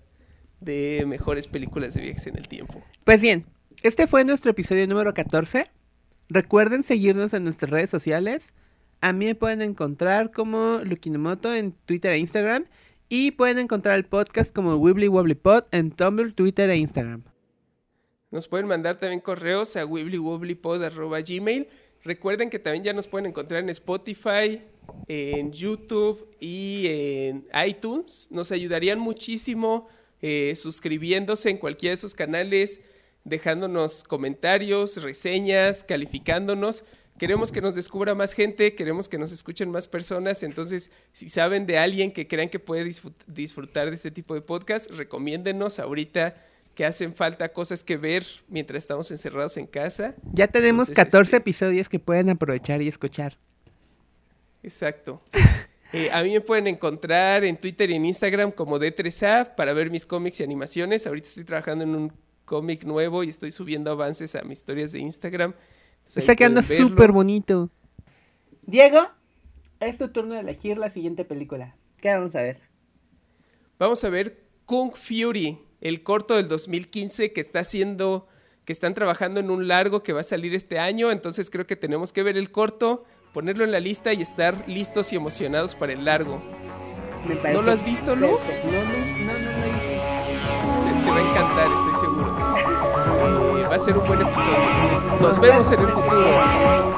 de 0.59 1.03
mejores 1.05 1.45
películas 1.45 1.93
de 1.93 2.01
viajes 2.01 2.25
en 2.25 2.35
el 2.35 2.47
tiempo. 2.47 2.81
Pues 3.03 3.21
bien, 3.21 3.45
este 3.83 4.07
fue 4.07 4.25
nuestro 4.25 4.49
episodio 4.49 4.87
número 4.87 5.13
14. 5.13 5.65
Recuerden 6.29 6.81
seguirnos 6.81 7.35
en 7.35 7.43
nuestras 7.43 7.69
redes 7.69 7.91
sociales. 7.91 8.55
A 9.01 9.13
mí 9.13 9.27
me 9.27 9.35
pueden 9.35 9.61
encontrar 9.61 10.31
como 10.31 10.79
Lukinomoto 10.83 11.53
en 11.53 11.73
Twitter 11.85 12.13
e 12.13 12.17
Instagram. 12.17 12.65
Y 13.07 13.29
pueden 13.29 13.59
encontrar 13.59 13.99
el 13.99 14.05
podcast 14.05 14.51
como 14.51 14.77
Wibbly 14.77 15.09
Wobbly 15.09 15.35
Pod 15.35 15.65
en 15.69 15.91
Tumblr, 15.91 16.33
Twitter 16.33 16.71
e 16.71 16.77
Instagram. 16.77 17.21
Nos 18.31 18.47
pueden 18.47 18.65
mandar 18.65 18.97
también 18.97 19.19
correos 19.19 19.75
a 19.75 19.85
wibblywobblypod.gmail. 19.85 21.67
Recuerden 22.03 22.49
que 22.49 22.59
también 22.59 22.83
ya 22.83 22.93
nos 22.93 23.07
pueden 23.07 23.25
encontrar 23.27 23.61
en 23.61 23.69
Spotify, 23.69 24.61
en 25.07 25.51
YouTube 25.51 26.27
y 26.39 26.85
en 26.87 27.47
iTunes. 27.67 28.27
Nos 28.31 28.51
ayudarían 28.51 28.99
muchísimo 28.99 29.87
eh, 30.21 30.55
suscribiéndose 30.55 31.49
en 31.49 31.57
cualquiera 31.57 31.93
de 31.93 31.97
sus 31.97 32.15
canales, 32.15 32.81
dejándonos 33.23 34.03
comentarios, 34.03 35.01
reseñas, 35.03 35.83
calificándonos. 35.83 36.83
Queremos 37.17 37.51
que 37.51 37.59
nos 37.59 37.75
descubra 37.75 38.15
más 38.15 38.33
gente, 38.33 38.75
queremos 38.75 39.09
que 39.09 39.17
nos 39.17 39.33
escuchen 39.33 39.69
más 39.69 39.89
personas. 39.89 40.41
Entonces, 40.41 40.89
si 41.11 41.27
saben 41.27 41.65
de 41.65 41.77
alguien 41.77 42.13
que 42.13 42.29
crean 42.29 42.47
que 42.47 42.59
puede 42.59 42.85
disfrut- 42.85 43.25
disfrutar 43.27 43.89
de 43.89 43.95
este 43.95 44.09
tipo 44.09 44.35
de 44.35 44.41
podcast, 44.41 44.89
recomiéndenos 44.91 45.79
ahorita 45.79 46.41
que 46.79 46.85
hacen 46.85 47.13
falta 47.13 47.49
cosas 47.49 47.83
que 47.83 47.97
ver 47.97 48.25
mientras 48.47 48.81
estamos 48.81 49.11
encerrados 49.11 49.57
en 49.57 49.67
casa. 49.67 50.15
Ya 50.31 50.47
tenemos 50.47 50.87
Entonces, 50.87 50.95
14 50.95 51.35
este- 51.35 51.35
episodios 51.35 51.89
que 51.89 51.99
pueden 51.99 52.29
aprovechar 52.29 52.81
y 52.81 52.87
escuchar. 52.87 53.37
Exacto. 54.63 55.21
Eh, 55.91 56.11
a 56.11 56.21
mí 56.21 56.31
me 56.31 56.39
pueden 56.39 56.67
encontrar 56.67 57.43
en 57.43 57.57
Twitter 57.57 57.89
y 57.89 57.95
en 57.95 58.05
Instagram 58.05 58.51
como 58.51 58.77
D3A 58.77 59.55
para 59.55 59.73
ver 59.73 59.89
mis 59.89 60.05
cómics 60.05 60.39
y 60.39 60.43
animaciones. 60.43 61.07
Ahorita 61.07 61.27
estoy 61.27 61.45
trabajando 61.45 61.83
en 61.83 61.95
un 61.95 62.13
cómic 62.45 62.83
nuevo 62.83 63.23
y 63.23 63.29
estoy 63.29 63.51
subiendo 63.51 63.89
avances 63.89 64.35
a 64.35 64.43
mis 64.43 64.59
historias 64.59 64.91
de 64.91 64.99
Instagram. 64.99 65.55
Entonces, 65.97 66.17
Está 66.17 66.35
quedando 66.35 66.61
súper 66.61 67.11
bonito. 67.11 67.71
Diego, 68.61 68.99
es 69.79 69.97
tu 69.97 70.09
turno 70.09 70.35
de 70.35 70.41
elegir 70.41 70.77
la 70.77 70.91
siguiente 70.91 71.25
película. 71.25 71.75
¿Qué 71.99 72.13
vamos 72.13 72.35
a 72.35 72.43
ver? 72.43 72.59
Vamos 73.79 74.03
a 74.03 74.09
ver 74.09 74.43
Kung 74.65 74.93
Fury, 74.93 75.57
el 75.81 76.03
corto 76.03 76.35
del 76.35 76.47
2015 76.47 77.31
que 77.31 77.41
está 77.41 77.59
haciendo, 77.59 78.27
que 78.65 78.73
están 78.73 78.93
trabajando 78.93 79.39
en 79.39 79.49
un 79.49 79.67
largo 79.67 80.03
que 80.03 80.13
va 80.13 80.21
a 80.21 80.23
salir 80.23 80.53
este 80.55 80.79
año. 80.79 81.11
Entonces 81.11 81.49
creo 81.49 81.65
que 81.65 81.75
tenemos 81.75 82.13
que 82.13 82.23
ver 82.23 82.37
el 82.37 82.51
corto, 82.51 83.05
ponerlo 83.33 83.63
en 83.63 83.71
la 83.71 83.79
lista 83.79 84.13
y 84.13 84.21
estar 84.21 84.67
listos 84.67 85.13
y 85.13 85.15
emocionados 85.15 85.75
para 85.75 85.93
el 85.93 86.05
largo. 86.05 86.41
Me 87.27 87.35
parece 87.35 87.53
¿No 87.59 87.61
lo 87.61 87.71
has 87.71 87.83
visto, 87.83 88.15
Lu? 88.15 88.37
perfecto. 88.37 88.67
No, 88.71 88.83
no, 88.83 88.89
no, 88.89 89.39
no 89.39 89.57
lo 89.57 89.65
he 89.65 89.71
visto. 89.71 89.89
Te, 89.89 91.03
te 91.05 91.11
va 91.11 91.17
a 91.17 91.29
encantar, 91.29 91.71
estoy 91.73 91.95
seguro. 91.95 92.55
Eh, 93.19 93.63
va 93.63 93.75
a 93.75 93.79
ser 93.79 93.97
un 93.97 94.07
buen 94.07 94.21
episodio. 94.21 95.19
Nos 95.19 95.39
vemos 95.39 95.69
en 95.71 95.81
el 95.81 95.87
futuro. 95.89 96.88